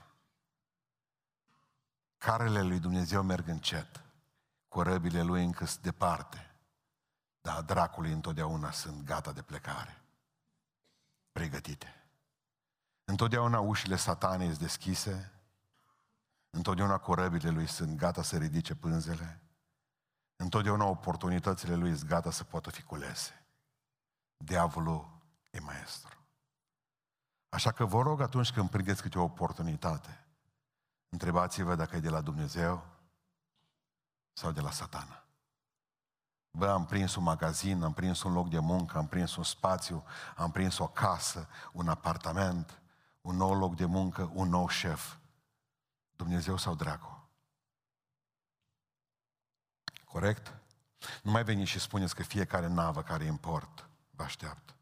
Carele 2.19 2.63
lui 2.63 2.79
Dumnezeu 2.79 3.23
merg 3.23 3.49
încet, 3.49 4.05
corăbile 4.69 5.23
lui 5.23 5.45
încă 5.45 5.65
sunt 5.65 5.83
departe, 5.83 6.51
dar 7.41 7.63
dracului 7.63 8.13
întotdeauna 8.13 8.71
sunt 8.71 9.05
gata 9.05 9.33
de 9.33 9.43
plecare, 9.43 10.03
pregătite. 11.33 12.09
Întotdeauna 13.05 13.61
ușile 13.61 13.97
satanei 13.97 14.47
sunt 14.47 14.59
deschise, 14.59 15.33
întotdeauna 16.51 16.99
corăbile 16.99 17.51
lui 17.51 17.67
sunt 17.67 17.97
gata 17.97 18.23
să 18.23 18.37
ridice 18.37 18.75
pânzele, 18.75 19.41
întotdeauna 20.37 20.85
oportunitățile 20.85 21.75
lui 21.75 21.97
sunt 21.97 22.09
gata 22.09 22.31
să 22.31 22.45
poată 22.45 22.71
fi 22.71 22.83
culese. 22.83 23.47
Diavolul 24.37 25.21
e 25.51 25.61
maestru. 25.61 26.17
Așa 27.49 27.73
că 27.73 27.85
vă 27.85 28.03
rog 28.03 28.21
atunci 28.21 28.53
când 28.53 28.71
prindeți 28.71 29.03
câte 29.03 29.19
o 29.19 29.23
oportunitate, 29.23 30.27
întrebați-vă 31.09 31.75
dacă 31.75 31.97
e 31.97 32.01
de 32.01 32.09
la 32.09 32.21
Dumnezeu 32.21 32.87
sau 34.33 34.53
de 34.53 34.61
la 34.61 34.71
satana. 34.71 35.23
Bă, 36.51 36.69
am 36.69 36.87
prins 36.87 37.15
un 37.15 37.23
magazin, 37.23 37.83
am 37.83 37.93
prins 37.93 38.23
un 38.23 38.33
loc 38.33 38.49
de 38.49 38.59
muncă, 38.59 38.99
am 38.99 39.07
prins 39.07 39.37
un 39.37 39.43
spațiu, 39.43 40.05
am 40.37 40.51
prins 40.51 40.79
o 40.79 40.89
casă, 40.89 41.49
un 41.73 41.89
apartament, 41.89 42.83
un 43.21 43.37
nou 43.37 43.59
loc 43.59 43.77
de 43.77 43.85
muncă, 43.85 44.31
un 44.35 44.49
nou 44.49 44.69
șef. 44.69 45.17
Dumnezeu 46.19 46.57
sau 46.57 46.75
dracu? 46.75 47.29
Corect? 50.05 50.61
Nu 51.23 51.31
mai 51.31 51.45
veniți 51.45 51.71
și 51.71 51.79
spuneți 51.79 52.15
că 52.15 52.23
fiecare 52.23 52.67
navă 52.67 53.03
care 53.03 53.25
import 53.25 53.89
vă 54.11 54.23
așteaptă. 54.23 54.75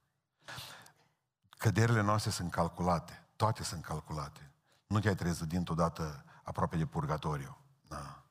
Căderile 1.48 2.00
noastre 2.00 2.30
sunt 2.30 2.50
calculate. 2.50 3.26
Toate 3.36 3.62
sunt 3.62 3.84
calculate. 3.84 4.50
Nu 4.86 5.00
te-ai 5.00 5.14
trezit 5.14 5.48
dintr-o 5.48 5.74
dată 5.74 6.24
aproape 6.42 6.76
de 6.76 6.86
purgatoriu. 6.86 7.58
Da. 7.88 8.22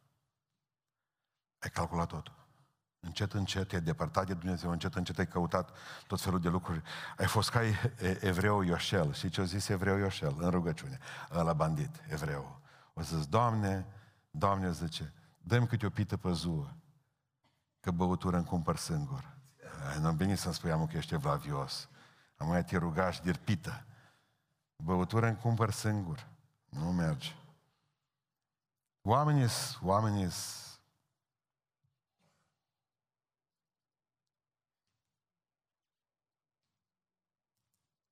Ai 1.59 1.69
calculat 1.69 2.07
totul. 2.07 2.33
Încet, 2.99 3.33
încet 3.33 3.67
te-ai 3.67 3.81
depărtat 3.81 4.25
de 4.25 4.33
Dumnezeu, 4.33 4.71
încet, 4.71 4.95
încet 4.95 5.17
ai 5.17 5.27
căutat 5.27 5.77
tot 6.07 6.21
felul 6.21 6.39
de 6.39 6.49
lucruri. 6.49 6.81
Ai 7.17 7.27
fost 7.27 7.49
ca 7.49 7.61
evreu 8.19 8.61
Ioșel. 8.61 9.13
Și 9.13 9.29
ce 9.29 9.41
a 9.41 9.43
zis 9.43 9.67
evreu 9.67 9.97
Ioșel 9.97 10.35
în 10.37 10.49
rugăciune? 10.49 10.99
Ăla 11.31 11.53
bandit, 11.53 12.01
evreu. 12.09 12.63
O 12.97 13.01
să 13.01 13.17
zic, 13.17 13.29
Doamne, 13.29 13.85
Doamne 14.31 14.71
zice, 14.71 15.13
dăm 15.37 15.65
câte 15.65 15.85
o 15.85 15.89
pită 15.89 16.17
pe 16.17 16.31
zuă, 16.31 16.73
că 17.79 17.91
băutură 17.91 18.37
îmi 18.37 18.45
cumpăr 18.45 18.77
singur. 18.77 19.37
Nu 19.99 20.11
bine 20.11 20.35
să-mi 20.35 20.53
spui, 20.53 20.87
că 20.87 20.97
ești 20.97 21.13
evlavios. 21.13 21.89
Am 22.37 22.47
mai 22.47 22.65
te 22.65 22.77
ruga 22.77 23.11
și 23.11 23.21
dirpită. 23.21 23.85
Băutură 24.75 25.27
îmi 25.27 25.37
cumpăr 25.37 25.71
singur. 25.71 26.27
Nu 26.69 26.91
merge. 26.91 27.31
Oamenii 29.01 29.47
oamenii 29.81 30.29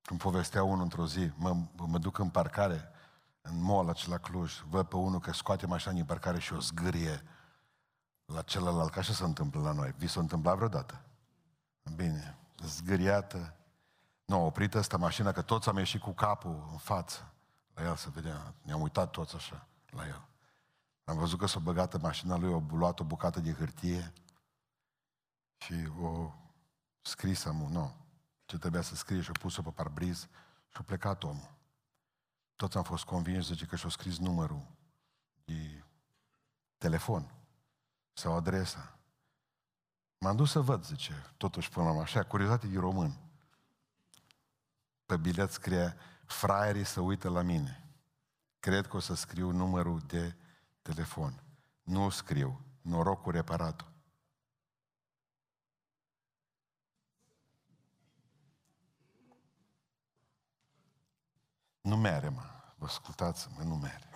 Când 0.01 0.19
povestea 0.19 0.63
unul 0.63 0.83
într-o 0.83 1.07
zi, 1.07 1.31
mă, 1.35 1.55
mă 1.75 1.97
duc 1.97 2.17
în 2.17 2.29
parcare, 2.29 2.92
în 3.43 3.61
mall 3.61 3.89
acela 3.89 4.17
Cluj, 4.17 4.61
văd 4.69 4.87
pe 4.87 4.95
unul 4.95 5.19
că 5.19 5.31
scoate 5.31 5.65
mașina 5.65 5.93
din 5.93 6.05
parcare 6.05 6.39
și 6.39 6.53
o 6.53 6.59
zgârie 6.59 7.23
la 8.25 8.41
celălalt. 8.41 8.91
Ca 8.91 8.99
așa 8.99 9.13
se 9.13 9.23
întâmplă 9.23 9.61
la 9.61 9.71
noi. 9.71 9.93
Vi 9.97 10.07
s-a 10.07 10.19
întâmplat 10.19 10.55
vreodată? 10.55 11.01
Bine, 11.95 12.37
zgâriată, 12.65 13.55
nu, 14.25 14.35
a 14.35 14.39
oprit 14.39 14.75
asta 14.75 14.97
mașina, 14.97 15.31
că 15.31 15.41
toți 15.41 15.69
am 15.69 15.77
ieșit 15.77 16.01
cu 16.01 16.11
capul 16.11 16.67
în 16.71 16.77
față. 16.77 17.33
La 17.73 17.83
el 17.83 17.95
să 17.95 18.09
vedea. 18.09 18.53
Ne-am 18.61 18.81
uitat 18.81 19.11
toți 19.11 19.35
așa, 19.35 19.67
la 19.89 20.07
el. 20.07 20.27
Am 21.03 21.17
văzut 21.17 21.39
că 21.39 21.45
s-a 21.45 21.59
băgat 21.59 21.93
în 21.93 22.01
mașina 22.01 22.37
lui, 22.37 22.53
a 22.53 22.75
luat 22.75 22.99
o 22.99 23.03
bucată 23.03 23.39
de 23.39 23.53
hârtie 23.53 24.13
și 25.57 25.73
o 26.01 26.31
scris 27.01 27.45
am, 27.45 27.67
nu, 27.71 27.95
ce 28.45 28.57
trebuia 28.57 28.81
să 28.81 28.95
scrie 28.95 29.21
și 29.21 29.29
a 29.29 29.39
pus-o 29.39 29.61
pe 29.61 29.69
parbriz 29.69 30.27
și 30.67 30.77
a 30.77 30.81
plecat 30.81 31.23
omul. 31.23 31.51
Toți 32.63 32.77
am 32.77 32.83
fost 32.83 33.03
convinși, 33.03 33.47
zice, 33.47 33.65
că 33.65 33.75
și-a 33.75 33.89
scris 33.89 34.17
numărul 34.17 34.67
de 35.45 35.83
telefon 36.77 37.33
sau 38.13 38.35
adresa. 38.35 38.99
M-am 40.17 40.35
dus 40.35 40.51
să 40.51 40.59
văd, 40.59 40.85
zice, 40.85 41.33
totuși 41.37 41.69
până 41.69 41.91
la 41.91 42.01
așa, 42.01 42.23
curiozitate 42.23 42.67
de 42.67 42.79
român 42.79 43.17
pe 45.05 45.17
bilet 45.17 45.51
scrie 45.51 45.95
fraierii 46.25 46.83
să 46.83 46.99
uită 46.99 47.29
la 47.29 47.41
mine. 47.41 47.95
Cred 48.59 48.87
că 48.87 48.95
o 48.95 48.99
să 48.99 49.13
scriu 49.13 49.51
numărul 49.51 49.99
de 49.99 50.35
telefon. 50.81 51.43
Nu 51.81 52.09
scriu. 52.09 52.65
Norocul 52.81 53.31
reparat. 53.31 53.85
Nu 61.81 61.97
mere, 61.97 62.29
mă. 62.29 62.52
Vă 62.83 62.89
ascultați-mă, 62.89 63.63
nu 63.63 63.75
mere. 63.75 64.09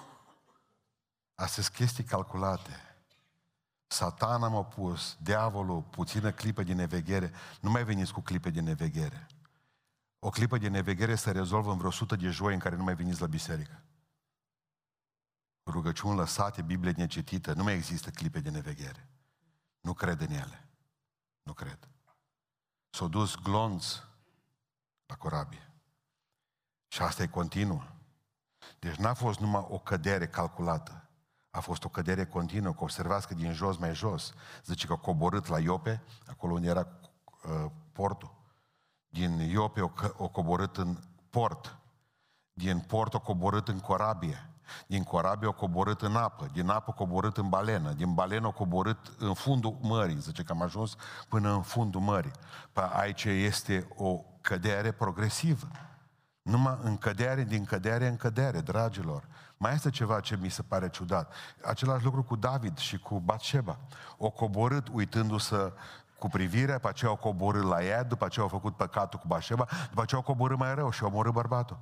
Astea 1.36 1.64
sunt 1.64 1.76
chestii 1.76 2.04
calculate. 2.04 2.96
Satana 3.88 4.48
m-a 4.48 4.64
pus, 4.64 5.18
diavolul, 5.22 5.82
puțină 5.82 6.32
clipă 6.32 6.64
de 6.64 6.74
neveghere. 6.74 7.34
Nu 7.62 7.70
mai 7.70 7.84
veniți 7.84 8.14
cu 8.14 8.22
clipe 8.22 8.50
de 8.50 8.62
neveghere. 8.62 9.28
O 10.20 10.30
clipă 10.30 10.58
de 10.58 10.68
neveghere 10.68 11.16
se 11.16 11.32
rezolvă 11.32 11.72
în 11.72 11.78
vreo 11.78 11.92
sută 11.92 12.16
de 12.16 12.30
joi 12.30 12.54
în 12.54 12.60
care 12.60 12.76
nu 12.76 12.84
mai 12.84 12.96
veniți 12.96 13.22
la 13.22 13.28
biserică. 13.28 13.84
Rugăciuni 15.66 16.18
lăsate, 16.18 16.62
Biblie 16.62 16.92
necitită, 16.92 17.54
nu 17.54 17.64
mai 17.64 17.74
există 17.74 18.10
clipe 18.10 18.40
de 18.40 18.50
neveghere. 18.50 19.10
Nu 19.80 19.94
cred 19.94 20.22
în 20.22 20.32
ele. 20.32 20.70
Nu 21.44 21.54
cred. 21.54 21.90
S-au 22.90 23.08
dus 23.08 23.36
glonț 23.36 23.96
la 25.06 25.16
corabie. 25.16 25.72
Și 26.88 27.02
asta 27.02 27.24
e 27.24 27.28
continuă. 27.28 27.97
Deci 28.80 28.96
n-a 28.96 29.14
fost 29.14 29.40
numai 29.40 29.66
o 29.70 29.78
cădere 29.78 30.28
calculată. 30.28 31.10
A 31.50 31.60
fost 31.60 31.84
o 31.84 31.90
cădere 31.90 32.26
continuă, 32.26 32.74
că 32.74 32.84
observați 32.84 33.28
că 33.28 33.34
din 33.34 33.54
jos 33.54 33.78
mai 33.78 33.96
jos, 33.96 34.34
zice 34.66 34.88
că 34.88 34.94
a 34.94 34.98
coborât 34.98 35.48
la 35.48 35.60
Iope, 35.60 36.04
acolo 36.28 36.54
unde 36.54 36.68
era 36.68 36.88
uh, 37.44 37.72
portul. 37.92 38.36
Din 39.08 39.40
Iope 39.40 39.82
o, 39.82 39.90
o 40.18 40.28
coborât 40.28 40.78
în 40.78 40.98
port. 41.30 41.78
Din 42.54 42.80
port 42.80 43.14
o 43.14 43.20
coborât 43.20 43.68
în 43.68 43.80
corabie. 43.80 44.50
Din 44.88 45.04
corabie 45.04 45.48
o 45.48 45.54
coborât 45.54 46.02
în 46.02 46.16
apă, 46.16 46.50
din 46.54 46.70
apă 46.70 46.90
o 46.90 46.94
coborât 46.94 47.38
în 47.38 47.50
balenă, 47.50 47.92
din 47.92 48.14
balenă 48.14 48.48
o 48.48 48.52
coborât 48.52 49.14
în 49.18 49.34
fundul 49.34 49.78
mării, 49.82 50.20
zice 50.20 50.44
că 50.44 50.52
am 50.52 50.62
ajuns 50.62 50.96
până 51.28 51.54
în 51.54 51.62
fundul 51.62 52.02
mării. 52.02 52.32
Păi 52.72 52.90
aici 52.94 53.24
este 53.24 53.88
o 53.96 54.22
cădere 54.42 54.92
progresivă. 54.92 55.68
Numai 56.48 56.78
în 56.82 56.98
cădere, 56.98 57.44
din 57.44 57.66
cădere 57.66 58.08
în 58.08 58.16
cădere, 58.16 58.62
dragilor. 58.62 59.28
Mai 59.58 59.74
este 59.74 59.90
ceva 59.90 60.20
ce 60.20 60.38
mi 60.42 60.50
se 60.50 60.62
pare 60.62 60.90
ciudat. 60.90 61.34
Același 61.66 62.04
lucru 62.04 62.24
cu 62.24 62.36
David 62.36 62.78
și 62.78 62.98
cu 62.98 63.20
Batșeba. 63.20 63.78
O 64.18 64.30
coborât 64.30 64.88
uitându-se 64.92 65.74
cu 66.20 66.28
privirea, 66.28 66.76
după 66.76 66.88
aceea 66.88 67.12
o 67.12 67.16
coborât 67.16 67.64
la 67.64 67.84
ea, 67.84 68.04
după 68.04 68.26
aceea 68.26 68.46
au 68.46 68.52
făcut 68.52 68.76
păcatul 68.76 69.20
cu 69.20 69.28
Bașeba, 69.28 69.68
după 69.90 70.02
aceea 70.02 70.20
o 70.20 70.24
coborât 70.24 70.58
mai 70.58 70.76
rău 70.76 70.90
și 70.90 71.04
au 71.04 71.10
omorât 71.10 71.34
bărbatul. 71.34 71.80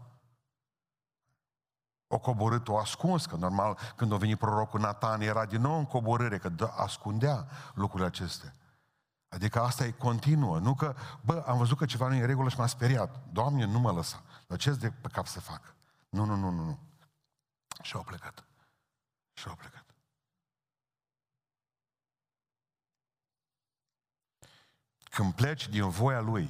O 2.07 2.20
coborât, 2.20 2.68
o 2.68 2.78
ascuns, 2.78 3.26
că 3.26 3.36
normal 3.36 3.78
când 3.95 4.13
a 4.13 4.18
venit 4.18 4.38
prorocul 4.38 4.80
Natan 4.80 5.22
era 5.22 5.45
din 5.45 5.61
nou 5.61 5.78
în 5.78 5.86
coborâre, 5.86 6.38
că 6.38 6.51
ascundea 6.78 7.47
lucrurile 7.74 8.07
acestea. 8.07 8.53
Adică 9.36 9.62
asta 9.62 9.86
e 9.86 9.92
continuă, 9.92 10.60
nu 10.60 10.76
că, 10.76 10.96
bă, 11.22 11.44
am 11.48 11.58
văzut 11.58 11.78
că 11.78 11.86
ceva 11.86 12.08
nu 12.08 12.14
e 12.14 12.20
în 12.20 12.26
regulă 12.26 12.50
și 12.50 12.58
m-a 12.58 12.68
speriat. 12.68 13.24
Doamne, 13.32 13.66
nu 13.66 13.80
mă 13.80 13.92
lăsa. 13.92 14.24
Dar 14.48 14.58
ce 14.58 14.72
de 14.72 14.92
pe 14.92 15.08
cap 15.08 15.28
să 15.28 15.40
fac? 15.40 15.76
Nu, 16.10 16.26
nu, 16.26 16.36
nu, 16.36 16.50
nu, 16.50 16.64
nu. 16.64 16.80
Și 17.82 17.96
au 17.96 18.04
plecat. 18.04 18.46
Și 19.34 19.48
au 19.48 19.56
plecat. 19.56 19.86
Când 25.04 25.34
pleci 25.34 25.68
din 25.70 25.90
voia 25.90 26.20
Lui, 26.20 26.50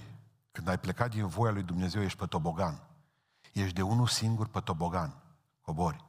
când 0.52 0.68
ai 0.68 0.80
plecat 0.80 1.10
din 1.10 1.28
voia 1.28 1.52
Lui 1.52 1.64
Dumnezeu, 1.64 2.02
ești 2.02 2.18
pe 2.18 2.26
tobogan. 2.26 2.88
Ești 3.54 3.76
de 3.76 3.82
unul 3.82 4.08
singur 4.08 4.48
pe 4.48 4.60
tobogan. 4.60 5.22
Cobori. 5.62 6.06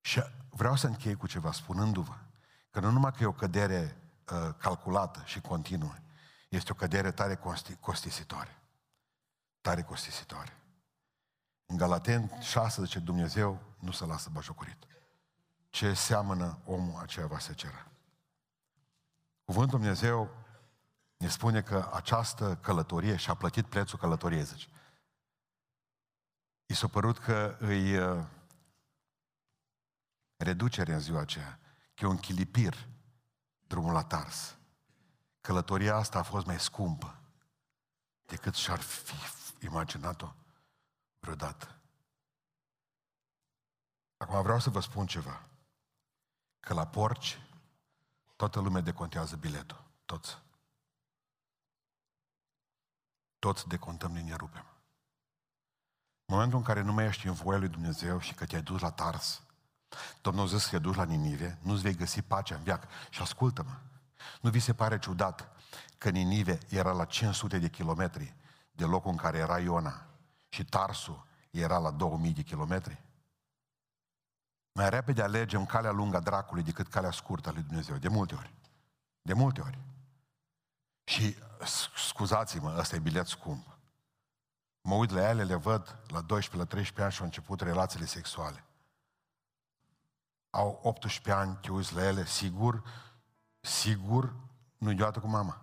Și 0.00 0.22
vreau 0.48 0.76
să 0.76 0.86
închei 0.86 1.14
cu 1.14 1.26
ceva, 1.26 1.52
spunându-vă 1.52 2.14
că 2.70 2.80
nu 2.80 2.90
numai 2.90 3.12
că 3.12 3.22
e 3.22 3.26
o 3.26 3.32
cădere 3.32 3.96
uh, 3.96 3.99
calculată 4.58 5.22
și 5.24 5.40
continuă, 5.40 5.94
este 6.48 6.72
o 6.72 6.74
cădere 6.74 7.10
tare 7.10 7.40
costisitoare. 7.80 8.58
Tare 9.60 9.82
costisitoare. 9.82 10.56
În 11.66 11.76
Galaten 11.76 12.40
6 12.40 12.84
zice 12.84 12.98
Dumnezeu 12.98 13.62
nu 13.78 13.90
se 13.90 14.04
lasă 14.04 14.30
bajocorit. 14.32 14.76
Ce 15.68 15.94
seamănă 15.94 16.58
omul, 16.64 17.00
aceea 17.00 17.26
va 17.26 17.38
se 17.38 17.54
cera. 17.54 17.86
Cuvântul 19.44 19.78
Dumnezeu 19.78 20.30
ne 21.16 21.28
spune 21.28 21.62
că 21.62 21.90
această 21.92 22.56
călătorie 22.56 23.16
și-a 23.16 23.34
plătit 23.34 23.66
prețul 23.66 23.98
călătoriei, 23.98 24.44
zice. 24.44 24.68
I 26.66 26.74
s-a 26.74 26.88
părut 26.88 27.18
că 27.18 27.56
îi 27.58 27.96
uh, 27.96 28.24
reducere 30.36 30.92
în 30.92 31.00
ziua 31.00 31.20
aceea, 31.20 31.58
că 31.94 32.04
e 32.04 32.08
un 32.08 32.18
chilipir 32.18 32.88
drumul 33.70 33.92
la 33.92 34.04
Tars. 34.04 34.56
Călătoria 35.40 35.94
asta 35.96 36.18
a 36.18 36.22
fost 36.22 36.46
mai 36.46 36.60
scumpă 36.60 37.18
decât 38.26 38.54
și-ar 38.54 38.80
fi 38.80 39.14
imaginat-o 39.64 40.32
vreodată. 41.20 41.76
Acum 44.16 44.42
vreau 44.42 44.58
să 44.58 44.70
vă 44.70 44.80
spun 44.80 45.06
ceva. 45.06 45.42
Că 46.60 46.74
la 46.74 46.86
porci 46.86 47.40
toată 48.36 48.60
lumea 48.60 48.80
decontează 48.80 49.36
biletul. 49.36 49.84
Toți. 50.04 50.38
Toți 53.38 53.68
decontăm 53.68 54.12
din 54.12 54.36
rupem. 54.36 54.64
În 56.24 56.34
momentul 56.34 56.58
în 56.58 56.64
care 56.64 56.80
nu 56.80 56.92
mai 56.92 57.06
ești 57.06 57.26
în 57.26 57.32
voia 57.32 57.58
lui 57.58 57.68
Dumnezeu 57.68 58.20
și 58.20 58.34
că 58.34 58.46
te-ai 58.46 58.62
dus 58.62 58.80
la 58.80 58.90
Tars, 58.90 59.42
Domnul 60.20 60.46
zis 60.46 60.64
că 60.64 60.70
te 60.70 60.78
duci 60.78 60.94
la 60.94 61.04
Ninive, 61.04 61.58
nu-ți 61.62 61.82
vei 61.82 61.94
găsi 61.94 62.22
pacea 62.22 62.54
în 62.54 62.62
viață. 62.62 62.88
Și 63.10 63.22
ascultă-mă, 63.22 63.78
nu 64.40 64.50
vi 64.50 64.58
se 64.58 64.74
pare 64.74 64.98
ciudat 64.98 65.48
că 65.98 66.10
Ninive 66.10 66.58
era 66.68 66.92
la 66.92 67.04
500 67.04 67.58
de 67.58 67.68
kilometri 67.68 68.34
de 68.72 68.84
locul 68.84 69.10
în 69.10 69.16
care 69.16 69.38
era 69.38 69.58
Iona 69.58 70.06
și 70.48 70.64
Tarsu 70.64 71.26
era 71.50 71.78
la 71.78 71.90
2000 71.90 72.32
de 72.32 72.42
kilometri? 72.42 73.02
Mai 74.72 74.90
repede 74.90 75.22
alegem 75.22 75.66
calea 75.66 75.90
lungă 75.90 76.16
a 76.16 76.20
dracului 76.20 76.62
decât 76.62 76.88
calea 76.88 77.10
scurtă 77.10 77.48
a 77.48 77.52
lui 77.52 77.62
Dumnezeu. 77.62 77.96
De 77.96 78.08
multe 78.08 78.34
ori. 78.34 78.54
De 79.22 79.32
multe 79.32 79.60
ori. 79.60 79.78
Și 81.04 81.36
scuzați-mă, 82.08 82.76
ăsta 82.78 82.96
e 82.96 82.98
bilet 82.98 83.26
scump. 83.26 83.78
Mă 84.80 84.94
uit 84.94 85.10
la 85.10 85.28
ele, 85.28 85.44
le 85.44 85.54
văd 85.54 85.98
la 86.08 86.20
12, 86.20 86.56
la 86.56 86.64
13 86.64 87.02
ani 87.02 87.12
și 87.12 87.18
au 87.18 87.24
început 87.24 87.60
relațiile 87.60 88.06
sexuale. 88.06 88.64
Au 90.50 90.80
18 90.82 91.32
ani, 91.32 91.58
te 91.60 91.70
uiți 91.70 91.94
la 91.94 92.04
ele, 92.04 92.24
sigur, 92.24 92.82
sigur, 93.60 94.34
nu-i 94.78 94.94
deodată 94.94 95.20
cu 95.20 95.26
mama. 95.26 95.62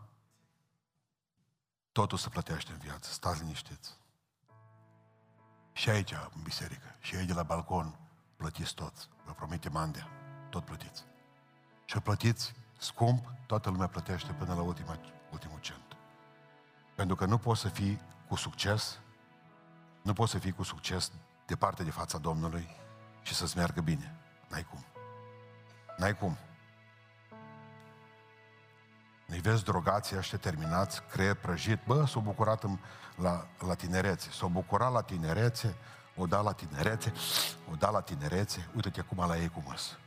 Totul 1.92 2.18
se 2.18 2.30
plătește 2.30 2.72
în 2.72 2.78
viață, 2.78 3.12
stați 3.12 3.42
liniștiți. 3.42 3.98
Și 5.72 5.90
aici, 5.90 6.12
în 6.12 6.42
biserică, 6.44 6.96
și 7.00 7.16
aici 7.16 7.28
de 7.28 7.34
la 7.34 7.44
balcon, 7.44 8.00
plătiți 8.36 8.74
toți. 8.74 9.10
Vă 9.26 9.32
promite 9.32 9.70
Mandea, 9.70 10.08
tot 10.50 10.66
plătiți. 10.66 11.06
Și 11.86 12.00
plătiți 12.00 12.54
scump, 12.78 13.32
toată 13.46 13.70
lumea 13.70 13.88
plătește 13.88 14.34
până 14.34 14.54
la 14.54 14.62
ultima, 14.62 15.00
ultimul 15.32 15.60
cent. 15.60 15.98
Pentru 16.96 17.16
că 17.16 17.26
nu 17.26 17.38
poți 17.38 17.62
să 17.62 17.70
fii 17.70 18.02
cu 18.28 18.36
succes, 18.36 19.00
nu 20.02 20.14
poți 20.14 20.32
să 20.32 20.38
fii 20.38 20.52
cu 20.52 20.64
succes 20.64 21.12
departe 21.46 21.84
de 21.84 21.92
fața 21.92 22.18
Domnului 22.18 22.68
și 23.22 23.34
să-ți 23.34 23.58
meargă 23.58 23.82
bine. 23.82 24.16
N-ai 24.48 24.64
cum. 24.70 24.86
N-ai 25.98 26.18
cum. 26.18 26.38
Îi 29.28 29.40
vezi 29.40 29.64
drogații 29.64 30.18
ăștia 30.18 30.38
terminați, 30.38 31.04
creier 31.04 31.34
prăjit, 31.34 31.80
bă, 31.86 32.06
s-au 32.06 32.22
bucurat 32.22 32.64
în, 32.64 32.78
la, 33.16 33.48
la 33.68 33.74
tinerețe, 33.74 34.30
s-au 34.32 34.50
bucurat 34.50 34.92
la 34.92 35.02
tinerețe, 35.02 35.76
o 36.16 36.26
da 36.26 36.42
la 36.42 36.54
tinerețe, 36.54 37.14
o 37.72 37.76
da 37.76 37.90
la 37.90 38.02
tinerețe, 38.02 38.70
uite-te 38.76 39.00
acum 39.00 39.28
la 39.28 39.38
ei 39.38 39.50
cum 39.50 39.64
îs. 39.74 39.98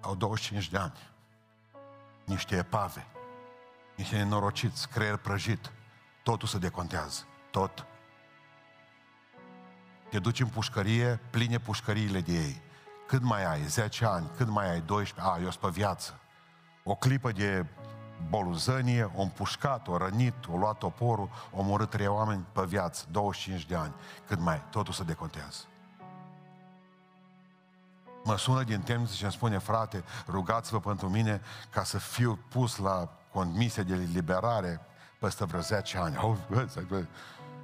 Au 0.00 0.14
25 0.14 0.70
de 0.70 0.78
ani, 0.78 1.10
niște 2.24 2.56
epave, 2.56 3.06
niște 3.94 4.16
nenorociți, 4.16 4.88
creier 4.88 5.16
prăjit, 5.16 5.72
totul 6.22 6.48
se 6.48 6.58
decontează, 6.58 7.24
tot. 7.50 7.86
Te 10.10 10.18
duci 10.18 10.40
în 10.40 10.46
pușcărie, 10.46 11.20
pline 11.30 11.58
pușcăriile 11.58 12.20
de 12.20 12.32
ei. 12.32 12.60
Cât 13.06 13.22
mai 13.22 13.44
ai? 13.44 13.62
10 13.62 14.04
ani, 14.04 14.26
cât 14.36 14.48
mai 14.48 14.70
ai? 14.70 14.80
12? 14.80 15.34
A, 15.34 15.38
eu 15.42 15.50
sunt 15.50 15.62
pe 15.62 15.68
viață 15.80 16.20
o 16.88 16.94
clipă 16.94 17.32
de 17.32 17.66
boluzănie, 18.28 19.10
o 19.14 19.22
împușcat, 19.22 19.88
o 19.88 19.96
rănit, 19.96 20.34
o 20.52 20.56
luat 20.56 20.78
toporul, 20.78 21.30
o 21.52 21.58
omorât 21.58 21.90
trei 21.90 22.06
oameni 22.06 22.44
pe 22.52 22.64
viață, 22.64 23.04
25 23.10 23.66
de 23.66 23.74
ani, 23.74 23.94
cât 24.26 24.38
mai, 24.38 24.62
totul 24.70 24.92
se 24.92 25.02
decontează. 25.02 25.64
Mă 28.24 28.36
sună 28.36 28.62
din 28.62 28.80
temniță 28.80 29.14
și 29.14 29.22
îmi 29.22 29.32
spune, 29.32 29.58
frate, 29.58 30.04
rugați-vă 30.26 30.80
pentru 30.80 31.08
mine 31.08 31.40
ca 31.70 31.84
să 31.84 31.98
fiu 31.98 32.38
pus 32.48 32.76
la 32.76 33.08
comisie 33.32 33.82
de 33.82 33.94
liberare 33.94 34.80
peste 35.18 35.44
vreo 35.44 35.60
10 35.60 35.98
ani. 35.98 36.16
Au, 36.16 36.38
bă, 36.50 36.66
bă. 36.88 37.04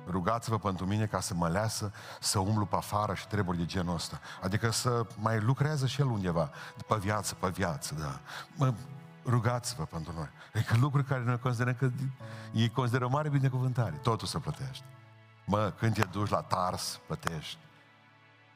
Rugați-vă 0.06 0.58
pentru 0.58 0.86
mine 0.86 1.06
ca 1.06 1.20
să 1.20 1.34
mă 1.34 1.48
lasă 1.48 1.92
să 2.20 2.38
umblu 2.38 2.64
pe 2.64 2.76
afară 2.76 3.14
și 3.14 3.26
treburi 3.26 3.58
de 3.58 3.64
genul 3.64 3.94
ăsta. 3.94 4.20
Adică 4.42 4.70
să 4.70 5.06
mai 5.16 5.40
lucrează 5.40 5.86
și 5.86 6.00
el 6.00 6.06
undeva, 6.06 6.50
pe 6.86 6.96
viață, 6.98 7.34
pe 7.34 7.48
viață, 7.48 7.94
da. 7.94 8.20
Mă, 8.56 8.74
rugați-vă 9.24 9.84
pentru 9.84 10.12
noi. 10.12 10.28
Adică 10.54 10.76
lucruri 10.80 11.06
care 11.06 11.22
noi 11.22 11.38
considerăm 11.38 11.74
că 11.74 11.90
ei 12.52 12.70
consideră 12.70 13.04
o 13.04 13.08
mare 13.08 13.28
binecuvântare. 13.28 13.98
Totul 14.02 14.26
se 14.26 14.38
plătește. 14.38 14.84
Mă, 15.44 15.72
când 15.78 15.94
te 15.94 16.04
duci 16.04 16.28
la 16.30 16.40
Tars, 16.40 17.00
plătești. 17.06 17.58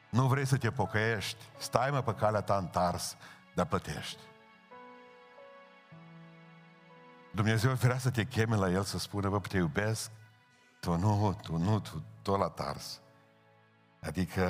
Nu 0.09 0.27
vrei 0.27 0.45
să 0.45 0.57
te 0.57 0.69
pocăiești, 0.69 1.43
stai 1.57 1.89
mă 1.91 2.01
pe 2.01 2.13
calea 2.13 2.41
ta 2.41 2.55
în 2.55 2.67
Tars, 2.67 3.17
dar 3.53 3.65
plătești. 3.65 4.19
Dumnezeu 7.31 7.71
vrea 7.71 7.97
să 7.97 8.09
te 8.09 8.23
cheme 8.23 8.55
la 8.55 8.69
El 8.69 8.83
să 8.83 8.97
spună, 8.97 9.29
bă, 9.29 9.39
te 9.39 9.57
iubesc, 9.57 10.11
tu 10.87 10.95
nu, 10.95 11.37
tu 11.41 11.57
nu, 11.57 11.79
tu 11.79 12.03
tot 12.21 12.39
la 12.39 12.49
Tars. 12.49 12.99
Adică 14.01 14.43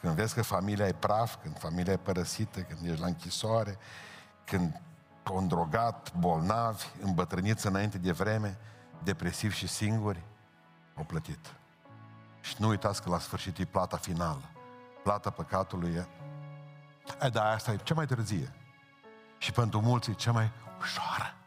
când 0.00 0.14
vezi 0.14 0.34
că 0.34 0.42
familia 0.42 0.86
e 0.86 0.92
praf, 0.92 1.36
când 1.42 1.58
familia 1.58 1.92
e 1.92 1.96
părăsită, 1.96 2.60
când 2.60 2.88
ești 2.88 3.00
la 3.00 3.06
închisoare, 3.06 3.78
când 4.44 4.80
condrogat, 5.22 6.14
bolnavi, 6.14 6.84
îmbătrâniți 7.02 7.66
înainte 7.66 7.98
de 7.98 8.12
vreme, 8.12 8.58
depresivi 9.02 9.54
și 9.54 9.66
singuri, 9.66 10.24
au 10.94 11.04
plătit. 11.04 11.54
Și 12.40 12.54
nu 12.58 12.68
uitați 12.68 13.02
că 13.02 13.10
la 13.10 13.18
sfârșit 13.18 13.58
e 13.58 13.64
plata 13.64 13.96
finală. 13.96 14.50
Plata 15.02 15.30
păcatului 15.30 15.94
e... 15.94 16.06
E, 17.22 17.28
da, 17.28 17.50
asta 17.50 17.72
e 17.72 17.76
cea 17.76 17.94
mai 17.94 18.06
târzie. 18.06 18.52
Și 19.38 19.52
pentru 19.52 19.80
mulți 19.80 20.10
e 20.10 20.12
cea 20.12 20.32
mai 20.32 20.50
ușoară. 20.78 21.37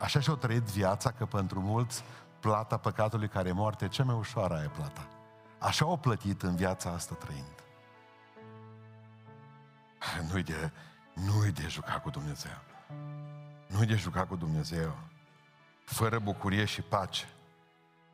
Așa 0.00 0.20
și-au 0.20 0.36
trăit 0.36 0.62
viața 0.62 1.10
că 1.10 1.26
pentru 1.26 1.60
mulți 1.60 2.04
plata 2.40 2.76
păcatului 2.76 3.28
care 3.28 3.48
e 3.48 3.52
moarte, 3.52 3.88
cea 3.88 4.04
mai 4.04 4.14
ușoară 4.14 4.60
e 4.64 4.68
plata. 4.68 5.06
Așa 5.58 5.84
au 5.84 5.96
plătit 5.96 6.42
în 6.42 6.56
viața 6.56 6.90
asta 6.90 7.14
trăind. 7.14 7.64
Nu-i 10.30 10.42
de, 10.42 10.70
nu-i 11.14 11.50
de 11.50 11.66
jucat 11.68 12.02
cu 12.02 12.10
Dumnezeu. 12.10 12.58
Nu-i 13.66 13.86
de 13.86 13.94
jucat 13.94 14.28
cu 14.28 14.36
Dumnezeu. 14.36 14.96
Fără 15.84 16.18
bucurie 16.18 16.64
și 16.64 16.82
pace. 16.82 17.28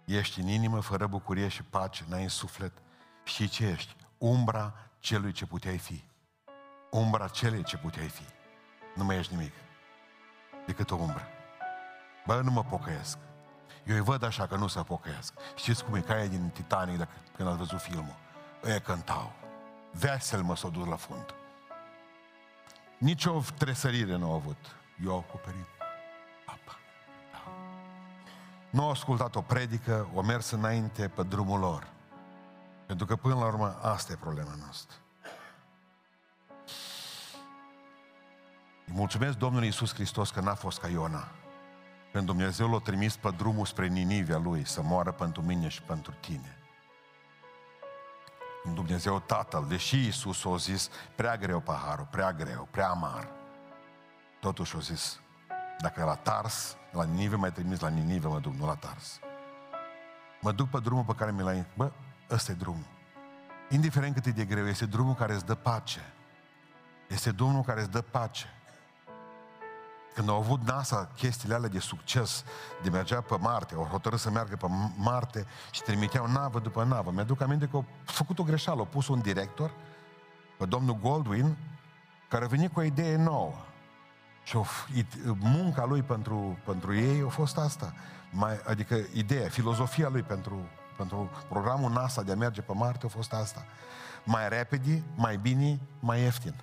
Ești 0.04 0.40
în 0.40 0.48
inimă 0.48 0.80
fără 0.80 1.06
bucurie 1.06 1.48
și 1.48 1.62
pace, 1.62 2.04
n-ai 2.08 2.22
în 2.22 2.28
suflet. 2.28 2.72
Și 3.24 3.48
ce 3.48 3.66
ești? 3.66 3.96
Umbra 4.18 4.74
celui 4.98 5.32
ce 5.32 5.46
puteai 5.46 5.78
fi. 5.78 6.04
Umbra 6.90 7.28
celei 7.28 7.62
ce 7.62 7.76
puteai 7.76 8.08
fi. 8.08 8.24
Nu 8.94 9.04
mai 9.04 9.18
ești 9.18 9.34
nimic 9.34 9.52
decât 10.66 10.90
o 10.90 10.94
umbră. 10.94 11.35
Bă, 12.26 12.40
nu 12.44 12.50
mă 12.50 12.64
pocăiesc. 12.64 13.18
Eu 13.84 13.94
îi 13.94 14.00
văd 14.00 14.22
așa 14.22 14.46
că 14.46 14.56
nu 14.56 14.66
se 14.66 14.82
pocăiesc. 14.82 15.32
Știți 15.54 15.84
cum 15.84 15.94
e 15.94 16.00
ca 16.00 16.14
aia 16.14 16.26
din 16.26 16.50
Titanic 16.52 16.98
dacă, 16.98 17.10
când 17.36 17.48
ați 17.48 17.58
văzut 17.58 17.80
filmul? 17.80 18.16
Ăia 18.64 18.80
cântau. 18.80 19.32
Vesel 19.90 20.42
mă 20.42 20.56
s-o 20.56 20.68
dus 20.68 20.86
la 20.86 20.96
fund. 20.96 21.34
Nici 22.98 23.24
o 23.24 23.42
tresărire 23.58 24.16
nu 24.16 24.30
au 24.30 24.34
avut. 24.34 24.76
Eu 25.04 25.12
au 25.12 25.18
acoperit 25.28 25.66
apa. 26.44 26.78
Da. 27.32 27.52
Nu 28.70 28.82
au 28.82 28.90
ascultat 28.90 29.34
o 29.34 29.40
predică, 29.40 30.08
o 30.14 30.22
mers 30.22 30.50
înainte 30.50 31.08
pe 31.08 31.22
drumul 31.22 31.60
lor. 31.60 31.86
Pentru 32.86 33.06
că 33.06 33.16
până 33.16 33.34
la 33.34 33.46
urmă 33.46 33.78
asta 33.82 34.12
e 34.12 34.16
problema 34.16 34.54
noastră. 34.58 34.96
Îi 38.86 38.92
mulțumesc 38.92 39.36
Domnului 39.36 39.66
Iisus 39.66 39.94
Hristos 39.94 40.30
că 40.30 40.40
n-a 40.40 40.54
fost 40.54 40.80
ca 40.80 40.88
Iona. 40.88 41.28
Când 42.16 42.28
Dumnezeu 42.28 42.70
l-a 42.70 42.78
trimis 42.78 43.16
pe 43.16 43.30
drumul 43.36 43.66
spre 43.66 43.86
Ninivea 43.86 44.38
lui 44.38 44.66
să 44.66 44.82
moară 44.82 45.12
pentru 45.12 45.42
mine 45.42 45.68
și 45.68 45.82
pentru 45.82 46.14
tine. 46.20 46.58
Când 48.62 48.74
Dumnezeu 48.74 49.20
Tatăl, 49.20 49.64
deși 49.68 49.96
Iisus 49.96 50.44
a 50.44 50.56
zis 50.56 50.90
prea 51.14 51.36
greu 51.36 51.60
paharul, 51.60 52.08
prea 52.10 52.32
greu, 52.32 52.68
prea 52.70 52.88
amar, 52.88 53.28
totuși 54.40 54.76
a 54.76 54.78
zis, 54.78 55.20
dacă 55.78 56.04
la 56.04 56.14
Tars, 56.14 56.76
la 56.92 57.04
Ninive 57.04 57.36
mai 57.36 57.52
trimis 57.52 57.80
la 57.80 57.88
Ninive, 57.88 58.28
mă 58.28 58.38
duc, 58.38 58.54
nu 58.54 58.66
la 58.66 58.74
Tars. 58.74 59.20
Mă 60.40 60.52
duc 60.52 60.68
pe 60.68 60.78
drumul 60.78 61.04
pe 61.04 61.14
care 61.14 61.32
mi 61.32 61.42
l-ai... 61.42 61.66
Bă, 61.74 61.90
ăsta 62.30 62.52
e 62.52 62.54
drumul. 62.54 62.86
Indiferent 63.70 64.14
cât 64.14 64.26
e 64.26 64.30
de 64.30 64.44
greu, 64.44 64.66
este 64.66 64.86
drumul 64.86 65.14
care 65.14 65.34
îți 65.34 65.46
dă 65.46 65.54
pace. 65.54 66.00
Este 67.08 67.30
drumul 67.30 67.62
care 67.62 67.80
îți 67.80 67.90
dă 67.90 68.00
pace. 68.00 68.46
Când 70.16 70.28
au 70.28 70.36
avut 70.36 70.60
NASA 70.62 71.08
chestiile 71.14 71.54
alea 71.54 71.68
de 71.68 71.78
succes, 71.78 72.44
de 72.82 72.90
mergea 72.90 73.20
pe 73.20 73.36
Marte, 73.40 73.74
au 73.74 73.84
hotărât 73.84 74.18
să 74.18 74.30
meargă 74.30 74.56
pe 74.56 74.66
Marte 74.96 75.46
și 75.70 75.82
trimiteau 75.82 76.26
navă 76.26 76.58
după 76.58 76.84
navă. 76.84 77.10
Mi-aduc 77.10 77.40
aminte 77.40 77.66
că 77.66 77.76
au 77.76 77.84
făcut 78.04 78.38
o 78.38 78.42
greșeală, 78.42 78.78
au 78.78 78.86
pus 78.86 79.08
un 79.08 79.20
director, 79.20 79.70
pe 80.58 80.66
domnul 80.66 80.98
Goldwyn, 81.00 81.56
care 82.28 82.44
a 82.44 82.48
venit 82.48 82.72
cu 82.72 82.80
o 82.80 82.82
idee 82.82 83.16
nouă. 83.16 83.54
Și 84.42 84.56
o, 84.56 84.64
munca 85.38 85.84
lui 85.84 86.02
pentru, 86.02 86.58
pentru 86.64 86.94
ei 86.94 87.22
a 87.26 87.28
fost 87.28 87.58
asta. 87.58 87.92
Mai, 88.30 88.60
adică 88.66 88.96
ideea, 89.12 89.48
filozofia 89.48 90.08
lui 90.08 90.22
pentru, 90.22 90.68
pentru 90.96 91.30
programul 91.48 91.90
NASA 91.90 92.22
de 92.22 92.32
a 92.32 92.36
merge 92.36 92.60
pe 92.60 92.72
Marte 92.72 93.06
a 93.06 93.08
fost 93.08 93.32
asta. 93.32 93.64
Mai 94.24 94.48
repede, 94.48 95.02
mai 95.14 95.36
bine, 95.36 95.80
mai 96.00 96.20
ieftin. 96.20 96.54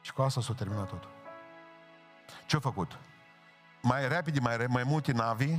Și 0.00 0.12
cu 0.12 0.22
asta 0.22 0.40
s-a 0.40 0.52
terminat 0.52 0.88
totul. 0.88 1.12
Ce-a 2.54 2.62
făcut? 2.62 2.98
Mai 3.82 4.08
repede, 4.08 4.40
mai, 4.40 4.56
mai 4.68 4.82
multe 4.82 5.12
navi, 5.12 5.58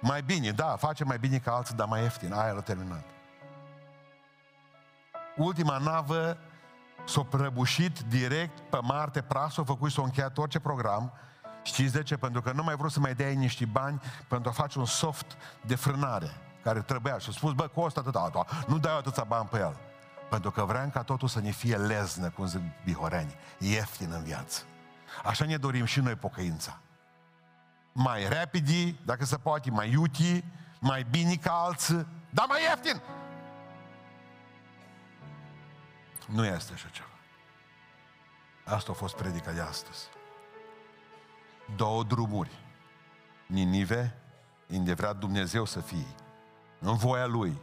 mai 0.00 0.22
bine, 0.22 0.50
da, 0.50 0.76
face 0.76 1.04
mai 1.04 1.18
bine 1.18 1.38
ca 1.38 1.52
alții, 1.52 1.74
dar 1.74 1.86
mai 1.86 2.02
ieftin. 2.02 2.32
Aia 2.32 2.52
l-a 2.52 2.60
terminat. 2.60 3.04
Ultima 5.36 5.78
navă 5.78 6.38
s-a 7.04 7.22
prăbușit 7.22 8.00
direct 8.00 8.60
pe 8.60 8.78
Marte, 8.82 9.20
prasul 9.20 9.62
a 9.62 9.66
făcut 9.66 9.88
și 9.88 9.94
s-a 9.94 10.02
încheiat 10.02 10.38
orice 10.38 10.58
program. 10.58 11.12
Știți 11.62 11.92
de 11.92 12.02
ce? 12.02 12.16
Pentru 12.16 12.40
că 12.40 12.52
nu 12.52 12.62
mai 12.62 12.76
vrut 12.76 12.92
să 12.92 13.00
mai 13.00 13.14
dea 13.14 13.30
niște 13.30 13.64
bani 13.64 14.00
pentru 14.28 14.48
a 14.48 14.52
face 14.52 14.78
un 14.78 14.84
soft 14.84 15.36
de 15.66 15.74
frânare 15.74 16.30
care 16.62 16.80
trebuia. 16.80 17.18
Și 17.18 17.28
a 17.28 17.32
spus, 17.32 17.52
bă, 17.52 17.68
costă 17.74 18.00
atâta, 18.00 18.46
nu 18.66 18.78
dai 18.78 18.96
atâția 18.96 19.24
bani 19.24 19.48
pe 19.48 19.58
el. 19.58 19.76
Pentru 20.30 20.50
că 20.50 20.64
vreau 20.64 20.88
ca 20.92 21.02
totul 21.02 21.28
să 21.28 21.40
ne 21.40 21.50
fie 21.50 21.76
leznă, 21.76 22.30
cum 22.30 22.46
zic 22.46 22.60
bihoreni, 22.84 23.34
ieftin 23.58 24.12
în 24.12 24.22
viață. 24.22 24.62
Așa 25.24 25.44
ne 25.44 25.56
dorim 25.56 25.84
și 25.84 26.00
noi 26.00 26.14
pocăința. 26.14 26.78
Mai 27.92 28.28
repede, 28.28 28.94
dacă 29.04 29.24
se 29.24 29.36
poate, 29.36 29.70
mai 29.70 29.90
iuti, 29.90 30.44
mai 30.80 31.06
bine 31.10 31.34
ca 31.34 31.52
alții, 31.52 32.06
dar 32.30 32.46
mai 32.48 32.62
ieftin. 32.62 33.02
Nu 36.26 36.44
este 36.44 36.72
așa 36.72 36.88
ceva. 36.88 37.06
Asta 38.64 38.90
a 38.92 38.94
fost 38.94 39.16
predica 39.16 39.52
de 39.52 39.60
astăzi. 39.60 40.08
Două 41.76 42.02
drumuri. 42.02 42.50
Ninive, 43.46 44.14
unde 44.68 44.94
vrea 44.94 45.12
Dumnezeu 45.12 45.64
să 45.64 45.80
fie, 45.80 46.06
în 46.78 46.96
voia 46.96 47.26
Lui, 47.26 47.60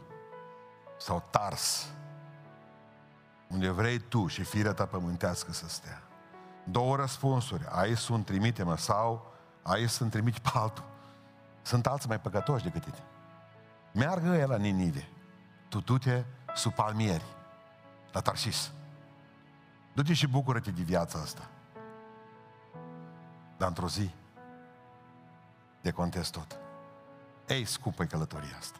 sau 0.98 1.28
Tars, 1.30 1.88
unde 3.48 3.70
vrei 3.70 3.98
tu 3.98 4.26
și 4.26 4.42
firea 4.42 4.72
ta 4.72 4.86
pământească 4.86 5.52
să 5.52 5.68
stea. 5.68 6.02
Două 6.64 6.96
răspunsuri. 6.96 7.66
Aici 7.68 7.98
sunt 7.98 8.24
trimite-mă 8.24 8.76
sau 8.76 9.32
aici 9.62 9.88
sunt 9.88 10.10
trimite 10.10 10.40
pe 10.42 10.50
altul. 10.52 10.84
Sunt 11.62 11.86
alții 11.86 12.08
mai 12.08 12.20
păcătoși 12.20 12.64
decât 12.64 12.82
tine. 12.82 13.04
Meargă 13.92 14.28
el 14.28 14.48
la 14.48 14.56
Ninive. 14.56 15.08
Tu 15.68 15.80
du-te 15.80 16.24
sub 16.54 16.72
palmieri, 16.72 17.24
la 18.12 18.20
Tarsis. 18.20 18.72
Du-te 19.92 20.12
și 20.12 20.26
bucură-te 20.26 20.70
de 20.70 20.82
viața 20.82 21.18
asta. 21.18 21.48
Dar 23.56 23.68
într-o 23.68 23.88
zi, 23.88 24.10
de 25.80 25.90
contest 25.90 26.32
tot. 26.32 26.58
Ei, 27.48 27.64
scumpă 27.64 28.04
călătoria 28.04 28.56
asta. 28.58 28.78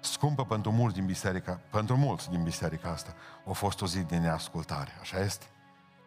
Scumpă 0.00 0.44
pentru 0.44 0.70
mulți 0.70 0.94
din 0.94 1.06
biserica, 1.06 1.60
pentru 1.70 1.96
mulți 1.96 2.30
din 2.30 2.42
biserica 2.42 2.88
asta, 2.88 3.14
a 3.48 3.52
fost 3.52 3.82
o 3.82 3.86
zi 3.86 4.00
de 4.00 4.18
neascultare. 4.18 4.90
Așa 5.00 5.18
este? 5.18 5.46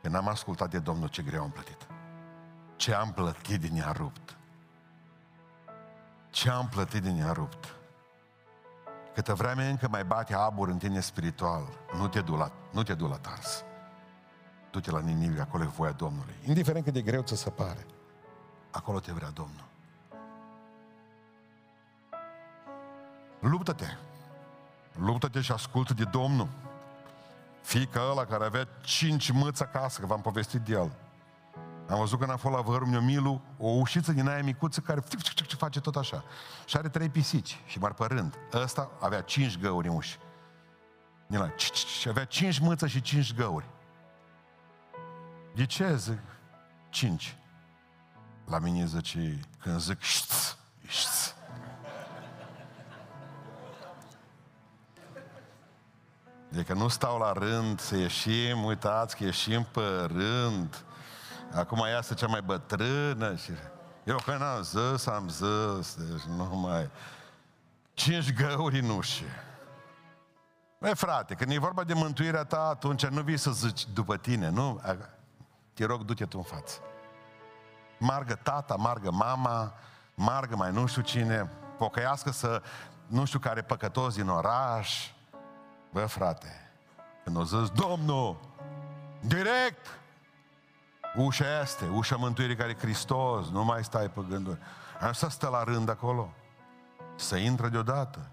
Că 0.05 0.11
n-am 0.11 0.27
ascultat 0.27 0.69
de 0.69 0.79
Domnul 0.79 1.07
ce 1.07 1.21
greu 1.21 1.41
am 1.41 1.49
plătit. 1.49 1.87
Ce 2.75 2.93
am 2.93 3.11
plătit 3.11 3.59
din 3.59 3.77
ea 3.77 3.91
rupt. 3.91 4.37
Ce 6.29 6.49
am 6.49 6.67
plătit 6.67 7.01
din 7.01 7.19
ea 7.19 7.31
rupt. 7.31 7.75
Câtă 9.13 9.33
vreme 9.33 9.69
încă 9.69 9.87
mai 9.87 10.03
bate 10.03 10.33
abur 10.33 10.67
în 10.67 10.77
tine 10.77 10.99
spiritual, 10.99 11.63
nu 11.97 12.07
te 12.07 12.21
du 12.21 12.35
la, 12.35 12.51
nu 12.71 12.83
te 12.83 12.93
du 12.93 13.07
la 13.07 13.17
Tars. 13.17 13.63
Du-te 14.71 14.91
la 14.91 14.99
Ninive, 14.99 15.41
acolo 15.41 15.63
e 15.63 15.67
voia 15.67 15.91
Domnului. 15.91 16.35
Indiferent 16.43 16.83
cât 16.83 16.93
de 16.93 17.01
greu 17.01 17.21
ți 17.21 17.35
se 17.35 17.49
pare, 17.49 17.85
acolo 18.71 18.99
te 18.99 19.11
vrea 19.11 19.29
Domnul. 19.29 19.65
Luptă-te. 23.39 23.87
Luptă-te 24.95 25.41
și 25.41 25.51
ascultă 25.51 25.93
de 25.93 26.03
Domnul. 26.03 26.49
Fica 27.65 28.01
ăla 28.11 28.25
care 28.25 28.45
avea 28.45 28.67
cinci 28.81 29.31
mâți 29.31 29.61
acasă, 29.63 29.99
că 29.99 30.05
v-am 30.05 30.21
povestit 30.21 30.61
de 30.61 30.73
el. 30.73 30.91
Am 31.89 31.99
văzut 31.99 32.19
când 32.19 32.31
am 32.31 32.37
fost 32.37 32.55
la 32.55 32.61
Vărul 32.61 32.87
Milu, 32.87 33.41
o 33.57 33.67
ușiță 33.67 34.11
din 34.11 34.27
aia 34.27 34.43
micuță 34.43 34.79
care 34.79 35.03
face 35.57 35.79
tot 35.79 35.95
așa. 35.95 36.23
Și 36.65 36.77
are 36.77 36.89
trei 36.89 37.09
pisici 37.09 37.59
și 37.65 37.79
mar 37.79 37.93
pe 37.93 38.05
rând. 38.05 38.37
Ăsta 38.53 38.91
avea 38.99 39.21
cinci 39.21 39.57
găuri 39.57 39.87
în 39.87 39.95
uși. 39.95 40.19
Din 41.27 41.39
la, 41.39 41.53
și 41.99 42.07
avea 42.07 42.25
cinci 42.25 42.59
mâță 42.59 42.87
și 42.87 43.01
cinci 43.01 43.33
găuri. 43.33 43.65
De 45.55 45.65
ce 45.65 45.95
zic 45.95 46.21
cinci? 46.89 47.37
La 48.45 48.59
mine 48.59 48.85
zice, 48.85 49.39
când 49.59 49.79
zic 49.79 50.01
șț, 50.01 50.55
șț. 50.87 51.24
Adică 56.55 56.73
nu 56.73 56.87
stau 56.87 57.17
la 57.17 57.31
rând 57.31 57.79
să 57.79 57.95
ieșim, 57.95 58.63
uitați 58.63 59.15
că 59.15 59.23
ieșim 59.23 59.67
pe 59.71 60.05
rând. 60.07 60.83
Acum 61.53 61.85
iasă 61.87 62.13
cea 62.13 62.27
mai 62.27 62.41
bătrână 62.41 63.35
și... 63.35 63.51
Eu 64.03 64.17
când 64.25 64.41
am 64.41 64.61
zis, 64.61 65.05
am 65.05 65.29
zis, 65.29 65.95
deci 65.95 66.21
nu 66.21 66.55
mai... 66.55 66.89
Cinci 67.93 68.33
găuri 68.33 68.79
în 68.79 68.89
ușă. 68.89 69.23
Băi, 70.79 70.95
frate, 70.95 71.33
când 71.33 71.51
e 71.51 71.59
vorba 71.59 71.83
de 71.83 71.93
mântuirea 71.93 72.43
ta, 72.43 72.67
atunci 72.69 73.05
nu 73.05 73.21
vii 73.21 73.37
să 73.37 73.51
zici 73.51 73.87
după 73.93 74.17
tine, 74.17 74.49
nu? 74.49 74.81
Te 75.73 75.85
rog, 75.85 76.03
du-te 76.03 76.25
tu 76.25 76.37
în 76.37 76.43
față. 76.43 76.79
Margă 77.99 78.39
tata, 78.43 78.75
margă 78.75 79.11
mama, 79.11 79.73
margă 80.13 80.55
mai 80.55 80.71
nu 80.71 80.85
știu 80.85 81.01
cine, 81.01 81.49
pocăiască 81.77 82.31
să 82.31 82.61
nu 83.07 83.25
știu 83.25 83.39
care 83.39 83.61
păcătos 83.61 84.15
din 84.15 84.27
oraș. 84.27 85.09
Bă, 85.95 86.05
frate, 86.05 86.71
când 87.23 87.37
o 87.37 87.43
zis, 87.43 87.69
Domnul, 87.69 88.37
direct, 89.19 89.99
ușa 91.15 91.61
este, 91.61 91.85
ușa 91.93 92.15
mântuirii 92.15 92.55
care 92.55 92.69
e 92.69 92.77
Hristos, 92.79 93.49
nu 93.49 93.63
mai 93.63 93.83
stai 93.83 94.09
pe 94.09 94.21
gânduri. 94.29 94.59
Am 95.01 95.11
să 95.11 95.27
stă 95.29 95.47
la 95.47 95.63
rând 95.63 95.89
acolo, 95.89 96.33
să 97.15 97.35
intră 97.35 97.67
deodată. 97.67 98.29